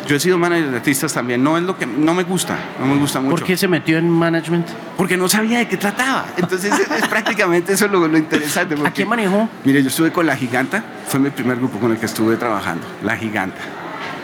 Yo 0.08 0.16
he 0.16 0.20
sido 0.20 0.38
manager 0.38 0.70
de 0.70 0.78
artistas 0.78 1.14
también, 1.14 1.44
no 1.44 1.58
es 1.58 1.64
lo 1.64 1.78
que 1.78 1.86
no 1.86 2.14
me 2.14 2.24
gusta, 2.24 2.58
no 2.80 2.86
me 2.86 2.96
gusta 2.98 3.20
mucho. 3.20 3.36
¿Por 3.36 3.44
qué 3.44 3.58
se 3.58 3.68
metió 3.68 3.98
en 3.98 4.10
management? 4.10 4.68
Porque 4.98 5.18
no 5.18 5.28
sabía 5.28 5.60
de 5.60 5.68
qué 5.68 5.78
trataba. 5.78 6.26
Entonces 6.38 6.72
es, 6.72 7.08
prácticamente 7.08 7.74
eso 7.74 7.88
lo, 7.88 8.08
lo 8.08 8.18
interesante. 8.18 8.76
¿A 8.86 8.92
quién 8.92 9.08
manejó? 9.08 9.50
Mire, 9.64 9.82
yo 9.82 9.90
estuve 9.90 10.12
con 10.12 10.26
La 10.26 10.36
Giganta, 10.36 10.84
fue 11.08 11.20
mi 11.20 11.30
primer 11.32 11.58
grupo 11.58 11.80
con 11.80 11.92
el 11.92 11.98
que 11.98 12.06
estuve 12.06 12.38
trabajando, 12.38 12.86
La 13.04 13.18
Giganta. 13.18 13.62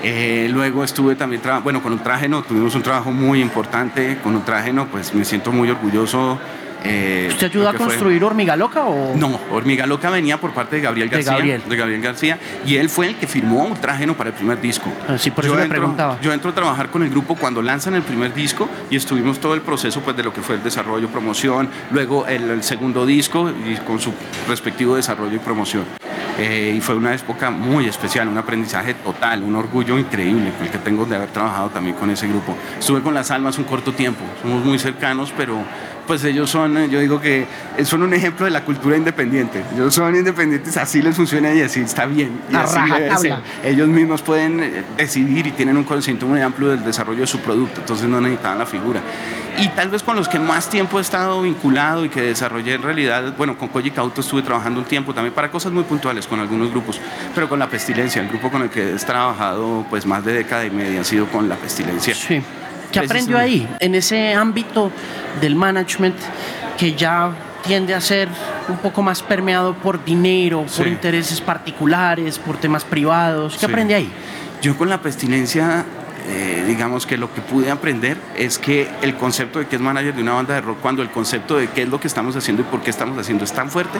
Eh, 0.03 0.49
luego 0.51 0.83
estuve 0.83 1.15
también, 1.15 1.41
bueno, 1.63 1.81
con 1.83 1.93
Ultrágeno, 1.93 2.41
tuvimos 2.41 2.73
un 2.75 2.81
trabajo 2.81 3.11
muy 3.11 3.41
importante, 3.41 4.17
con 4.23 4.35
Ultrágeno, 4.35 4.87
pues 4.87 5.13
me 5.13 5.25
siento 5.25 5.51
muy 5.51 5.69
orgulloso 5.69 6.39
eh, 6.83 7.27
¿Usted 7.29 7.47
ayudó 7.47 7.69
a 7.69 7.73
construir 7.73 8.23
Hormiga 8.23 8.55
Loca 8.55 8.85
o...? 8.85 9.15
No, 9.15 9.39
Hormiga 9.51 9.85
Loca 9.85 10.09
venía 10.09 10.39
por 10.39 10.51
parte 10.53 10.77
de 10.77 10.81
Gabriel 10.81 11.09
García. 11.09 11.59
De 11.67 11.75
Gabriel. 11.75 12.01
García. 12.01 12.39
Y 12.65 12.77
él 12.77 12.89
fue 12.89 13.07
el 13.07 13.15
que 13.15 13.27
firmó 13.27 13.65
un 13.65 13.75
trágeno 13.75 14.15
para 14.15 14.29
el 14.29 14.35
primer 14.35 14.59
disco. 14.59 14.91
Ah, 15.07 15.17
sí, 15.17 15.31
por 15.31 15.45
eso 15.45 15.57
yo 15.57 15.69
preguntaba. 15.69 16.19
Yo 16.21 16.33
entro 16.33 16.51
a 16.51 16.55
trabajar 16.55 16.89
con 16.89 17.03
el 17.03 17.09
grupo 17.09 17.35
cuando 17.35 17.61
lanzan 17.61 17.93
el 17.93 18.01
primer 18.01 18.33
disco 18.33 18.67
y 18.89 18.95
estuvimos 18.95 19.39
todo 19.39 19.53
el 19.53 19.61
proceso 19.61 20.01
pues, 20.01 20.15
de 20.17 20.23
lo 20.23 20.33
que 20.33 20.41
fue 20.41 20.55
el 20.55 20.63
desarrollo, 20.63 21.07
promoción, 21.09 21.69
luego 21.91 22.25
el, 22.27 22.63
segundo 22.63 23.05
disco 23.05 23.49
y 23.49 23.75
con 23.77 23.99
su 23.99 24.13
respectivo 24.47 24.95
desarrollo 24.95 25.35
y 25.35 25.39
promoción. 25.39 25.85
Eh, 26.39 26.73
y 26.77 26.81
fue 26.81 26.95
una 26.95 27.13
época 27.13 27.51
muy 27.51 27.87
especial, 27.87 28.27
un 28.27 28.37
aprendizaje 28.37 28.93
total, 28.95 29.43
un 29.43 29.55
orgullo 29.55 29.99
increíble 29.99 30.51
el 30.61 30.69
que 30.69 30.77
tengo 30.77 31.05
de 31.05 31.15
haber 31.15 31.29
trabajado 31.29 31.69
también 31.69 31.95
con 31.95 32.09
ese 32.09 32.27
grupo. 32.27 32.57
Estuve 32.79 33.01
con 33.01 33.13
Las 33.13 33.31
Almas 33.31 33.57
un 33.57 33.65
corto 33.65 33.93
tiempo, 33.93 34.21
somos 34.41 34.63
muy 34.63 34.79
cercanos, 34.79 35.33
pero 35.35 35.63
pues 36.07 36.23
ellos 36.23 36.49
son, 36.49 36.77
eh, 36.77 36.89
yo 36.89 36.99
digo 36.99 37.19
que 37.21 37.45
son 37.83 38.03
un 38.03 38.13
ejemplo 38.13 38.45
de 38.45 38.51
la 38.51 38.63
cultura 38.63 38.97
independiente. 38.97 39.63
Ellos 39.73 39.93
son 39.93 40.15
independientes, 40.15 40.75
así 40.77 41.01
les 41.01 41.15
funciona 41.15 41.53
y 41.53 41.61
así 41.61 41.81
está 41.81 42.05
bien. 42.05 42.41
Y 42.51 42.55
así 42.55 43.29
Ellos 43.63 43.87
mismos 43.87 44.21
pueden 44.21 44.59
eh, 44.61 44.83
decidir 44.97 45.47
y 45.47 45.51
tienen 45.51 45.77
un 45.77 45.83
conocimiento 45.83 46.25
muy 46.25 46.41
amplio 46.41 46.69
del 46.69 46.83
desarrollo 46.83 47.21
de 47.21 47.27
su 47.27 47.39
producto, 47.39 47.81
entonces 47.81 48.07
no 48.07 48.19
necesitaban 48.21 48.59
la 48.59 48.65
figura. 48.65 49.01
Y 49.57 49.67
tal 49.69 49.89
vez 49.89 50.01
con 50.01 50.15
los 50.15 50.27
que 50.27 50.39
más 50.39 50.69
tiempo 50.69 50.97
he 50.97 51.01
estado 51.01 51.41
vinculado 51.41 52.05
y 52.05 52.09
que 52.09 52.21
desarrollé 52.21 52.75
en 52.75 52.83
realidad, 52.83 53.33
bueno, 53.37 53.57
con 53.57 53.67
Koji 53.67 53.91
Kauto 53.91 54.21
estuve 54.21 54.41
trabajando 54.41 54.79
un 54.79 54.85
tiempo 54.85 55.13
también 55.13 55.33
para 55.33 55.51
cosas 55.51 55.71
muy 55.71 55.83
puntuales 55.83 56.25
con 56.25 56.39
algunos 56.39 56.71
grupos, 56.71 56.99
pero 57.35 57.49
con 57.49 57.59
La 57.59 57.67
Pestilencia, 57.67 58.21
el 58.21 58.29
grupo 58.29 58.49
con 58.49 58.61
el 58.63 58.69
que 58.69 58.95
he 58.95 58.95
trabajado 58.95 59.85
pues 59.89 60.05
más 60.05 60.23
de 60.23 60.33
década 60.33 60.65
y 60.65 60.71
media 60.71 61.01
ha 61.01 61.03
sido 61.03 61.27
con 61.27 61.49
La 61.49 61.55
Pestilencia. 61.55 62.15
Sí. 62.15 62.41
¿Qué 62.91 62.99
aprendió 62.99 63.37
ahí, 63.37 63.67
en 63.79 63.95
ese 63.95 64.33
ámbito 64.33 64.91
del 65.39 65.55
management 65.55 66.15
que 66.77 66.93
ya 66.93 67.31
tiende 67.65 67.93
a 67.93 68.01
ser 68.01 68.27
un 68.67 68.77
poco 68.77 69.01
más 69.01 69.21
permeado 69.21 69.73
por 69.73 70.03
dinero, 70.03 70.65
por 70.75 70.87
intereses 70.87 71.39
particulares, 71.41 72.37
por 72.39 72.57
temas 72.57 72.83
privados? 72.83 73.57
¿Qué 73.59 73.65
aprende 73.65 73.95
ahí? 73.95 74.11
Yo 74.61 74.77
con 74.77 74.89
la 74.89 75.01
pestilencia 75.01 75.85
eh, 76.27 76.63
digamos 76.67 77.05
que 77.07 77.17
lo 77.17 77.33
que 77.33 77.41
pude 77.41 77.71
aprender 77.71 78.15
es 78.37 78.59
que 78.59 78.87
el 79.01 79.15
concepto 79.15 79.59
de 79.59 79.67
qué 79.67 79.75
es 79.75 79.81
manager 79.81 80.13
de 80.13 80.21
una 80.21 80.33
banda 80.33 80.53
de 80.53 80.61
rock, 80.61 80.77
cuando 80.79 81.01
el 81.01 81.09
concepto 81.09 81.57
de 81.57 81.67
qué 81.69 81.81
es 81.83 81.89
lo 81.89 81.99
que 81.99 82.07
estamos 82.07 82.35
haciendo 82.35 82.61
y 82.61 82.65
por 82.65 82.81
qué 82.81 82.91
estamos 82.91 83.17
haciendo 83.17 83.43
es 83.43 83.51
tan 83.51 83.69
fuerte, 83.69 83.99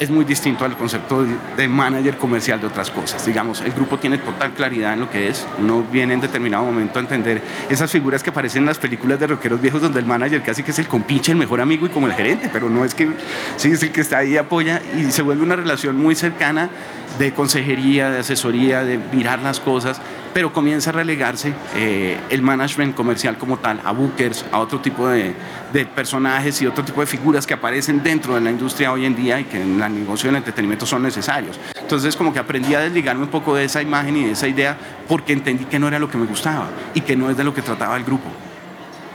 es 0.00 0.08
muy 0.08 0.24
distinto 0.24 0.64
al 0.64 0.78
concepto 0.78 1.26
de 1.56 1.68
manager 1.68 2.16
comercial 2.16 2.58
de 2.58 2.66
otras 2.66 2.90
cosas. 2.90 3.24
Digamos, 3.26 3.60
el 3.60 3.72
grupo 3.72 3.98
tiene 3.98 4.16
total 4.16 4.54
claridad 4.54 4.94
en 4.94 5.00
lo 5.00 5.10
que 5.10 5.28
es. 5.28 5.46
Uno 5.58 5.84
viene 5.92 6.14
en 6.14 6.22
determinado 6.22 6.64
momento 6.64 6.98
a 6.98 7.02
entender 7.02 7.42
esas 7.68 7.90
figuras 7.90 8.22
que 8.22 8.30
aparecen 8.30 8.62
en 8.62 8.66
las 8.66 8.78
películas 8.78 9.20
de 9.20 9.26
rockeros 9.26 9.60
viejos 9.60 9.82
donde 9.82 10.00
el 10.00 10.06
manager 10.06 10.42
casi 10.42 10.62
que 10.62 10.70
es 10.70 10.78
el 10.78 10.88
compinche, 10.88 11.32
el 11.32 11.38
mejor 11.38 11.60
amigo 11.60 11.84
y 11.84 11.90
como 11.90 12.06
el 12.06 12.14
gerente, 12.14 12.48
pero 12.50 12.70
no 12.70 12.82
es 12.82 12.94
que 12.94 13.10
sí 13.56 13.72
es 13.72 13.82
el 13.82 13.92
que 13.92 14.00
está 14.00 14.18
ahí 14.18 14.32
y 14.32 14.36
apoya 14.38 14.80
y 14.96 15.10
se 15.10 15.20
vuelve 15.20 15.42
una 15.42 15.56
relación 15.56 15.96
muy 15.96 16.14
cercana 16.14 16.70
de 17.18 17.32
consejería, 17.34 18.10
de 18.10 18.20
asesoría, 18.20 18.84
de 18.84 18.98
mirar 19.12 19.40
las 19.40 19.60
cosas 19.60 20.00
pero 20.32 20.52
comienza 20.52 20.90
a 20.90 20.92
relegarse 20.92 21.52
eh, 21.74 22.18
el 22.30 22.42
management 22.42 22.94
comercial 22.94 23.36
como 23.38 23.58
tal 23.58 23.80
a 23.84 23.92
bookers, 23.92 24.44
a 24.52 24.58
otro 24.58 24.80
tipo 24.80 25.08
de, 25.08 25.34
personajes 25.94 26.60
y 26.62 26.66
otro 26.66 26.84
tipo 26.84 27.00
de 27.00 27.06
figuras 27.06 27.46
que 27.46 27.54
aparecen 27.54 28.02
dentro 28.02 28.34
de 28.34 28.40
la 28.40 28.50
industria 28.50 28.92
hoy 28.92 29.06
en 29.06 29.16
día 29.16 29.40
y 29.40 29.44
que 29.44 29.60
en 29.60 29.78
la 29.78 29.88
negocio 29.88 30.28
del 30.28 30.36
entretenimiento 30.36 30.86
son 30.86 31.02
necesarios. 31.02 31.58
Entonces 31.80 32.16
como 32.16 32.32
que 32.32 32.38
aprendí 32.38 32.74
a 32.74 32.80
desligarme 32.80 33.24
un 33.24 33.30
poco 33.30 33.54
de 33.54 33.64
esa 33.64 33.82
imagen 33.82 34.16
y 34.16 34.24
de 34.24 34.32
esa 34.32 34.48
idea 34.48 34.76
porque 35.08 35.32
entendí 35.32 35.64
que 35.64 35.78
no 35.78 35.88
era 35.88 35.98
lo 35.98 36.10
que 36.10 36.18
me 36.18 36.26
gustaba 36.26 36.68
y 36.94 37.00
que 37.00 37.16
no 37.16 37.30
es 37.30 37.36
de 37.36 37.44
lo 37.44 37.54
que 37.54 37.62
trataba 37.62 37.96
el 37.96 38.04
grupo. 38.04 38.28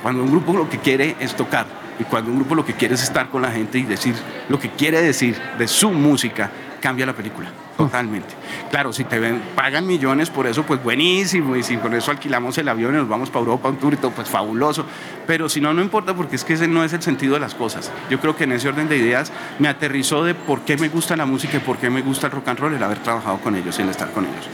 Cuando 0.02 0.24
un 0.24 0.32
grupo 0.32 0.54
lo 0.54 0.70
que 0.70 0.80
quiere 0.80 1.16
es 1.20 1.36
tocar 1.36 1.66
y 2.00 2.04
cuando 2.04 2.32
un 2.32 2.38
grupo 2.38 2.56
lo 2.56 2.66
que 2.66 2.74
quiere 2.74 2.96
es 2.96 3.04
estar 3.04 3.30
con 3.30 3.42
la 3.42 3.52
gente 3.52 3.78
y 3.78 3.84
decir 3.84 4.16
lo 4.50 4.60
que 4.60 4.70
quiere 4.72 5.02
decir 5.02 5.40
de 5.58 5.68
su 5.68 5.92
música, 5.92 6.52
cambia 6.82 7.06
la 7.06 7.14
película. 7.14 7.65
Totalmente. 7.78 8.30
Claro, 8.70 8.94
si 8.94 9.04
te 9.04 9.20
ven, 9.20 9.42
pagan 9.56 9.86
millones 9.86 10.30
por 10.30 10.48
eso, 10.48 10.64
pues 10.64 10.82
buenísimo. 10.82 11.56
Y 11.56 11.64
si 11.64 11.78
por 11.78 11.94
eso 11.94 12.12
alquilamos 12.12 12.58
el 12.58 12.70
avión 12.70 12.94
y 12.94 12.98
nos 12.98 13.08
vamos 13.08 13.30
para 13.30 13.42
Europa, 13.42 13.70
un 13.70 13.78
tour 13.78 13.94
y 13.94 13.98
todo, 13.98 14.12
pues 14.12 14.30
fabuloso. 14.30 14.86
Pero 15.28 15.50
si 15.50 15.60
no, 15.60 15.74
no 15.74 15.82
importa 15.82 16.14
porque 16.14 16.36
es 16.36 16.44
que 16.44 16.54
ese 16.54 16.68
no 16.68 16.84
es 16.84 16.94
el 16.94 17.02
sentido 17.02 17.34
de 17.34 17.40
las 17.40 17.56
cosas. 17.56 17.92
Yo 18.10 18.20
creo 18.20 18.36
que 18.36 18.46
en 18.46 18.54
ese 18.54 18.70
orden 18.70 18.88
de 18.88 18.98
ideas 18.98 19.32
me 19.60 19.68
aterrizó 19.68 20.24
de 20.24 20.36
por 20.36 20.62
qué 20.62 20.78
me 20.78 20.90
gusta 20.90 21.16
la 21.16 21.26
música 21.26 21.58
y 21.58 21.60
por 21.60 21.78
qué 21.78 21.90
me 21.90 22.02
gusta 22.02 22.28
el 22.28 22.34
rock 22.34 22.48
and 22.50 22.60
roll 22.60 22.74
el 22.74 22.84
haber 22.84 23.00
trabajado 23.00 23.38
con 23.40 23.56
ellos 23.56 23.78
y 23.80 23.82
el 23.82 23.90
estar 23.90 24.12
con 24.12 24.26
ellos. 24.26 24.48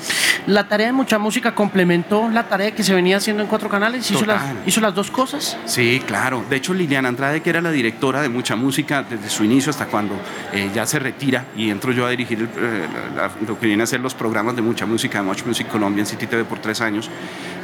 La 0.47 0.67
tarea 0.67 0.88
de 0.88 0.93
mucha 0.93 1.19
música 1.19 1.53
complementó 1.53 2.30
la 2.30 2.47
tarea 2.47 2.72
que 2.72 2.84
se 2.84 2.95
venía 2.95 3.17
haciendo 3.17 3.43
en 3.43 3.49
cuatro 3.49 3.69
canales. 3.69 4.09
¿Hizo, 4.09 4.26
las, 4.26 4.43
¿hizo 4.65 4.82
las 4.82 4.95
dos 4.95 5.11
cosas? 5.11 5.57
Sí, 5.65 6.01
claro. 6.05 6.43
De 6.49 6.55
hecho, 6.55 6.74
Liliana 6.74 7.09
Andrade, 7.09 7.41
que 7.41 7.49
era 7.49 7.61
la 7.61 7.72
directora 7.72 8.22
de 8.22 8.30
mucha 8.30 8.55
música 8.55 9.03
desde 9.03 9.30
su 9.30 9.43
inicio 9.43 9.69
hasta 9.69 9.86
cuando 9.86 10.15
eh, 10.51 10.72
ya 10.74 10.86
se 10.86 10.97
retira 10.99 11.45
y 11.55 11.69
entro 11.69 11.91
yo 11.91 12.05
a 12.05 12.09
dirigir 12.09 12.39
el, 12.39 12.45
eh, 12.45 12.88
lo 13.47 13.59
que 13.59 13.68
viene 13.68 13.84
a 13.84 13.86
ser 13.86 13.99
los 13.99 14.14
programas 14.14 14.55
de 14.55 14.62
mucha 14.62 14.86
música, 14.86 15.20
de 15.20 15.26
Much 15.26 15.45
Music 15.45 15.68
Colombia 15.68 16.01
en 16.01 16.05
City 16.05 16.28
TV 16.28 16.43
por 16.45 16.59
tres 16.59 16.82
años, 16.82 17.09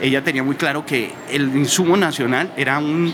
ella 0.02 0.24
tenía 0.24 0.44
muy 0.44 0.56
claro 0.56 0.86
que 0.86 1.14
el 1.30 1.56
insumo 1.56 1.98
nacional 1.98 2.52
era 2.56 2.80
un 2.80 3.14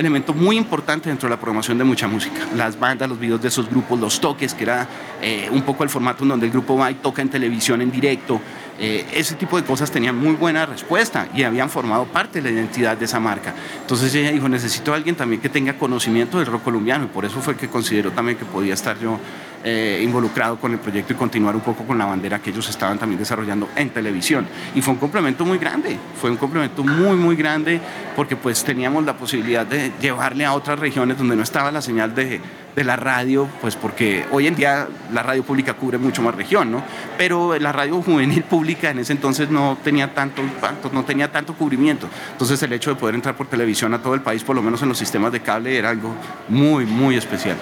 elemento 0.00 0.32
muy 0.32 0.56
importante 0.56 1.08
dentro 1.08 1.28
de 1.28 1.34
la 1.34 1.40
programación 1.40 1.76
de 1.78 1.84
mucha 1.84 2.08
música. 2.08 2.40
Las 2.56 2.78
bandas, 2.78 3.08
los 3.08 3.18
videos 3.18 3.42
de 3.42 3.48
esos 3.48 3.68
grupos, 3.68 4.00
los 4.00 4.20
toques, 4.20 4.54
que 4.54 4.64
era 4.64 4.86
eh, 5.20 5.48
un 5.50 5.62
poco 5.62 5.84
el 5.84 5.90
formato 5.90 6.22
en 6.22 6.30
donde 6.30 6.46
el 6.46 6.52
grupo 6.52 6.76
va 6.76 6.90
y 6.90 6.94
toca 6.94 7.22
en 7.22 7.28
televisión 7.28 7.82
en 7.82 7.90
directo. 7.90 8.40
Eh, 8.78 9.04
ese 9.12 9.34
tipo 9.34 9.60
de 9.60 9.64
cosas 9.64 9.90
tenían 9.90 10.16
muy 10.16 10.34
buena 10.34 10.64
respuesta 10.64 11.28
y 11.34 11.42
habían 11.42 11.68
formado 11.68 12.06
parte 12.06 12.40
de 12.40 12.48
la 12.48 12.54
identidad 12.58 12.96
de 12.96 13.04
esa 13.04 13.20
marca. 13.20 13.54
Entonces 13.80 14.14
ella 14.14 14.32
dijo, 14.32 14.48
necesito 14.48 14.92
a 14.92 14.96
alguien 14.96 15.16
también 15.16 15.42
que 15.42 15.50
tenga 15.50 15.74
conocimiento 15.74 16.38
del 16.38 16.46
rock 16.46 16.62
colombiano 16.62 17.04
y 17.04 17.08
por 17.08 17.26
eso 17.26 17.40
fue 17.42 17.56
que 17.56 17.68
consideró 17.68 18.10
también 18.12 18.38
que 18.38 18.46
podía 18.46 18.72
estar 18.72 18.98
yo 18.98 19.18
eh, 19.62 20.00
involucrado 20.02 20.58
con 20.58 20.72
el 20.72 20.78
proyecto 20.78 21.12
y 21.12 21.16
continuar 21.16 21.54
un 21.54 21.60
poco 21.60 21.84
con 21.84 21.98
la 21.98 22.06
bandera 22.06 22.38
que 22.38 22.50
ellos 22.50 22.68
estaban 22.68 22.98
también 22.98 23.18
desarrollando 23.18 23.68
en 23.76 23.90
televisión. 23.90 24.46
Y 24.74 24.82
fue 24.82 24.94
un 24.94 25.00
complemento 25.00 25.44
muy 25.44 25.58
grande, 25.58 25.98
fue 26.20 26.30
un 26.30 26.36
complemento 26.36 26.82
muy, 26.82 27.16
muy 27.16 27.36
grande 27.36 27.80
porque 28.16 28.36
pues 28.36 28.64
teníamos 28.64 29.04
la 29.04 29.16
posibilidad 29.16 29.66
de 29.66 29.92
llevarle 30.00 30.44
a 30.44 30.54
otras 30.54 30.78
regiones 30.78 31.18
donde 31.18 31.36
no 31.36 31.42
estaba 31.42 31.70
la 31.70 31.82
señal 31.82 32.14
de, 32.14 32.40
de 32.74 32.84
la 32.84 32.96
radio, 32.96 33.48
pues 33.60 33.76
porque 33.76 34.24
hoy 34.30 34.46
en 34.46 34.54
día 34.54 34.88
la 35.12 35.22
radio 35.22 35.42
pública 35.42 35.74
cubre 35.74 35.98
mucho 35.98 36.22
más 36.22 36.34
región, 36.34 36.70
¿no? 36.70 36.82
Pero 37.18 37.58
la 37.58 37.72
radio 37.72 38.00
juvenil 38.02 38.42
pública 38.44 38.90
en 38.90 39.00
ese 39.00 39.12
entonces 39.12 39.50
no 39.50 39.78
tenía 39.82 40.14
tanto 40.14 40.42
impacto, 40.42 40.90
no 40.92 41.04
tenía 41.04 41.30
tanto 41.30 41.54
cubrimiento. 41.54 42.08
Entonces 42.32 42.62
el 42.62 42.72
hecho 42.72 42.90
de 42.90 42.96
poder 42.96 43.14
entrar 43.14 43.36
por 43.36 43.48
televisión 43.48 43.94
a 43.94 44.02
todo 44.02 44.14
el 44.14 44.22
país, 44.22 44.44
por 44.44 44.56
lo 44.56 44.62
menos 44.62 44.82
en 44.82 44.88
los 44.88 44.98
sistemas 44.98 45.32
de 45.32 45.40
cable, 45.40 45.76
era 45.76 45.90
algo 45.90 46.14
muy, 46.48 46.86
muy 46.86 47.16
especial. 47.16 47.56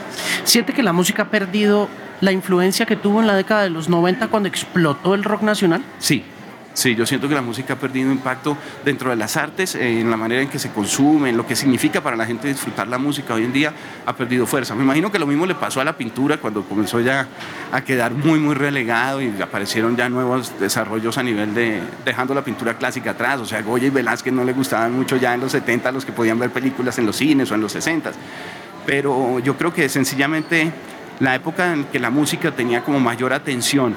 ¿Siente 0.44 0.72
que 0.72 0.82
la 0.82 0.92
música 0.92 1.22
ha 1.22 1.30
perdido 1.30 1.88
la 2.20 2.32
influencia 2.32 2.86
que 2.86 2.96
tuvo 2.96 3.20
en 3.20 3.26
la 3.26 3.34
década 3.36 3.62
de 3.62 3.70
los 3.70 3.88
90 3.88 4.28
cuando 4.28 4.48
explotó 4.48 5.14
el 5.14 5.24
rock 5.24 5.42
nacional? 5.42 5.82
Sí, 5.98 6.24
Sí, 6.74 6.94
yo 6.94 7.04
siento 7.06 7.28
que 7.28 7.34
la 7.34 7.42
música 7.42 7.74
ha 7.74 7.76
perdido 7.76 8.12
impacto 8.12 8.56
dentro 8.84 9.10
de 9.10 9.16
las 9.16 9.36
artes, 9.36 9.74
eh, 9.74 10.00
en 10.00 10.10
la 10.10 10.16
manera 10.16 10.42
en 10.42 10.48
que 10.48 10.60
se 10.60 10.70
consume, 10.70 11.30
en 11.30 11.36
lo 11.36 11.44
que 11.44 11.56
significa 11.56 12.00
para 12.00 12.14
la 12.14 12.24
gente 12.24 12.46
disfrutar 12.46 12.86
la 12.86 12.98
música 12.98 13.34
hoy 13.34 13.44
en 13.44 13.52
día, 13.52 13.72
ha 14.06 14.12
perdido 14.14 14.46
fuerza. 14.46 14.76
Me 14.76 14.84
imagino 14.84 15.10
que 15.10 15.18
lo 15.18 15.26
mismo 15.26 15.44
le 15.44 15.56
pasó 15.56 15.80
a 15.80 15.84
la 15.84 15.96
pintura 15.96 16.36
cuando 16.36 16.62
comenzó 16.62 17.00
ya 17.00 17.26
a 17.72 17.80
quedar 17.80 18.12
muy, 18.12 18.38
muy 18.38 18.54
relegado 18.54 19.20
y 19.20 19.34
aparecieron 19.42 19.96
ya 19.96 20.08
nuevos 20.08 20.52
desarrollos 20.60 21.18
a 21.18 21.24
nivel 21.24 21.52
de 21.52 21.80
dejando 22.04 22.32
la 22.32 22.44
pintura 22.44 22.74
clásica 22.74 23.10
atrás. 23.10 23.40
O 23.40 23.44
sea, 23.44 23.60
Goya 23.62 23.88
y 23.88 23.90
Velázquez 23.90 24.32
no 24.32 24.44
le 24.44 24.52
gustaban 24.52 24.92
mucho 24.94 25.16
ya 25.16 25.34
en 25.34 25.40
los 25.40 25.50
70 25.52 25.90
los 25.90 26.04
que 26.04 26.12
podían 26.12 26.38
ver 26.38 26.50
películas 26.50 26.96
en 26.98 27.06
los 27.06 27.16
cines 27.16 27.50
o 27.50 27.56
en 27.56 27.60
los 27.60 27.72
60. 27.72 28.12
Pero 28.86 29.40
yo 29.40 29.56
creo 29.56 29.74
que 29.74 29.88
sencillamente 29.88 30.72
la 31.18 31.34
época 31.34 31.72
en 31.72 31.84
que 31.86 31.98
la 31.98 32.10
música 32.10 32.52
tenía 32.52 32.84
como 32.84 33.00
mayor 33.00 33.32
atención 33.32 33.96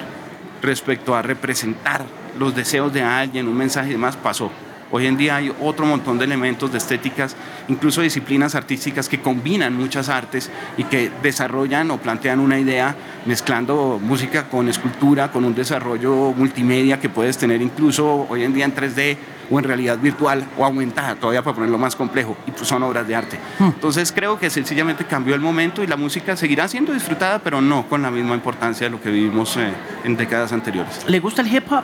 respecto 0.61 1.15
a 1.15 1.21
representar 1.21 2.20
los 2.37 2.55
deseos 2.55 2.93
de 2.93 3.03
alguien, 3.03 3.47
un 3.47 3.57
mensaje 3.57 3.89
y 3.89 3.93
demás, 3.93 4.15
pasó. 4.15 4.51
Hoy 4.93 5.07
en 5.07 5.15
día 5.15 5.37
hay 5.37 5.53
otro 5.61 5.85
montón 5.85 6.17
de 6.17 6.25
elementos, 6.25 6.69
de 6.71 6.77
estéticas, 6.77 7.35
incluso 7.69 8.01
disciplinas 8.01 8.55
artísticas 8.55 9.07
que 9.07 9.21
combinan 9.21 9.73
muchas 9.73 10.09
artes 10.09 10.51
y 10.77 10.83
que 10.83 11.09
desarrollan 11.23 11.89
o 11.91 11.97
plantean 11.97 12.41
una 12.41 12.59
idea 12.59 12.95
mezclando 13.25 14.01
música 14.03 14.49
con 14.49 14.67
escultura, 14.67 15.31
con 15.31 15.45
un 15.45 15.55
desarrollo 15.55 16.33
multimedia 16.33 16.99
que 16.99 17.07
puedes 17.07 17.37
tener 17.37 17.61
incluso 17.61 18.27
hoy 18.29 18.43
en 18.43 18.53
día 18.53 18.65
en 18.65 18.75
3D 18.75 19.17
o 19.49 19.59
en 19.59 19.63
realidad 19.63 19.97
virtual 19.97 20.45
o 20.57 20.65
aumentada, 20.65 21.15
todavía 21.15 21.41
para 21.41 21.55
ponerlo 21.55 21.77
más 21.77 21.95
complejo, 21.95 22.35
y 22.45 22.51
pues 22.51 22.67
son 22.67 22.83
obras 22.83 23.07
de 23.07 23.15
arte. 23.15 23.39
Hmm. 23.59 23.67
Entonces 23.67 24.11
creo 24.11 24.39
que 24.39 24.49
sencillamente 24.49 25.05
cambió 25.05 25.35
el 25.35 25.41
momento 25.41 25.83
y 25.83 25.87
la 25.87 25.95
música 25.95 26.35
seguirá 26.35 26.67
siendo 26.67 26.93
disfrutada, 26.93 27.39
pero 27.39 27.61
no 27.61 27.87
con 27.87 28.01
la 28.01 28.11
misma 28.11 28.35
importancia 28.35 28.87
de 28.87 28.91
lo 28.91 29.01
que 29.01 29.09
vivimos 29.09 29.55
eh, 29.55 29.71
en 30.03 30.17
décadas 30.17 30.51
anteriores. 30.51 31.05
¿Le 31.07 31.19
gusta 31.19 31.41
el 31.41 31.53
hip 31.53 31.71
hop? 31.71 31.83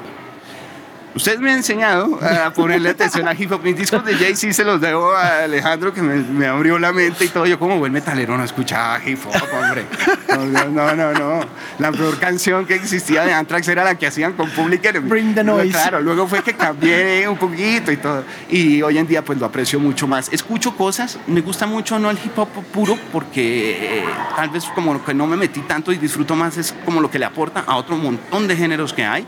Usted 1.18 1.39
me 1.39 1.49
ha 1.49 1.55
enseñado 1.55 2.20
a 2.22 2.51
ponerle 2.53 2.89
atención 2.89 3.28
a 3.28 3.34
hip 3.34 3.51
hop. 3.51 3.63
Mis 3.63 3.76
discos 3.76 4.05
de 4.05 4.13
Jay-Z 4.13 4.53
se 4.53 4.63
los 4.63 4.80
debo 4.80 5.15
a 5.15 5.45
Alejandro, 5.45 5.91
que 5.91 6.03
me, 6.03 6.45
abrió 6.45 6.78
la 6.78 6.93
mente 6.93 7.26
y 7.26 7.30
todo. 7.30 7.47
Yo, 7.47 7.57
como 7.57 7.80
buen 7.80 7.91
metalero, 7.91 8.38
no 8.38 8.43
escuchaba 8.43 9.01
hip 9.03 9.18
hop, 9.26 9.47
hombre. 9.51 9.86
No, 10.28 10.93
no, 10.95 11.13
no, 11.13 11.39
La 11.80 11.91
peor 11.91 12.20
canción 12.20 12.68
que 12.68 12.76
existía 12.76 13.24
de 13.24 13.34
Anthrax 13.34 13.68
era 13.68 13.84
la 13.84 13.95
que 13.97 14.05
hacían 14.05 14.34
con 14.34 14.51
Public 14.51 14.86
Enemy. 14.86 15.09
Bring 15.09 15.34
the 15.34 15.43
noise. 15.43 15.72
Claro, 15.72 16.01
luego 16.01 16.28
fue 16.28 16.43
que 16.43 16.53
cambié 16.53 17.28
un 17.28 17.38
poquito 17.38 17.91
y 17.91 17.97
todo. 17.97 18.24
Y 18.47 18.84
hoy 18.84 18.99
en 18.99 19.07
día, 19.07 19.26
pues 19.26 19.39
lo 19.39 19.47
aprecio 19.47 19.80
mucho 19.80 20.05
más. 20.05 20.32
Escucho 20.32 20.76
cosas, 20.76 21.18
me 21.26 21.41
gusta 21.41 21.65
mucho 21.65 21.97
no 21.97 22.11
el 22.11 22.20
hip 22.24 22.38
hop 22.38 22.49
puro, 22.72 22.95
porque 23.11 24.01
eh, 24.01 24.05
tal 24.36 24.51
vez 24.51 24.65
como 24.65 25.03
que 25.03 25.15
no 25.15 25.26
me 25.26 25.36
metí 25.36 25.61
tanto 25.61 25.91
y 25.91 25.97
disfruto 25.97 26.36
más, 26.36 26.57
es 26.57 26.76
como 26.86 27.01
lo 27.01 27.09
que 27.09 27.18
le 27.18 27.26
aporta 27.26 27.63
a 27.65 27.76
otro 27.76 27.97
montón 27.97 28.47
de 28.47 28.55
géneros 28.55 28.93
que 28.93 29.03
hay. 29.03 29.26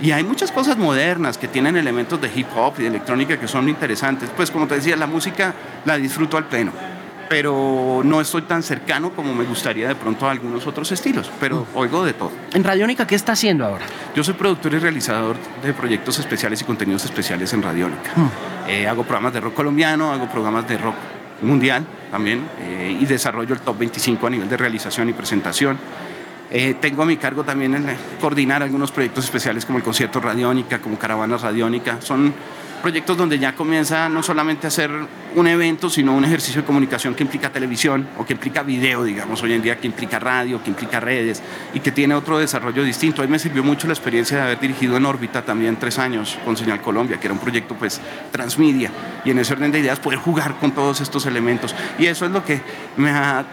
Y 0.00 0.10
hay 0.10 0.24
muchas 0.24 0.50
cosas 0.50 0.76
modernas 0.76 1.38
que 1.38 1.48
tienen 1.48 1.76
elementos 1.76 2.20
de 2.20 2.30
hip 2.34 2.46
hop 2.56 2.74
y 2.78 2.82
de 2.82 2.88
electrónica 2.88 3.38
que 3.38 3.48
son 3.48 3.68
interesantes. 3.68 4.30
Pues 4.36 4.50
como 4.50 4.66
te 4.66 4.76
decía, 4.76 4.96
la 4.96 5.06
música 5.06 5.54
la 5.84 5.96
disfruto 5.96 6.36
al 6.36 6.46
pleno, 6.46 6.72
pero 7.28 8.02
no 8.04 8.20
estoy 8.20 8.42
tan 8.42 8.62
cercano 8.62 9.10
como 9.10 9.34
me 9.34 9.44
gustaría 9.44 9.88
de 9.88 9.94
pronto 9.94 10.26
a 10.26 10.32
algunos 10.32 10.66
otros 10.66 10.90
estilos, 10.92 11.30
pero 11.40 11.60
mm. 11.60 11.76
oigo 11.76 12.04
de 12.04 12.12
todo. 12.14 12.32
¿En 12.52 12.64
Radiónica 12.64 13.06
qué 13.06 13.14
está 13.14 13.32
haciendo 13.32 13.64
ahora? 13.64 13.84
Yo 14.14 14.24
soy 14.24 14.34
productor 14.34 14.74
y 14.74 14.78
realizador 14.78 15.36
de 15.62 15.72
proyectos 15.72 16.18
especiales 16.18 16.60
y 16.62 16.64
contenidos 16.64 17.04
especiales 17.04 17.52
en 17.52 17.62
Radiónica. 17.62 18.10
Mm. 18.16 18.28
Eh, 18.68 18.88
hago 18.88 19.04
programas 19.04 19.32
de 19.32 19.40
rock 19.40 19.54
colombiano, 19.54 20.12
hago 20.12 20.28
programas 20.28 20.68
de 20.68 20.78
rock 20.78 20.94
mundial 21.42 21.84
también 22.10 22.46
eh, 22.60 22.96
y 23.00 23.04
desarrollo 23.06 23.54
el 23.54 23.60
top 23.60 23.78
25 23.78 24.26
a 24.26 24.30
nivel 24.30 24.48
de 24.48 24.56
realización 24.56 25.08
y 25.08 25.12
presentación. 25.12 25.78
Eh, 26.54 26.74
tengo 26.78 27.02
a 27.02 27.06
mi 27.06 27.16
cargo 27.16 27.44
también 27.44 27.74
en 27.74 27.86
coordinar 28.20 28.62
algunos 28.62 28.92
proyectos 28.92 29.24
especiales 29.24 29.64
como 29.64 29.78
el 29.78 29.84
concierto 29.84 30.20
Radiónica, 30.20 30.80
como 30.80 30.98
Caravanas 30.98 31.40
Radiónica. 31.40 32.02
Son 32.02 32.34
proyectos 32.82 33.16
donde 33.16 33.38
ya 33.38 33.54
comienza 33.54 34.10
no 34.10 34.22
solamente 34.22 34.66
a 34.66 34.70
ser 34.70 34.90
un 35.34 35.46
evento, 35.46 35.88
sino 35.88 36.14
un 36.14 36.24
ejercicio 36.24 36.62
de 36.62 36.66
comunicación 36.66 37.14
que 37.14 37.22
implica 37.22 37.50
televisión 37.50 38.08
o 38.18 38.24
que 38.24 38.34
implica 38.34 38.62
video, 38.62 39.04
digamos, 39.04 39.42
hoy 39.42 39.52
en 39.54 39.62
día, 39.62 39.78
que 39.78 39.86
implica 39.86 40.18
radio, 40.18 40.62
que 40.62 40.70
implica 40.70 41.00
redes 41.00 41.42
y 41.74 41.80
que 41.80 41.92
tiene 41.92 42.14
otro 42.14 42.38
desarrollo 42.38 42.82
distinto. 42.84 43.22
A 43.22 43.26
mí 43.26 43.30
me 43.30 43.38
sirvió 43.38 43.62
mucho 43.62 43.86
la 43.86 43.92
experiencia 43.92 44.38
de 44.38 44.42
haber 44.44 44.60
dirigido 44.60 44.96
en 44.96 45.06
órbita 45.06 45.42
también 45.42 45.76
tres 45.76 45.98
años 45.98 46.38
con 46.44 46.56
Señal 46.56 46.80
Colombia, 46.80 47.18
que 47.18 47.26
era 47.26 47.34
un 47.34 47.40
proyecto 47.40 47.74
pues 47.74 48.00
transmedia 48.30 48.90
y 49.24 49.30
en 49.30 49.38
ese 49.38 49.52
orden 49.52 49.72
de 49.72 49.78
ideas 49.78 49.98
poder 49.98 50.18
jugar 50.18 50.56
con 50.58 50.72
todos 50.72 51.00
estos 51.00 51.26
elementos. 51.26 51.74
Y 51.98 52.06
eso 52.06 52.26
es 52.26 52.32
lo 52.32 52.44
que 52.44 52.60
me 52.96 53.10
ha 53.10 53.44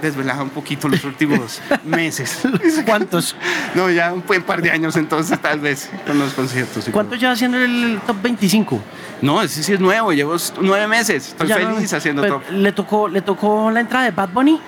desvelado 0.00 0.42
un 0.42 0.50
poquito 0.50 0.88
los 0.88 1.04
últimos 1.04 1.60
meses. 1.84 2.40
¿Cuántos? 2.86 3.36
No, 3.74 3.90
ya 3.90 4.12
un 4.12 4.24
buen 4.26 4.42
par 4.42 4.62
de 4.62 4.70
años 4.70 4.96
entonces 4.96 5.40
tal 5.40 5.60
vez 5.60 5.90
con 6.06 6.18
los 6.18 6.32
conciertos. 6.32 6.88
¿Cuántos 6.90 7.20
ya 7.20 7.32
haciendo 7.32 7.58
el 7.58 8.00
top 8.06 8.22
25? 8.22 8.82
No, 9.22 9.40
ese 9.40 9.62
sí 9.62 9.72
es 9.72 9.80
nuevo, 9.80 10.12
llevo 10.12 10.36
nueve 10.60 10.88
meses, 10.88 11.11
estoy 11.16 11.48
feliz 11.48 11.92
haciendo 11.92 12.22
todo. 12.22 12.42
¿le 12.50 12.72
tocó, 12.72 13.08
¿Le 13.08 13.22
tocó 13.22 13.70
la 13.70 13.80
entrada 13.80 14.04
de 14.04 14.10
Bad 14.10 14.30
Bunny? 14.30 14.60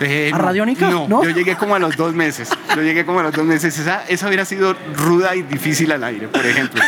Eh, 0.00 0.30
¿A 0.32 0.38
Radiónica? 0.38 0.88
No, 0.88 1.22
yo 1.22 1.30
llegué 1.30 1.56
como 1.56 1.74
a 1.74 1.78
los 1.78 1.96
dos 1.96 2.14
meses. 2.14 2.50
Yo 2.74 2.82
llegué 2.82 3.04
como 3.04 3.20
a 3.20 3.24
los 3.24 3.32
dos 3.32 3.44
meses. 3.44 3.78
Esa, 3.78 4.04
esa 4.08 4.26
hubiera 4.26 4.44
sido 4.44 4.74
ruda 4.94 5.34
y 5.34 5.42
difícil 5.42 5.92
al 5.92 6.04
aire, 6.04 6.28
por 6.28 6.44
ejemplo. 6.44 6.82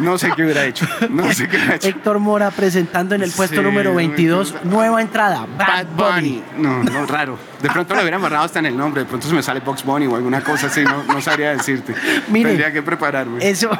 No 0.00 0.16
sé 0.16 0.30
qué 0.34 0.42
hubiera 0.42 0.64
hecho. 0.64 0.86
No 1.10 1.32
sé 1.32 1.48
qué 1.48 1.56
hubiera 1.56 1.76
hecho. 1.76 1.88
Héctor 1.88 2.18
Mora 2.18 2.50
presentando 2.50 3.14
en 3.14 3.22
el 3.22 3.30
puesto 3.30 3.60
número 3.62 3.94
22, 3.94 4.54
nueva 4.64 5.02
entrada, 5.02 5.46
Bad, 5.58 5.86
Bunny. 5.94 6.42
No, 6.56 6.82
no, 6.82 7.06
raro. 7.06 7.38
De 7.60 7.68
pronto 7.68 7.94
lo 7.94 8.00
hubiera 8.00 8.16
amarrado 8.16 8.44
hasta 8.44 8.58
en 8.58 8.66
el 8.66 8.76
nombre. 8.76 9.02
De 9.02 9.08
pronto 9.08 9.28
se 9.28 9.34
me 9.34 9.42
sale 9.42 9.60
Box 9.60 9.84
Bunny 9.84 10.06
o 10.06 10.16
alguna 10.16 10.42
cosa 10.42 10.68
así. 10.68 10.82
No, 10.82 11.04
no 11.04 11.20
sabría 11.20 11.50
decirte. 11.50 11.94
Mire, 12.28 12.50
Tendría 12.50 12.72
que 12.72 12.82
prepararme. 12.82 13.46
Eso, 13.46 13.70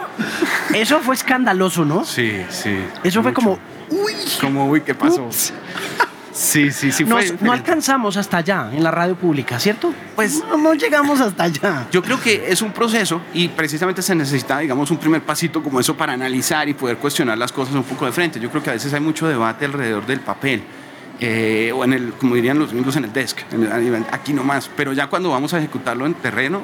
eso 0.74 1.00
fue 1.00 1.14
escandaloso, 1.14 1.84
¿no? 1.84 2.04
Sí, 2.04 2.44
sí. 2.50 2.78
Eso 3.02 3.22
fue 3.22 3.32
como, 3.32 3.58
uy. 3.92 4.14
Como, 4.40 4.68
uy, 4.68 4.80
¿qué 4.80 4.94
pasó? 4.94 5.28
Sí, 6.32 6.70
sí, 6.72 6.90
sí. 6.92 7.04
no 7.04 7.52
alcanzamos 7.52 8.16
hasta 8.16 8.38
allá 8.38 8.70
en 8.72 8.82
la 8.82 8.90
radio 8.90 9.14
pública, 9.14 9.60
¿cierto? 9.60 9.92
Pues 10.16 10.42
no, 10.58 10.72
llegamos 10.74 11.20
hasta 11.20 11.44
allá. 11.44 11.86
Yo 11.92 12.02
creo 12.02 12.20
que 12.20 12.50
es 12.50 12.62
un 12.62 12.72
proceso 12.72 13.20
y 13.34 13.48
precisamente 13.48 14.00
se 14.00 14.14
necesita, 14.14 14.58
digamos, 14.58 14.90
un 14.90 14.96
primer 14.96 15.22
pasito 15.22 15.62
como 15.62 15.78
eso 15.78 15.94
para 15.94 16.14
analizar 16.14 16.68
y 16.68 16.74
poder 16.74 16.96
cuestionar 16.96 17.36
las 17.36 17.52
cosas 17.52 17.74
un 17.74 17.84
poco 17.84 18.06
de 18.06 18.12
frente. 18.12 18.40
Yo 18.40 18.50
creo 18.50 18.62
que 18.62 18.70
a 18.70 18.72
veces 18.72 18.92
hay 18.94 19.00
mucho 19.00 19.28
debate 19.28 19.66
alrededor 19.66 20.06
del 20.06 20.20
papel. 20.20 20.62
Eh, 21.20 21.70
o 21.72 21.84
en 21.84 21.92
el, 21.92 22.12
como 22.14 22.34
dirían 22.34 22.58
los 22.58 22.72
amigos, 22.72 22.96
en 22.96 23.04
el 23.04 23.12
desk, 23.12 23.38
aquí 24.10 24.32
nomás, 24.32 24.68
pero 24.74 24.92
ya 24.92 25.06
cuando 25.06 25.30
vamos 25.30 25.54
a 25.54 25.58
ejecutarlo 25.58 26.06
en 26.06 26.14
terreno, 26.14 26.62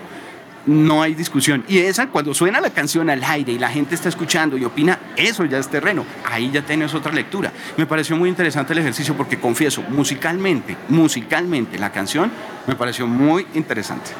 no 0.69 1.03
hay 1.03 1.15
discusión. 1.15 1.65
Y 1.67 1.79
esa, 1.79 2.09
cuando 2.09 2.35
suena 2.35 2.61
la 2.61 2.71
canción 2.71 3.09
al 3.09 3.25
aire 3.25 3.53
y 3.53 3.59
la 3.59 3.71
gente 3.71 3.95
está 3.95 4.11
escuchando 4.11 4.59
y 4.59 4.65
opina, 4.65 4.99
eso 5.17 5.45
ya 5.47 5.59
es 5.59 5.69
terreno. 5.69 6.05
Ahí 6.27 6.51
ya 6.53 6.63
tienes 6.63 6.95
otra 6.95 7.11
lectura. 7.11 7.51
Me 7.77 7.87
pareció 7.87 8.17
muy 8.17 8.29
interesante 8.29 8.75
el 8.75 8.81
ejercicio 8.81 9.17
porque 9.17 9.41
confieso, 9.41 9.83
musicalmente, 9.89 10.77
musicalmente, 10.91 11.79
la 11.79 11.91
canción 11.91 12.31
me 12.67 12.77
pareció 12.77 13.07
muy 13.07 13.47
interesante. 13.55 14.11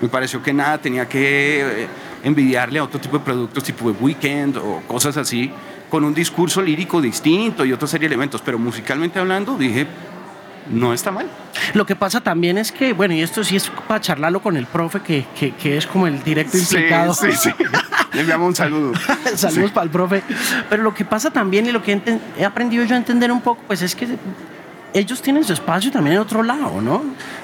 Me 0.00 0.08
pareció 0.08 0.42
que 0.42 0.54
nada 0.54 0.78
tenía 0.78 1.06
que 1.06 1.82
eh, 1.82 1.88
envidiarle 2.24 2.78
a 2.78 2.84
otro 2.84 2.98
tipo 2.98 3.18
de 3.18 3.24
productos 3.24 3.62
tipo 3.62 3.92
de 3.92 3.98
Weekend 3.98 4.56
o 4.56 4.82
cosas 4.88 5.18
así, 5.18 5.52
con 5.90 6.04
un 6.04 6.14
discurso 6.14 6.62
lírico 6.62 7.02
distinto 7.02 7.66
y 7.66 7.74
otra 7.74 7.86
serie 7.86 8.08
de 8.08 8.14
elementos. 8.14 8.40
Pero 8.42 8.58
musicalmente 8.58 9.18
hablando, 9.18 9.58
dije, 9.58 9.86
no 10.68 10.92
está 10.92 11.10
mal. 11.10 11.26
Lo 11.74 11.86
que 11.86 11.96
pasa 11.96 12.20
también 12.20 12.58
es 12.58 12.72
que, 12.72 12.92
bueno, 12.92 13.14
y 13.14 13.22
esto 13.22 13.44
sí 13.44 13.56
es 13.56 13.70
para 13.88 14.00
charlarlo 14.00 14.40
con 14.40 14.56
el 14.56 14.66
profe, 14.66 15.00
que, 15.00 15.26
que, 15.34 15.76
es 15.76 15.86
como 15.86 16.06
el 16.06 16.22
directo 16.22 16.58
implicado. 16.58 17.14
Sí, 17.14 17.32
sí, 17.32 17.50
Le 18.12 18.20
enviamos 18.20 18.48
un 18.48 18.54
saludo. 18.54 18.92
Saludos 19.36 19.70
para 19.70 19.84
el 19.84 19.90
profe. 19.90 20.22
Pero 20.68 20.82
lo 20.82 20.94
que 20.94 21.04
pasa 21.04 21.30
también 21.30 21.66
y 21.66 21.72
lo 21.72 21.82
que 21.82 22.00
he 22.38 22.44
aprendido 22.44 22.84
yo 22.84 22.94
a 22.94 22.98
entender 22.98 23.30
un 23.30 23.40
poco, 23.40 23.62
pues 23.66 23.82
es 23.82 23.94
que 23.94 24.08
ellos 24.92 25.22
tienen 25.22 25.44
su 25.44 25.52
espacio 25.52 25.90
también 25.90 26.16
en 26.16 26.22
otro 26.22 26.42
lado, 26.42 26.80
¿no? 26.80 27.02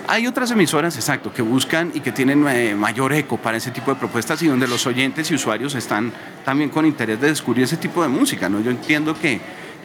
Hay 0.08 0.26
otras 0.26 0.50
emisoras, 0.50 0.96
exacto, 0.96 1.32
que 1.32 1.42
buscan 1.42 1.92
y 1.94 2.00
que 2.00 2.12
tienen 2.12 2.46
eh, 2.48 2.74
mayor 2.74 3.12
eco 3.12 3.36
para 3.36 3.56
ese 3.56 3.70
tipo 3.70 3.92
de 3.92 3.98
propuestas 3.98 4.42
y 4.42 4.48
donde 4.48 4.66
los 4.66 4.86
oyentes 4.86 5.30
y 5.30 5.34
usuarios 5.34 5.74
están 5.74 6.12
también 6.44 6.70
con 6.70 6.86
interés 6.86 7.20
de 7.20 7.28
descubrir 7.28 7.64
ese 7.64 7.76
tipo 7.76 8.02
de 8.02 8.08
música, 8.08 8.48
¿no? 8.48 8.60
Yo 8.60 8.70
entiendo 8.70 9.14
que 9.14 9.40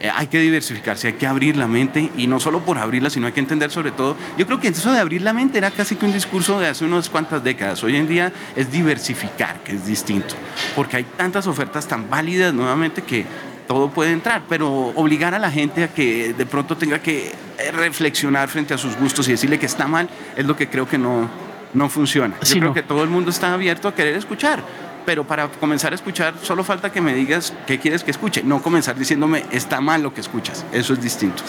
hay 0.09 0.27
que 0.27 0.39
diversificarse, 0.39 1.07
hay 1.07 1.13
que 1.13 1.27
abrir 1.27 1.57
la 1.57 1.67
mente 1.67 2.11
y 2.17 2.27
no 2.27 2.39
solo 2.39 2.61
por 2.61 2.77
abrirla, 2.77 3.09
sino 3.09 3.27
hay 3.27 3.33
que 3.33 3.39
entender 3.39 3.71
sobre 3.71 3.91
todo, 3.91 4.15
yo 4.37 4.45
creo 4.45 4.59
que 4.59 4.69
eso 4.69 4.91
de 4.91 4.99
abrir 4.99 5.21
la 5.21 5.33
mente 5.33 5.57
era 5.57 5.71
casi 5.71 5.95
que 5.95 6.05
un 6.05 6.13
discurso 6.13 6.59
de 6.59 6.67
hace 6.67 6.85
unas 6.85 7.09
cuantas 7.09 7.43
décadas, 7.43 7.83
hoy 7.83 7.95
en 7.95 8.07
día 8.07 8.31
es 8.55 8.71
diversificar, 8.71 9.61
que 9.63 9.73
es 9.73 9.85
distinto, 9.85 10.35
porque 10.75 10.97
hay 10.97 11.03
tantas 11.03 11.47
ofertas 11.47 11.87
tan 11.87 12.09
válidas 12.09 12.53
nuevamente 12.53 13.01
que 13.03 13.25
todo 13.67 13.89
puede 13.89 14.11
entrar, 14.11 14.43
pero 14.49 14.69
obligar 14.95 15.33
a 15.33 15.39
la 15.39 15.51
gente 15.51 15.83
a 15.83 15.87
que 15.87 16.33
de 16.33 16.45
pronto 16.45 16.75
tenga 16.75 16.99
que 16.99 17.27
eh, 17.27 17.71
reflexionar 17.71 18.49
frente 18.49 18.73
a 18.73 18.77
sus 18.77 18.97
gustos 18.97 19.27
y 19.27 19.31
decirle 19.31 19.59
que 19.59 19.65
está 19.65 19.87
mal 19.87 20.09
es 20.35 20.45
lo 20.45 20.55
que 20.55 20.67
creo 20.67 20.87
que 20.89 20.97
no, 20.97 21.29
no 21.73 21.89
funciona. 21.89 22.35
Yo 22.41 22.59
creo 22.59 22.73
que 22.73 22.83
todo 22.83 23.03
el 23.03 23.09
mundo 23.09 23.29
está 23.29 23.53
abierto 23.53 23.87
a 23.87 23.95
querer 23.95 24.15
escuchar 24.15 24.61
pero 25.05 25.25
para 25.25 25.47
comenzar 25.49 25.91
a 25.91 25.95
escuchar 25.95 26.33
solo 26.41 26.63
falta 26.63 26.91
que 26.91 27.01
me 27.01 27.13
digas 27.13 27.53
qué 27.67 27.79
quieres 27.79 28.03
que 28.03 28.11
escuche, 28.11 28.43
no 28.43 28.61
comenzar 28.61 28.95
diciéndome 28.95 29.45
está 29.51 29.81
mal 29.81 30.03
lo 30.03 30.13
que 30.13 30.21
escuchas, 30.21 30.65
eso 30.71 30.93
es 30.93 31.01
distinto. 31.01 31.43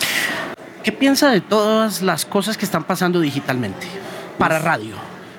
¿Qué 0.82 0.92
piensa 0.92 1.30
de 1.30 1.40
todas 1.40 2.03
las 2.03 2.24
cosas 2.24 2.57
que 2.57 2.64
están 2.64 2.84
pasando 2.84 3.20
digitalmente 3.20 3.86
para 4.38 4.59
radio? 4.59 4.96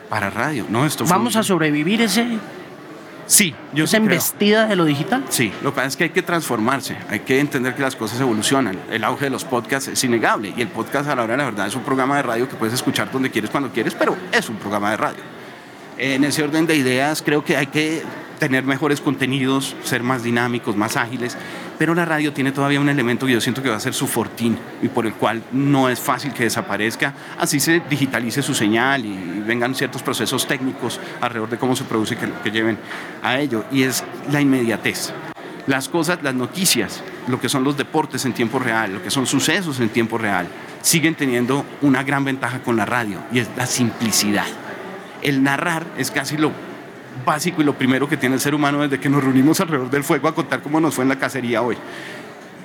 Para 0.10 0.30
radio, 0.30 0.66
no, 0.70 0.86
esto 0.86 1.06
¿Vamos 1.06 1.36
a 1.36 1.44
sobrevivir 1.44 2.02
ese 2.02 2.40
Sí, 3.26 3.56
yo 3.74 3.86
¿Esa 3.86 3.98
embestida 3.98 4.68
de 4.68 4.76
lo 4.76 4.86
digital? 4.86 5.24
Sí, 5.30 5.52
lo 5.62 5.72
que 5.72 5.76
pasa 5.78 5.88
es 5.88 5.98
que 5.98 6.04
hay 6.06 6.10
que 6.10 6.22
transformarse, 6.22 6.98
hay 7.10 7.22
que 7.22 7.40
entender 7.40 7.74
que 7.74 7.82
las 7.82 7.96
cosas 7.96 8.20
evolucionan. 8.20 8.78
El 8.92 9.04
auge 9.04 9.26
de 9.26 9.32
los 9.32 9.46
podcasts 9.46 9.88
es 9.88 10.04
innegable 10.04 10.54
y 10.56 10.62
el 10.62 10.68
podcast 10.68 11.10
a 11.10 11.16
la 11.16 11.24
hora 11.24 11.34
de 11.34 11.38
la 11.38 11.46
verdad 11.46 11.68
es 11.68 11.76
un 11.76 11.84
programa 11.84 12.18
de 12.18 12.24
radio 12.24 12.50
que 12.50 12.56
puedes 12.56 12.74
escuchar 12.74 13.12
donde 13.12 13.32
quieres, 13.32 13.50
cuando 13.50 13.70
quieres, 13.70 13.96
pero 13.96 14.16
es 14.32 14.50
un 14.50 14.58
programa 14.58 14.92
de 14.92 14.98
radio. 14.98 15.33
En 15.98 16.24
ese 16.24 16.44
orden 16.44 16.66
de 16.66 16.76
ideas 16.76 17.22
creo 17.22 17.44
que 17.44 17.56
hay 17.56 17.68
que 17.68 18.04
tener 18.40 18.64
mejores 18.64 19.00
contenidos, 19.00 19.76
ser 19.84 20.04
más 20.04 20.24
dinámicos, 20.24 20.76
más 20.76 20.98
ágiles, 20.98 21.38
pero 21.78 21.96
la 21.96 22.04
radio 22.04 22.34
tiene 22.34 22.52
todavía 22.52 22.82
un 22.82 22.90
elemento 22.90 23.26
que 23.26 23.34
yo 23.34 23.40
siento 23.40 23.62
que 23.62 23.70
va 23.70 23.78
a 23.78 23.80
ser 23.80 23.94
su 23.94 24.08
fortín 24.08 24.58
y 24.82 24.90
por 24.90 25.06
el 25.06 25.14
cual 25.14 25.44
no 25.52 25.88
es 25.88 26.00
fácil 26.00 26.34
que 26.34 26.44
desaparezca, 26.44 27.14
así 27.40 27.60
se 27.60 27.82
digitalice 27.90 28.42
su 28.42 28.54
señal 28.54 29.06
y 29.06 29.44
vengan 29.46 29.76
ciertos 29.76 30.04
procesos 30.04 30.48
técnicos 30.48 31.00
alrededor 31.22 31.50
de 31.50 31.58
cómo 31.58 31.76
se 31.76 31.84
produce 31.84 32.18
que, 32.18 32.28
que 32.44 32.52
lleven 32.52 32.78
a 33.22 33.40
ello, 33.40 33.64
y 33.72 33.84
es 33.84 34.04
la 34.32 34.42
inmediatez. 34.42 35.14
Las 35.68 35.88
cosas, 35.88 36.22
las 36.22 36.36
noticias, 36.36 37.02
lo 37.28 37.40
que 37.40 37.48
son 37.48 37.64
los 37.64 37.78
deportes 37.78 38.26
en 38.26 38.34
tiempo 38.34 38.60
real, 38.60 38.96
lo 38.96 39.04
que 39.04 39.12
son 39.12 39.26
sucesos 39.26 39.80
en 39.80 39.88
tiempo 39.88 40.18
real, 40.18 40.48
siguen 40.82 41.16
teniendo 41.16 41.66
una 41.82 42.04
gran 42.04 42.26
ventaja 42.26 42.60
con 42.60 42.76
la 42.76 42.86
radio 42.86 43.20
y 43.32 43.40
es 43.40 43.50
la 43.56 43.66
simplicidad 43.66 44.48
el 45.24 45.44
narrar 45.44 45.86
es 45.98 46.12
casi 46.12 46.38
lo 46.38 46.52
básico 47.26 47.62
y 47.62 47.66
lo 47.66 47.78
primero 47.78 48.08
que 48.08 48.18
tiene 48.18 48.36
el 48.36 48.42
ser 48.42 48.56
humano 48.56 48.82
desde 48.82 49.00
que 49.00 49.10
nos 49.10 49.24
reunimos 49.24 49.60
alrededor 49.60 49.90
del 49.90 50.04
fuego 50.04 50.28
a 50.28 50.36
contar 50.36 50.62
cómo 50.62 50.80
nos 50.80 50.96
fue 50.96 51.04
en 51.04 51.10
la 51.10 51.18
cacería 51.18 51.62
hoy 51.62 51.78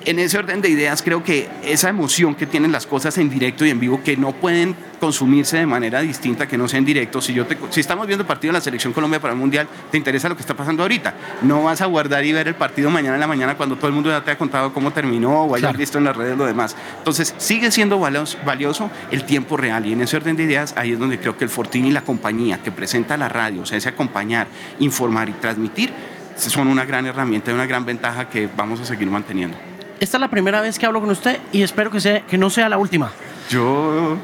en 0.09 0.17
ese 0.17 0.39
orden 0.39 0.59
de 0.59 0.69
ideas 0.69 1.03
creo 1.03 1.23
que 1.23 1.47
esa 1.63 1.87
emoción 1.87 2.33
que 2.33 2.47
tienen 2.47 2.71
las 2.71 2.87
cosas 2.87 3.15
en 3.19 3.29
directo 3.29 3.63
y 3.63 3.69
en 3.69 3.79
vivo 3.79 4.01
que 4.03 4.17
no 4.17 4.31
pueden 4.31 4.75
consumirse 4.99 5.57
de 5.57 5.67
manera 5.67 6.01
distinta 6.01 6.47
que 6.47 6.57
no 6.57 6.67
sea 6.67 6.79
en 6.79 6.85
directo. 6.85 7.21
Si, 7.21 7.31
yo 7.31 7.45
te, 7.45 7.55
si 7.69 7.79
estamos 7.79 8.07
viendo 8.07 8.23
el 8.23 8.27
partido 8.27 8.51
de 8.51 8.57
la 8.57 8.61
Selección 8.61 8.91
Colombia 8.91 9.19
para 9.19 9.35
el 9.35 9.39
Mundial, 9.39 9.67
te 9.91 9.97
interesa 9.97 10.27
lo 10.27 10.35
que 10.35 10.41
está 10.41 10.55
pasando 10.55 10.81
ahorita. 10.81 11.13
No 11.43 11.63
vas 11.63 11.81
a 11.81 11.85
guardar 11.85 12.25
y 12.25 12.33
ver 12.33 12.47
el 12.47 12.55
partido 12.55 12.89
mañana 12.89 13.17
en 13.17 13.19
la 13.19 13.27
mañana 13.27 13.55
cuando 13.55 13.75
todo 13.75 13.85
el 13.85 13.93
mundo 13.93 14.09
ya 14.09 14.23
te 14.23 14.31
ha 14.31 14.37
contado 14.37 14.73
cómo 14.73 14.89
terminó 14.89 15.43
o 15.43 15.55
hayas 15.55 15.77
visto 15.77 15.99
en 15.99 16.05
las 16.05 16.17
redes 16.17 16.35
lo 16.35 16.47
demás. 16.47 16.75
Entonces, 16.97 17.35
sigue 17.37 17.69
siendo 17.69 17.99
valioso 17.99 18.89
el 19.11 19.25
tiempo 19.25 19.57
real 19.57 19.85
y 19.85 19.93
en 19.93 20.01
ese 20.01 20.17
orden 20.17 20.35
de 20.35 20.41
ideas 20.41 20.73
ahí 20.75 20.93
es 20.93 20.97
donde 20.97 21.19
creo 21.19 21.37
que 21.37 21.43
el 21.43 21.51
Fortín 21.51 21.85
y 21.85 21.91
la 21.91 22.01
compañía 22.01 22.57
que 22.63 22.71
presenta 22.71 23.15
la 23.15 23.29
radio, 23.29 23.61
o 23.61 23.65
sea, 23.67 23.77
ese 23.77 23.89
acompañar, 23.89 24.47
informar 24.79 25.29
y 25.29 25.33
transmitir, 25.33 25.93
son 26.35 26.67
una 26.67 26.83
gran 26.83 27.05
herramienta 27.05 27.51
y 27.51 27.53
una 27.53 27.67
gran 27.67 27.85
ventaja 27.85 28.27
que 28.27 28.49
vamos 28.57 28.79
a 28.79 28.85
seguir 28.85 29.07
manteniendo. 29.07 29.55
Esta 29.99 30.17
es 30.17 30.21
la 30.21 30.29
primera 30.29 30.61
vez 30.61 30.79
que 30.79 30.85
hablo 30.85 31.01
con 31.01 31.09
usted 31.09 31.39
y 31.51 31.61
espero 31.61 31.91
que, 31.91 31.99
sea, 31.99 32.21
que 32.21 32.37
no 32.37 32.49
sea 32.49 32.69
la 32.69 32.77
última. 32.77 33.11
Yo 33.49 34.17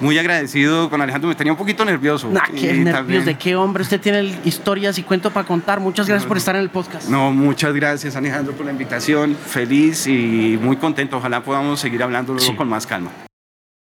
muy 0.00 0.18
agradecido 0.18 0.90
con 0.90 1.00
Alejandro, 1.00 1.28
me 1.28 1.34
tenía 1.34 1.52
un 1.52 1.58
poquito 1.58 1.84
nervioso. 1.84 2.28
Nah, 2.28 2.42
qué 2.54 2.74
nervios, 2.74 3.24
de 3.24 3.36
qué 3.36 3.54
hombre, 3.56 3.82
usted 3.82 4.00
tiene 4.00 4.36
historias 4.44 4.98
y 4.98 5.02
cuento 5.02 5.30
para 5.30 5.46
contar. 5.46 5.80
Muchas 5.80 6.06
gracias 6.06 6.26
por 6.26 6.36
estar 6.36 6.56
en 6.56 6.62
el 6.62 6.70
podcast. 6.70 7.08
No, 7.08 7.30
muchas 7.32 7.72
gracias 7.72 8.16
Alejandro 8.16 8.54
por 8.54 8.66
la 8.66 8.72
invitación, 8.72 9.34
feliz 9.34 10.06
y 10.06 10.58
muy 10.60 10.76
contento. 10.76 11.16
Ojalá 11.16 11.42
podamos 11.42 11.80
seguir 11.80 12.02
hablando 12.02 12.34
luego 12.34 12.56
con 12.56 12.68
más 12.68 12.86
calma. 12.86 13.10